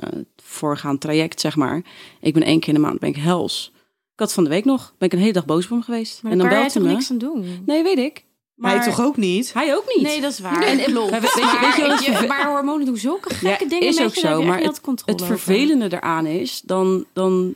voorgaand 0.43 1.01
traject, 1.01 1.41
zeg 1.41 1.57
maar. 1.57 1.83
Ik 2.21 2.35
ben 2.35 2.43
één 2.43 2.61
keer 2.61 2.69
in 2.69 2.81
de 2.81 2.87
maand 2.87 2.99
ben 2.99 3.09
ik 3.09 3.17
hels. 3.17 3.73
Ik 4.13 4.19
had 4.21 4.33
van 4.33 4.45
de 4.45 4.51
week 4.51 4.65
nog, 4.65 4.95
ben 4.99 5.09
ik 5.09 5.15
een 5.15 5.21
hele 5.21 5.33
dag 5.33 5.45
boos 5.45 5.65
op 5.65 5.71
hem 5.71 5.83
geweest. 5.83 6.23
Maar 6.23 6.33
en 6.33 6.39
dan 6.39 6.49
belt 6.49 6.75
hij 6.75 6.83
me. 6.83 6.89
niks 6.89 7.11
aan 7.11 7.19
doen? 7.19 7.63
Nee, 7.67 7.83
weet 7.83 7.99
ik. 7.99 8.25
Maar 8.63 8.77
Hij 8.77 8.85
toch 8.85 9.01
ook 9.01 9.17
niet? 9.17 9.53
Hij 9.53 9.77
ook 9.77 9.85
niet. 9.95 10.03
Nee, 10.07 10.21
dat 10.21 10.33
is 10.33 10.39
waar. 10.39 10.63
En- 10.63 10.79
En, 10.79 10.93
maar 10.93 11.11
weet- 11.11 11.21
weet 11.21 11.33
je- 11.33 11.59
weet 11.89 12.05
je 12.05 12.11
wat 12.13 12.21
het 12.21 12.29
maar, 12.29 12.47
hormonen 12.47 12.87
doen 12.87 12.97
zulke 12.97 13.35
gekke 13.35 13.65
Ja, 13.65 13.71
dingen 13.71 13.89
is 13.89 13.97
met 13.97 14.07
ook 14.07 14.15
je, 14.15 14.21
zo, 14.21 14.39
je 14.41 14.47
maar 14.47 14.61
Het 14.61 14.81
over. 15.23 15.27
vervelende 15.27 15.87
eraan 15.97 16.27
is, 16.27 16.63
dan, 16.65 17.05
dan 17.13 17.55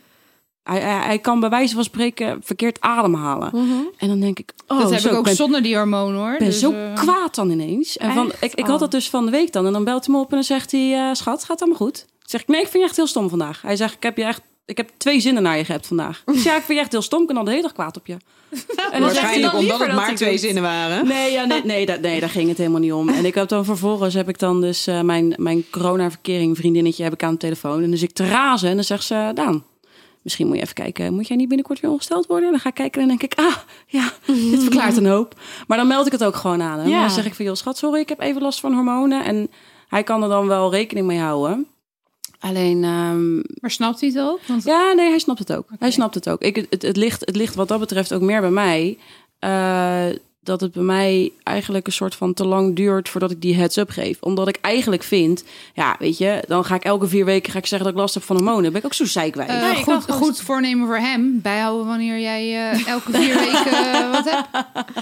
hij, 0.63 0.81
hij, 0.81 1.05
hij 1.07 1.19
kan 1.19 1.41
bij 1.41 1.49
wijze 1.51 1.75
van 1.75 1.85
spreken 1.85 2.41
verkeerd 2.43 2.81
ademhalen. 2.81 3.49
Mhm. 3.53 3.73
En 3.97 4.09
dan 4.09 4.21
denk 4.21 4.39
ik, 4.39 4.53
oh, 4.67 4.79
dat 4.81 4.91
heb 4.91 5.01
zo, 5.01 5.09
ik 5.09 5.15
ook 5.15 5.25
ben, 5.25 5.35
zonder 5.37 5.63
die 5.63 5.77
hormonen 5.77 6.21
hoor. 6.21 6.35
ben 6.39 6.47
Dus, 6.47 6.59
zo 6.59 6.73
eh, 6.73 6.95
kwaad 6.95 7.35
dan 7.35 7.51
ineens. 7.51 7.97
En 7.97 8.13
van, 8.13 8.31
Echt? 8.33 8.43
ik, 8.43 8.55
ik 8.55 8.65
Oh. 8.65 8.71
had 8.71 8.79
dat 8.81 8.91
dus 8.91 9.11
van 9.11 9.25
de 9.25 9.31
week 9.31 9.53
dan. 9.53 9.67
En 9.67 9.73
dan 9.73 9.85
belt 9.85 10.07
hij 10.07 10.15
me 10.15 10.21
op 10.21 10.29
en 10.29 10.35
dan 10.35 10.45
zegt 10.45 10.73
hij, 10.73 10.95
eh, 11.09 11.15
schat, 11.15 11.41
gaat 11.41 11.49
het 11.49 11.61
allemaal 11.61 11.79
goed? 11.87 12.07
Ik 12.23 12.31
zeg, 12.31 12.47
nee, 12.47 12.61
ik 12.61 12.69
vind 12.69 12.83
je 12.83 12.89
echt 12.89 12.97
heel 12.97 13.07
stom 13.07 13.29
vandaag. 13.29 13.63
Hij 13.63 13.77
zegt, 13.77 13.95
ik 13.95 14.03
heb 14.03 14.17
je 14.17 14.25
echt, 14.25 14.41
ik 14.67 14.77
heb 14.77 14.91
twee 14.97 15.21
zinnen 15.21 15.43
naar 15.43 15.57
je 15.57 15.65
gehebt 15.65 15.87
vandaag. 15.87 16.23
Ik 16.27 16.35
zeg, 16.35 16.45
ja, 16.45 16.57
ik 16.57 16.63
vind 16.63 16.79
je 16.79 16.85
echt 16.85 16.93
heel 16.93 17.03
stom. 17.03 17.21
Ik 17.21 17.27
ben 17.27 17.37
al 17.37 17.45
de 17.45 17.51
hele 17.51 17.63
dag 17.63 17.73
kwaad 17.73 17.97
op 17.97 18.07
je. 18.07 18.17
En 18.93 19.01
Waarschijnlijk 19.01 19.53
dan 19.53 19.61
omdat 19.61 19.79
het 19.79 19.93
maar 19.93 20.15
twee 20.15 20.31
doet. 20.31 20.41
zinnen 20.41 20.63
waren. 20.63 21.07
Nee, 21.07 21.33
ja, 21.33 21.45
nee, 21.45 21.65
nee, 21.65 21.87
daar, 21.87 22.01
nee, 22.01 22.21
daar 22.21 22.29
ging 22.29 22.49
het 22.49 22.59
helemaal 22.59 22.81
niet 22.81 22.93
om. 22.93 23.09
En 23.09 23.25
ik 23.25 23.35
heb 23.35 23.49
dan 23.49 23.65
vervolgens 23.65 24.15
heb 24.15 24.29
ik 24.29 24.39
dan 24.39 24.61
dus 24.61 24.87
eh, 24.87 25.01
mijn, 25.01 25.35
mijn 25.37 25.65
corona-verkering 25.71 26.57
vriendinnetje 26.57 27.03
heb 27.03 27.13
ik 27.13 27.23
aan 27.23 27.33
de 27.33 27.39
telefoon. 27.39 27.83
En 27.83 27.91
dus 27.91 28.03
ik 28.03 28.13
te 28.13 28.29
razen 28.29 28.69
en 28.69 28.75
dan 28.75 28.85
zegt 28.85 29.05
ze, 29.05 29.31
Daan, 29.35 29.65
misschien 30.23 30.47
moet 30.47 30.57
je 30.57 30.63
even 30.63 30.75
kijken. 30.75 31.15
Moet 31.15 31.29
jij 31.29 31.37
niet 31.37 31.49
binnenkort 31.49 31.81
weer 31.81 31.91
ongesteld 31.91 32.27
worden? 32.27 32.45
En 32.45 32.51
dan 32.51 32.61
ga 32.61 32.69
ik 32.69 32.75
kijken 32.75 33.03
en 33.03 33.09
dan 33.09 33.17
denk 33.17 33.33
ik, 33.33 33.39
ah, 33.39 33.57
ja, 33.87 34.13
dit 34.51 34.63
verklaart 34.63 34.97
een 34.97 35.07
hoop. 35.07 35.35
Maar 35.67 35.79
dan 35.79 35.87
meld 35.87 36.07
ik 36.07 36.13
het 36.13 36.25
ook 36.25 36.37
gewoon 36.37 36.63
aan 36.63 36.79
hem. 36.79 36.89
Ja. 36.89 37.01
Dan 37.01 37.11
zeg 37.11 37.27
ik 37.27 37.35
van, 37.35 37.45
joh, 37.45 37.55
schat, 37.55 37.79
sorry, 37.79 38.01
ik 38.01 38.09
heb 38.09 38.21
even 38.21 38.43
last 38.43 38.61
van 38.61 38.75
hormonen. 38.75 39.25
En 39.25 39.51
hij 39.89 40.03
kan 40.03 40.23
er 40.23 40.29
dan 40.29 40.47
wel 40.47 40.71
rekening 40.71 41.07
mee 41.07 41.19
houden. 41.19 41.67
Alleen, 42.41 42.85
ehm, 42.85 43.35
Maar 43.37 43.71
snapt 43.71 44.01
hij 44.01 44.09
het 44.09 44.19
ook? 44.19 44.41
Want 44.47 44.65
ja, 44.65 44.93
nee, 44.93 45.09
hij 45.09 45.19
snapt 45.19 45.39
het 45.39 45.53
ook. 45.53 45.69
Hij 45.79 45.91
snapt 45.91 46.15
het 46.15 46.29
ook. 46.29 46.41
Ik, 46.43 46.67
het, 46.71 46.83
het, 46.83 46.97
ligt, 46.97 47.21
het 47.27 47.37
ligt 47.37 47.55
wat 47.55 47.69
dat 47.69 47.81
betreft 47.81 48.13
ook 48.13 48.21
meer 48.23 48.41
bij 48.41 48.51
mij. 48.51 48.99
eh, 49.39 50.07
dat 50.47 50.61
het 50.61 50.73
bij 50.73 50.83
mij 50.83 51.33
eigenlijk 51.43 51.87
een 51.87 51.93
soort 51.93 52.15
van 52.15 52.35
te 52.35 52.47
lang 52.47 52.77
duurt 52.77 53.09
voordat 53.09 53.31
ik 53.31 53.41
die 53.41 53.55
heads-up 53.55 53.91
geef. 53.91 54.17
Omdat 54.21 54.49
ik 54.49 54.59
eigenlijk 54.61 55.03
vind, 55.03 55.45
ja, 55.75 55.97
weet 55.99 56.19
je, 56.19 56.45
dan 56.47 56.65
ga 56.65 56.75
ik 56.75 56.85
elke 56.85 57.07
vier 57.09 57.25
weken 57.25 57.53
ga 57.53 57.59
ik 57.59 57.67
zeggen 57.67 57.87
dat 57.89 57.97
ik 57.97 58.01
last 58.03 58.15
heb 58.15 58.23
van 58.23 58.37
hormonen. 58.37 58.71
Ben 58.73 58.81
ik 58.81 58.87
ook 58.87 58.95
zo 58.95 59.05
zeikwijs. 59.05 59.49
eh, 59.49 59.61
Ja, 59.61 59.71
je 59.73 59.85
kan 59.85 60.03
goed, 60.03 60.13
goed 60.13 60.41
voornemen 60.41 60.87
voor 60.87 60.97
hem. 60.99 61.41
Bijhouden 61.43 61.87
wanneer 61.87 62.19
jij 62.19 62.71
eh, 62.71 62.89
elke 62.89 63.13
vier 63.13 63.35
weken 63.51 63.93
eh, 63.93 64.11
wat 64.11 64.31
hebt. 64.31 64.49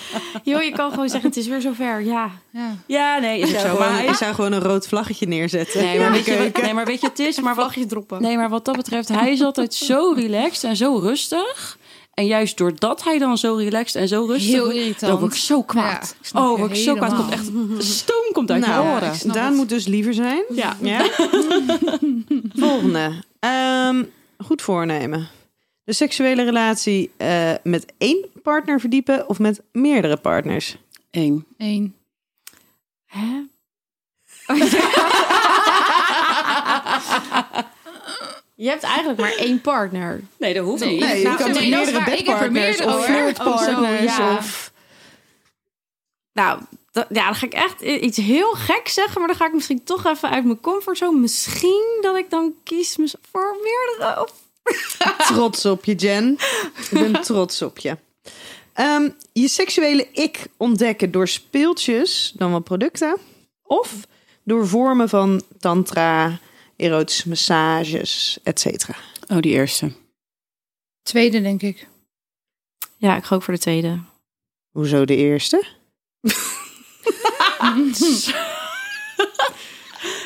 Joh, 0.48 0.62
je 0.62 0.72
kan 0.72 0.90
gewoon 0.90 1.08
zeggen, 1.08 1.28
het 1.28 1.38
is 1.38 1.46
weer 1.46 1.60
zover. 1.60 2.04
Ja. 2.04 2.30
Ja. 2.50 2.76
ja, 2.86 3.18
nee, 3.18 3.40
is 3.40 3.50
Ik 3.50 3.58
zou, 3.58 3.68
zo. 3.68 3.78
Maar, 3.78 3.82
gewoon, 3.86 3.98
hij- 3.98 4.06
ik 4.08 4.14
zou 4.14 4.34
gewoon 4.34 4.52
een 4.52 4.60
rood 4.62 4.86
vlaggetje 4.88 5.26
neerzetten. 5.26 5.82
nee, 5.84 5.98
maar 5.98 6.12
weet 6.12 6.24
je, 6.24 6.50
nee, 6.62 6.74
maar 6.74 6.84
weet 6.86 7.00
je, 7.00 7.06
het 7.06 7.18
is, 7.18 7.40
maar 7.40 7.54
wat, 7.54 7.64
Vlagje 7.64 7.86
droppen. 7.86 8.22
Nee, 8.22 8.36
maar 8.36 8.48
wat 8.48 8.64
dat 8.64 8.76
betreft, 8.76 9.08
hij 9.08 9.32
is 9.32 9.42
altijd 9.42 9.74
zo 9.74 10.12
relaxed 10.16 10.64
en 10.64 10.76
zo 10.76 10.98
rustig. 10.98 11.78
En 12.14 12.26
juist 12.26 12.56
doordat 12.56 13.04
hij 13.04 13.18
dan 13.18 13.38
zo 13.38 13.54
relaxed 13.54 14.02
en 14.02 14.08
zo 14.08 14.24
rustig 14.24 14.52
Heel 14.52 14.70
irritant. 14.70 15.00
dan 15.12 15.20
word 15.20 15.32
ik 15.32 15.38
zo 15.38 15.56
Ja, 15.56 15.62
kwaad. 15.64 16.16
ik 16.22 16.38
oh, 16.38 16.58
word 16.58 16.70
ik 16.70 16.76
zo 16.76 16.94
kwaad. 16.94 17.14
Komt 17.16 17.30
echt, 17.30 17.46
de 17.52 17.82
stoom 17.82 18.32
komt 18.32 18.50
uit 18.50 18.60
mijn 18.60 18.72
Nou, 18.72 18.96
oren. 18.96 19.12
Daan 19.32 19.46
het. 19.46 19.54
moet 19.54 19.68
dus 19.68 19.86
liever 19.86 20.14
zijn. 20.14 20.44
Ja. 20.50 20.76
Ja? 20.80 21.06
Volgende. 22.66 23.12
Ehm, 23.38 24.04
goed 24.38 24.62
voornemen. 24.62 25.28
De 25.84 25.92
seksuele 25.92 26.44
relatie 26.44 27.10
eh, 27.16 27.52
met 27.62 27.92
één 27.98 28.26
partner 28.42 28.80
verdiepen 28.80 29.28
of 29.28 29.38
met 29.38 29.62
meerdere 29.72 30.16
partners? 30.16 30.76
Eén. 31.10 31.46
Eén. 31.58 31.94
Hè? 33.06 33.42
Je 38.54 38.68
hebt 38.68 38.82
eigenlijk 38.82 39.20
maar 39.20 39.34
één 39.34 39.60
partner. 39.60 40.20
Nee, 40.38 40.54
dat 40.54 40.64
hoeft 40.64 40.84
Nee. 40.84 40.90
niet. 40.92 41.00
Nee, 41.00 41.18
je 41.18 41.24
Nou, 41.24 41.36
kan 41.36 41.50
nee, 41.50 41.70
meerdere 41.70 41.98
er 41.98 42.04
bedpartners 42.04 42.50
meerdere, 42.52 42.88
of 42.88 42.94
hoor. 42.94 43.04
flirtpartners 43.04 44.00
Oh, 44.12 44.16
ja. 44.18 44.36
of... 44.36 44.72
Nou, 46.32 46.60
dat- 46.92 47.06
ja, 47.08 47.24
dan 47.24 47.34
ga 47.34 47.46
ik 47.46 47.52
echt 47.54 47.80
iets 47.80 48.16
heel 48.16 48.52
gek 48.52 48.88
zeggen, 48.88 49.18
maar 49.18 49.28
dan 49.28 49.36
ga 49.36 49.46
ik 49.46 49.52
misschien 49.52 49.84
toch 49.84 50.06
even 50.06 50.30
uit 50.30 50.44
mijn 50.44 50.60
comfortzone. 50.60 51.18
Misschien 51.18 51.98
dat 52.00 52.16
ik 52.16 52.30
dan 52.30 52.54
kies 52.64 52.96
voor 53.32 53.56
meerdere. 53.62 54.22
Of... 54.22 54.32
Trots 55.34 55.64
op 55.64 55.84
je, 55.84 55.94
Jen. 55.94 56.38
Ik 56.76 56.88
ben 56.90 57.12
trots 57.22 57.62
op 57.62 57.78
je. 57.78 57.96
Ehm, 58.72 59.08
je 59.32 59.48
seksuele 59.48 60.08
ik 60.12 60.46
ontdekken 60.56 61.10
door 61.10 61.28
speeltjes, 61.28 62.32
dan 62.36 62.50
wel 62.50 62.60
producten. 62.60 63.16
Of 63.62 63.92
door 64.44 64.66
vormen 64.68 65.08
van 65.08 65.42
tantra, 65.58 66.38
erotische 66.84 67.28
massages, 67.28 68.38
et 68.42 68.60
cetera. 68.60 68.94
Oh, 69.28 69.38
die 69.38 69.52
eerste. 69.52 69.92
Tweede, 71.02 71.42
denk 71.42 71.62
ik. 71.62 71.88
Ja, 72.96 73.16
ik 73.16 73.24
ga 73.24 73.34
ook 73.34 73.42
voor 73.42 73.54
de 73.54 73.60
tweede. 73.60 73.98
Hoezo 74.70 75.04
de 75.04 75.16
eerste? 75.16 75.64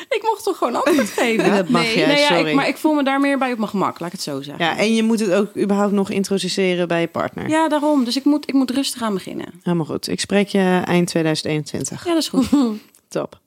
Ik 0.09 0.23
mocht 0.23 0.43
toch 0.43 0.57
gewoon 0.57 0.75
antwoord 0.75 1.09
geven? 1.21 1.51
Dat 1.51 1.69
mag 1.69 1.81
Nee, 1.81 1.97
jij, 1.97 2.07
nee, 2.07 2.19
ja, 2.19 2.27
sorry. 2.27 2.49
ik, 2.49 2.55
maar 2.55 2.67
ik 2.67 2.77
voel 2.77 2.93
me 2.93 3.03
daar 3.03 3.19
meer 3.19 3.37
bij 3.37 3.51
op 3.51 3.57
mijn 3.57 3.69
gemak, 3.69 3.99
laat 3.99 4.07
ik 4.07 4.13
het 4.15 4.21
zo 4.23 4.41
zeggen. 4.41 4.65
Ja, 4.65 4.77
en 4.77 4.95
je 4.95 5.03
moet 5.03 5.19
het 5.19 5.31
ook 5.31 5.57
überhaupt 5.57 5.91
nog 5.93 6.09
introduceren 6.09 6.87
bij 6.87 7.01
je 7.01 7.07
partner. 7.07 7.49
Ja, 7.49 7.67
daarom. 7.67 8.03
Dus 8.03 8.15
ik 8.17 8.23
moet, 8.25 8.47
ik 8.47 8.53
moet 8.53 8.71
rustig 8.71 9.01
aan 9.01 9.13
beginnen. 9.13 9.53
Helemaal 9.63 9.85
goed. 9.85 10.07
Ik 10.07 10.19
spreek 10.19 10.47
je 10.47 10.81
eind 10.85 11.07
2021. 11.07 12.05
Ja, 12.05 12.13
dat 12.13 12.21
is 12.21 12.29
goed. 12.29 12.47
Top. 13.09 13.39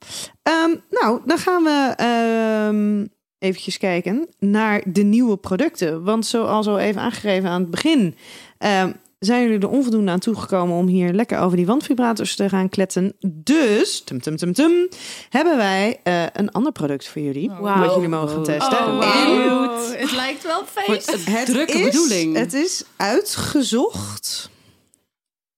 Ehm, 0.43 0.75
nou, 0.91 1.21
dan 1.25 1.39
gaan 1.39 1.63
we 1.63 1.93
ehm 1.97 3.07
eventjes 3.39 3.79
kijken 3.79 4.29
naar 4.39 4.83
de 4.87 5.03
nieuwe 5.03 5.37
producten. 5.37 6.05
Want 6.05 6.27
zoals 6.27 6.67
al 6.67 6.79
even 6.79 7.01
aangegeven 7.01 7.49
aan 7.49 7.61
het 7.61 7.71
begin... 7.71 8.17
ehm, 8.59 8.93
zijn 9.19 9.43
jullie 9.43 9.59
er 9.59 9.69
onvoldoende 9.69 10.11
aan 10.11 10.19
toegekomen 10.19 10.77
om 10.77 10.87
hier 10.87 11.13
lekker 11.13 11.39
over 11.39 11.57
die 11.57 11.67
wandvibrators 11.67 12.37
te 12.37 12.49
gaan 12.49 12.69
kletsen. 12.69 13.15
Dus, 13.21 14.01
tum 14.01 14.21
tum 14.21 14.37
tum 14.37 14.53
tum, 14.53 14.89
hebben 15.29 15.57
wij 15.57 16.01
eh, 16.03 16.25
een 16.33 16.51
ander 16.51 16.73
product 16.73 17.09
voor 17.09 17.23
jullie. 17.23 17.51
Wauw. 17.51 17.79
Wat 17.79 17.95
jullie 17.95 18.09
mogen 18.09 18.29
gaan 18.29 18.45
testen. 18.45 18.79
Oh, 18.79 19.81
het 19.93 20.13
lijkt 20.13 20.43
wel 20.43 20.65
feest. 20.65 21.13
een 21.13 21.33
het 21.33 21.47
drukke 21.47 21.79
is, 21.79 21.85
bedoeling. 21.85 22.37
Het 22.37 22.55
is 22.55 22.85
uitgezocht 22.97 24.51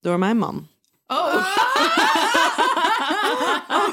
door 0.00 0.18
mijn 0.18 0.36
man. 0.36 0.68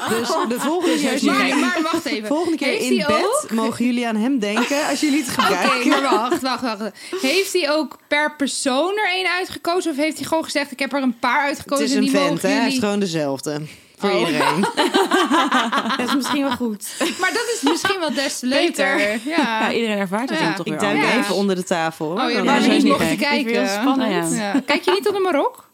Dus 0.10 0.28
de 0.48 0.60
volgende 0.60 0.98
keer, 1.00 1.12
als 1.12 1.22
Maar, 1.22 1.38
jullie- 1.48 1.56
maar 1.62 1.80
wacht 1.92 2.06
even. 2.06 2.28
volgende 2.28 2.58
keer 2.58 2.68
Heeft 2.68 2.84
in 2.84 2.98
bed 2.98 3.10
ook? 3.44 3.52
mogen 3.52 3.86
jullie 3.86 4.08
aan 4.08 4.16
hem 4.16 4.40
denken 4.40 4.88
als 4.90 5.00
jullie 5.00 5.24
het 5.24 5.32
Oké, 5.32 5.42
gebruiken. 5.42 5.90
maar 5.90 6.02
wacht, 6.02 6.42
wacht, 6.42 6.62
wacht. 6.62 6.82
Heeft 7.22 7.54
hij 7.54 7.72
ook 7.72 7.98
per 8.08 8.36
persoon 8.36 8.98
er 8.98 9.10
één 9.14 9.30
uitgekozen? 9.30 9.92
Of 9.92 9.98
heeft 9.98 10.18
hij 10.18 10.28
gewoon 10.28 10.44
gezegd, 10.44 10.72
ik 10.72 10.80
heb 10.80 10.94
er 10.94 11.02
een 11.02 11.20
paar 11.20 11.40
Het 11.40 11.48
uitgekozen 11.48 11.86
is 11.86 11.94
en 11.94 12.04
een 12.04 12.10
vent, 12.10 12.42
hè? 12.42 12.48
Hij 12.50 12.58
is 12.58 12.64
jullie... 12.66 12.80
gewoon 12.80 13.00
dezelfde. 13.00 13.62
Voor 14.02 14.10
Oh. 14.10 14.20
iedereen. 14.20 14.62
Dat 15.98 16.08
is 16.08 16.16
misschien 16.16 16.42
wel 16.42 16.52
goed. 16.52 16.86
Maar 17.20 17.34
dat 17.34 17.44
is 17.56 17.62
misschien 17.72 18.00
wel 18.00 18.14
des 18.14 18.40
te 18.40 18.46
leuker. 18.46 19.00
Ja, 19.00 19.18
Ja. 19.26 19.72
iedereen 19.72 19.98
ervaart 19.98 20.30
het 20.30 20.40
Ja, 20.40 20.46
dan 20.46 20.56
toch 20.56 20.66
Ik 20.66 20.72
weer 20.72 20.82
duik 20.82 20.94
anders. 20.96 21.14
Ja. 21.14 21.20
even 21.22 21.36
onder 21.36 21.56
de 21.56 21.64
tafel. 21.64 22.06
Hoor. 22.06 22.22
Oh 22.22 22.32
ja, 22.32 22.44
maar 22.44 22.68
niet 22.68 22.84
mocht 22.84 23.10
te 23.10 23.16
kijken. 23.16 23.52
Heel 23.52 23.68
spannend. 23.82 23.98
Nou 24.32 24.36
ja. 24.36 24.54
Ja. 24.54 24.60
Kijk 24.66 24.84
je 24.86 24.92
niet 24.92 25.08
onder 25.08 25.22
mijn 25.22 25.36
rok? 25.36 25.70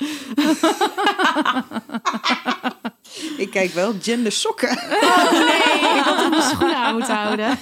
Ik 3.38 3.50
kijk 3.52 3.74
wel 3.74 3.94
gender 4.02 4.32
sokken. 4.32 4.76
Nee, 5.32 5.98
ik 5.98 6.04
had 6.04 6.18
het 6.20 6.30
mijn 6.30 6.42
schoenen 6.42 6.76
aan 6.78 6.94
moeten 6.94 7.16
houden. 7.16 7.60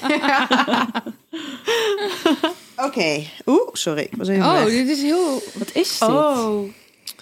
Oké. 2.77 3.23
Oeh, 3.45 3.69
sorry. 3.73 4.01
Ik 4.01 4.17
was 4.17 4.27
even 4.27 4.45
Oh, 4.45 4.53
weg. 4.63 4.73
dit 4.73 4.87
is 4.89 5.01
heel... 5.01 5.43
Wat 5.53 5.69
is 5.73 5.99
dit? 5.99 6.09
Oh. 6.09 6.69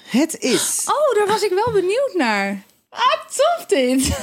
Het 0.04 0.40
is... 0.40 0.84
Oh, 0.88 1.18
daar 1.18 1.28
was 1.28 1.42
ik 1.42 1.52
wel 1.52 1.72
benieuwd 1.74 2.12
naar. 2.14 2.64
Ah, 2.94 3.26
tof 3.36 3.66
dit. 3.68 4.18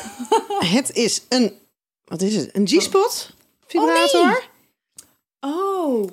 Het 0.58 0.92
is 0.92 1.22
een... 1.28 1.58
Wat 2.04 2.22
is 2.22 2.36
het? 2.36 2.50
Een 2.56 2.66
G-spot 2.68 3.30
vibrator? 3.66 4.42
Oh. 5.40 6.08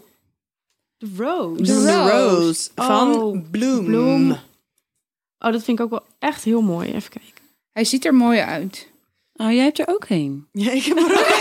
De 0.98 1.08
rose. 1.18 1.62
De 1.64 1.74
Rose. 1.74 2.12
Rose 2.12 2.70
van 2.76 3.16
Oh, 3.16 3.38
Bloom. 3.52 3.86
Bloom. 3.86 4.32
Oh, 5.40 5.52
dat 5.52 5.64
vind 5.64 5.80
ik 5.80 5.86
ook 5.86 5.90
wel 5.90 6.04
echt 6.20 6.44
heel 6.44 6.62
mooi. 6.62 6.88
Even 6.94 7.10
kijken. 7.10 7.44
Hij 7.72 7.84
ziet 7.86 8.06
er 8.06 8.14
mooi 8.14 8.40
uit. 8.40 8.88
Oh, 9.36 9.52
jij 9.52 9.64
hebt 9.64 9.80
er 9.80 9.88
ook 9.88 10.06
een. 10.10 10.48
Ja, 10.52 10.72
ik 10.72 10.84
heb 10.84 10.98
er 10.98 11.20
ook 11.20 11.28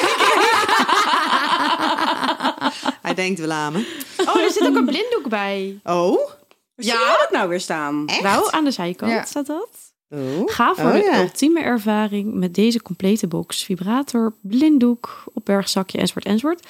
Hij 3.03 3.15
denkt 3.15 3.41
wel 3.41 3.51
aan 3.51 3.73
me. 3.73 4.03
Oh, 4.19 4.37
er 4.37 4.51
zit 4.51 4.63
ook 4.67 4.77
een 4.77 4.85
blinddoek 4.87 5.29
bij. 5.29 5.81
Oh? 5.85 6.31
Ja, 6.75 6.95
ja. 6.95 7.17
dat 7.19 7.31
nou 7.31 7.49
weer 7.49 7.61
staan? 7.61 8.07
Echt? 8.07 8.23
Nou, 8.23 8.49
aan 8.51 8.65
de 8.65 8.71
zijkant 8.71 9.13
Ja. 9.13 9.25
staat 9.25 9.47
dat. 9.47 9.69
Oh. 10.11 10.43
Ga 10.53 10.75
voor 10.75 10.85
Oh, 10.85 10.93
de 10.93 10.99
ja. 10.99 11.21
ultieme 11.21 11.61
ervaring 11.61 12.35
met 12.35 12.55
deze 12.55 12.83
complete 12.83 13.27
box. 13.27 13.65
Vibrator, 13.65 14.35
blinddoek, 14.43 15.25
opbergzakje 15.35 15.99
enzovoort 15.99 16.25
enzovoort. 16.25 16.67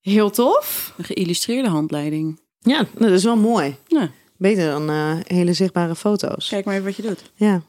Heel 0.00 0.30
tof. 0.30 0.94
Een 0.96 1.04
geïllustreerde 1.04 1.68
handleiding. 1.68 2.40
Ja, 2.58 2.76
nou, 2.76 2.86
dat 3.10 3.18
is 3.18 3.24
wel 3.24 3.36
mooi. 3.36 3.76
Ja. 3.86 4.10
Beter 4.36 4.70
dan 4.70 4.90
eh, 4.90 5.16
hele 5.26 5.52
zichtbare 5.52 5.94
foto's. 5.94 6.48
Kijk 6.48 6.64
maar 6.64 6.74
even 6.74 6.86
wat 6.86 6.96
je 6.96 7.02
doet. 7.02 7.22
Ja. 7.34 7.62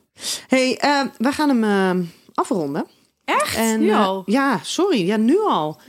hey, 0.47 0.77
eh, 0.77 1.01
we 1.17 1.31
gaan 1.31 1.49
hem 1.49 1.63
eh, 1.63 2.07
afronden. 2.33 2.85
Echt? 3.25 3.55
En, 3.55 3.79
nu 3.79 3.91
al? 3.93 4.23
ja, 4.25 4.59
sorry. 4.63 5.05
Ja, 5.05 5.17
nu 5.17 5.39
al. 5.39 5.79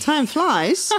Time 0.00 0.26
flies. 0.26 0.88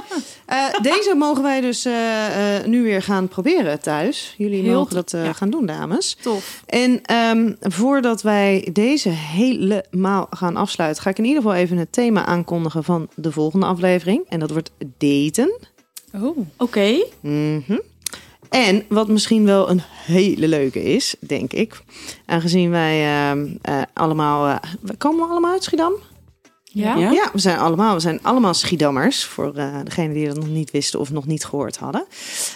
Eh, 0.46 0.66
deze 0.82 1.16
mogen 1.16 1.44
wij 1.44 1.62
dus 1.62 1.86
eh, 1.86 2.58
eh, 2.58 2.66
nu 2.66 2.84
weer 2.84 3.02
gaan 3.02 3.28
proberen 3.28 3.80
thuis. 3.82 4.36
Jullie 4.38 4.64
Heel 4.64 4.74
mogen 4.74 4.96
dat 4.96 5.14
eh, 5.14 5.26
ja. 5.26 5.34
gaan 5.34 5.50
doen, 5.50 5.66
dames. 5.66 6.18
Tof. 6.22 6.64
En 6.66 7.02
ehm, 7.04 7.54
voordat 7.62 8.22
wij 8.22 8.70
deze 8.74 9.10
helemaal 9.10 10.28
gaan 10.30 10.56
afsluiten, 10.56 11.04
ga 11.04 11.10
ik 11.10 11.18
in 11.18 11.26
ieder 11.26 11.41
geval 11.41 11.58
even 11.58 11.78
het 11.78 11.91
thema 11.91 12.26
aankondigen 12.26 12.84
van 12.84 13.08
de 13.16 13.32
volgende 13.32 13.66
aflevering. 13.66 14.24
En 14.30 14.39
dat 14.39 14.52
wordt 14.52 14.72
daten. 14.98 15.60
Oh. 16.22 16.38
Oké. 16.58 17.04
Mhm. 17.20 17.78
En 18.50 18.84
wat 18.89 19.08
misschien 19.08 19.46
wel 19.46 19.70
een 19.70 19.82
hele 20.06 20.48
leuke 20.48 20.84
is, 20.84 21.16
denk 21.20 21.54
ik. 21.54 21.82
Aangezien 22.26 22.70
wij 22.70 23.06
ehm, 23.30 23.48
eh, 23.62 23.82
allemaal. 23.94 24.48
eh, 24.48 24.56
we 24.82 24.96
komen 24.98 25.26
we 25.26 25.32
allemaal 25.32 25.52
uit 25.52 25.64
Schiedam? 25.64 25.94
Ja? 26.74 26.95
Ja? 26.95 27.11
Ja, 27.11 27.30
we 27.34 27.39
zijn 27.39 27.57
allemaal, 27.57 27.93
we 27.93 27.99
zijn 27.99 28.19
allemaal 28.21 28.53
Schiedammers. 28.53 29.24
Voor 29.24 29.53
eh 29.55 29.76
degenen 29.84 30.13
die 30.13 30.28
dat 30.28 30.36
nog 30.36 30.47
niet 30.47 30.71
wisten 30.71 30.99
of 30.99 31.11
nog 31.11 31.26
niet 31.26 31.45
gehoord 31.45 31.78
hadden. 31.78 32.05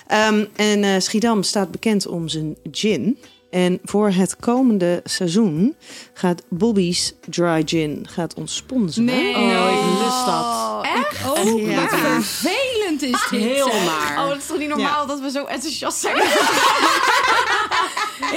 Ehm, 0.08 0.46
en 0.56 0.84
eh, 0.84 1.00
Schiedam 1.00 1.44
staat 1.44 1.72
bekend 1.72 2.08
om 2.08 2.28
zijn 2.28 2.58
gin. 2.72 3.18
En 3.50 3.80
voor 3.84 4.10
het 4.10 4.36
komende 4.36 5.02
seizoen 5.04 5.76
gaat 6.14 6.44
Bobby's 6.50 7.14
Dry 7.30 7.62
Gin 7.66 8.08
gaat 8.10 8.34
ons 8.34 8.56
sponsoren. 8.56 9.06
Nee. 9.06 9.36
Oh, 9.36 9.72
ik 9.72 10.04
lust 10.04 10.26
dat. 10.26 10.84
Echt? 10.84 11.38
Oh, 11.40 11.62
Ja. 11.70 11.76
maar 11.76 11.90
vervelend 11.90 13.02
is 13.02 13.28
dit. 13.30 13.40
Heel 13.42 13.68
maar. 13.68 14.16
Oh, 14.24 14.28
dat 14.30 14.38
is 14.38 14.46
toch 14.46 14.58
niet 14.58 14.70
normaal 14.70 15.08
dat 15.08 15.20
we 15.20 15.32
zo 15.32 15.44
enthousiast 15.46 16.00
zijn? 16.00 16.16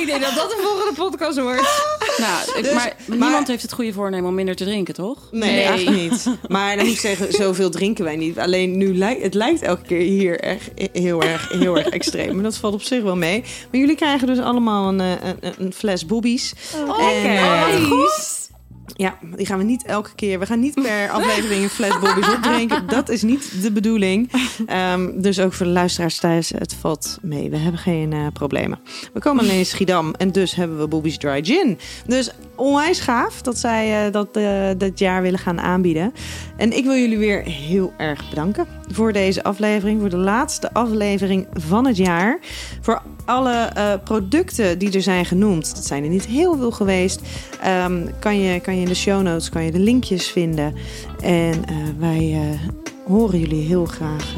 Ik 0.00 0.06
denk 0.06 0.22
dat 0.22 0.34
dat 0.34 0.50
de 0.50 0.60
volgende 0.62 0.92
podcast 0.94 1.40
wordt. 1.40 1.60
Nou, 2.20 2.48
ik- 2.58 2.64
Dus- 2.64 2.72
maar, 2.72 2.96
maar- 3.06 3.18
niemand 3.18 3.46
heeft 3.48 3.62
het 3.62 3.72
goede 3.72 3.92
voornemen 3.92 4.28
om 4.28 4.34
minder 4.34 4.54
te 4.56 4.64
drinken, 4.64 4.94
toch? 4.94 5.18
Nee, 5.30 5.50
Nee. 5.50 5.62
eigenlijk 5.64 6.10
niet. 6.10 6.26
Maar 6.48 6.76
dan 6.76 6.84
moet 6.84 6.94
ik 6.94 7.00
zeggen, 7.00 7.32
zoveel 7.32 7.70
drinken 7.70 8.04
wij 8.04 8.16
niet. 8.16 8.38
Alleen 8.38 8.76
nu 8.76 8.96
lijkt 8.96 9.22
het 9.22 9.34
lijkt 9.34 9.62
elke 9.62 9.82
keer 9.82 10.00
hier 10.00 10.40
echt 10.40 10.70
heel 10.92 11.22
erg, 11.22 11.48
heel 11.52 11.76
erg 11.78 11.88
extreem. 11.88 12.34
Maar 12.34 12.42
dat 12.44 12.56
valt 12.56 12.74
op 12.74 12.82
zich 12.82 13.02
wel 13.02 13.16
mee. 13.16 13.40
Maar 13.70 13.80
jullie 13.80 13.96
krijgen 13.96 14.26
dus 14.26 14.38
allemaal 14.38 14.88
een, 14.88 15.00
eh, 15.00 15.10
een, 15.40 15.54
een 15.58 15.72
fles 15.72 16.06
boobies. 16.06 16.52
Oh, 16.88 17.02
En, 17.02 17.24
eh, 17.36 17.84
goed. 17.88 18.39
Ja, 19.00 19.18
die 19.36 19.46
gaan 19.46 19.58
we 19.58 19.64
niet 19.64 19.84
elke 19.84 20.14
keer. 20.14 20.38
We 20.38 20.46
gaan 20.46 20.60
niet 20.60 20.74
per 20.74 21.10
aflevering 21.16 21.62
een 21.62 21.68
fles 21.68 21.98
bobby's 21.98 22.28
opdrinken. 22.28 22.86
Dat 22.86 23.08
is 23.08 23.22
niet 23.22 23.62
de 23.62 23.72
bedoeling. 23.72 24.30
Ehm, 24.66 25.20
dus 25.20 25.40
ook 25.40 25.52
voor 25.52 25.66
de 25.66 25.72
luisteraars 25.72 26.18
thuis, 26.18 26.52
het 26.58 26.74
valt 26.74 27.18
mee. 27.22 27.50
We 27.50 27.56
hebben 27.56 27.80
geen 27.80 28.12
eh, 28.12 28.26
problemen. 28.32 28.78
We 29.12 29.20
komen 29.20 29.44
alleen 29.44 29.58
in 29.58 29.66
Schiedam 29.66 30.14
en 30.14 30.32
dus 30.32 30.54
hebben 30.54 30.78
we 30.78 30.88
Bobby's 30.88 31.18
Dry 31.18 31.44
Gin. 31.44 31.78
Dus 32.06 32.30
onwijs 32.56 33.00
gaaf 33.00 33.42
dat 33.42 33.58
zij 33.58 34.06
eh, 34.06 34.12
dat 34.12 34.36
eh, 34.36 34.70
dit 34.78 34.98
jaar 34.98 35.22
willen 35.22 35.38
gaan 35.38 35.60
aanbieden. 35.60 36.12
En 36.56 36.76
ik 36.76 36.84
wil 36.84 36.96
jullie 36.96 37.18
weer 37.18 37.42
heel 37.42 37.92
erg 37.96 38.28
bedanken 38.28 38.79
voor 38.92 39.12
deze 39.12 39.42
aflevering. 39.42 40.00
Voor 40.00 40.10
de 40.10 40.16
laatste 40.16 40.72
aflevering 40.72 41.46
van 41.52 41.86
het 41.86 41.96
jaar. 41.96 42.38
Voor 42.80 43.02
alle 43.24 43.52
eh, 43.52 43.92
producten 44.04 44.78
die 44.78 44.92
er 44.92 45.02
zijn 45.02 45.24
genoemd. 45.24 45.74
Dat 45.74 45.86
zijn 45.86 46.02
er 46.02 46.08
niet 46.08 46.26
heel 46.26 46.56
veel 46.56 46.70
geweest. 46.70 47.20
Ehm, 47.60 48.06
kan, 48.18 48.40
je, 48.40 48.60
kan 48.60 48.74
je 48.74 48.80
in 48.80 48.88
de 48.88 48.94
show 48.94 49.22
notes 49.22 49.48
kan 49.48 49.64
je 49.64 49.70
de 49.70 49.78
linkjes 49.78 50.28
vinden. 50.28 50.74
En 51.20 51.64
eh, 51.64 51.76
wij 51.98 52.32
eh, 52.32 52.70
horen 53.06 53.38
jullie 53.38 53.66
heel 53.66 53.86
graag 53.86 54.34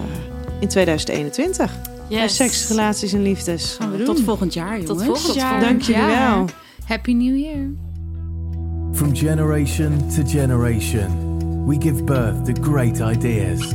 in 0.61 0.69
2021. 0.69 1.73
Bij 2.09 2.29
Seks, 2.29 2.69
relaties 2.69 3.13
en 3.13 3.23
liefdes. 3.23 3.77
Gaan 3.79 3.91
we 3.91 3.97
doen. 3.97 4.07
Tot 4.07 4.21
volgend 4.21 4.55
jaar, 4.55 4.81
jongens. 4.81 4.89
Tot 4.89 5.03
volgend 5.03 5.35
jaar. 5.35 5.61
Dank 5.61 5.83
jullie 5.83 6.03
wel. 6.03 6.45
Happy 6.85 7.13
New 7.13 7.37
Year. 7.37 7.71
From 8.93 9.17
generation 9.17 10.09
to 10.09 10.23
generation, 10.27 11.67
we 11.67 11.77
give 11.81 12.05
birth 12.05 12.45
to 12.45 12.63
great 12.63 12.99
ideas. 12.99 13.75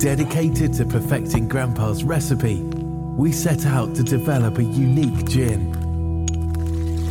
Dedicated 0.00 0.72
to 0.74 0.86
perfecting 0.86 1.46
Grandpa's 1.46 2.04
recipe, 2.04 2.62
we 2.62 3.32
set 3.32 3.66
out 3.66 3.94
to 3.96 4.02
develop 4.02 4.56
a 4.56 4.64
unique 4.64 5.28
gin. 5.28 5.72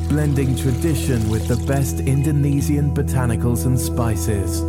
blending 0.09 0.55
tradition 0.55 1.29
with 1.29 1.47
the 1.47 1.55
best 1.67 1.99
Indonesian 1.99 2.91
botanicals 2.91 3.67
and 3.67 3.79
spices. 3.79 4.61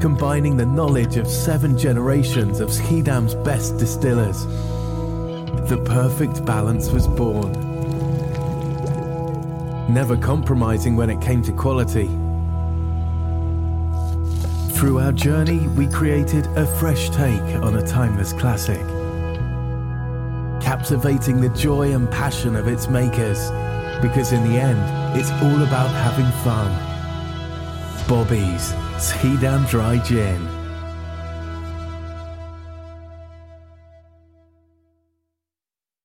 Combining 0.00 0.56
the 0.56 0.64
knowledge 0.64 1.18
of 1.18 1.28
seven 1.28 1.76
generations 1.76 2.60
of 2.60 2.70
Schiedam's 2.70 3.34
best 3.34 3.76
distillers, 3.76 4.46
the 5.68 5.82
perfect 5.84 6.42
balance 6.46 6.88
was 6.88 7.06
born. 7.06 7.52
Never 9.92 10.16
compromising 10.16 10.96
when 10.96 11.10
it 11.10 11.20
came 11.20 11.42
to 11.42 11.52
quality. 11.52 12.08
Through 14.76 14.98
our 14.98 15.12
journey, 15.12 15.68
we 15.68 15.86
created 15.86 16.44
a 16.48 16.66
fresh 16.66 17.08
take 17.08 17.40
on 17.62 17.76
a 17.76 17.86
timeless 17.86 18.34
classic, 18.34 18.82
captivating 20.62 21.40
the 21.40 21.48
joy 21.56 21.94
and 21.94 22.10
passion 22.10 22.54
of 22.54 22.68
its 22.68 22.86
makers, 22.86 23.50
because 24.02 24.32
in 24.32 24.46
the 24.46 24.58
end, 24.58 25.18
it's 25.18 25.30
all 25.42 25.62
about 25.62 25.88
having 25.88 26.30
fun. 26.44 26.70
Bobby's 28.06 28.74
Schiedam 28.98 29.66
Dry 29.70 29.96
Gin. 30.04 30.55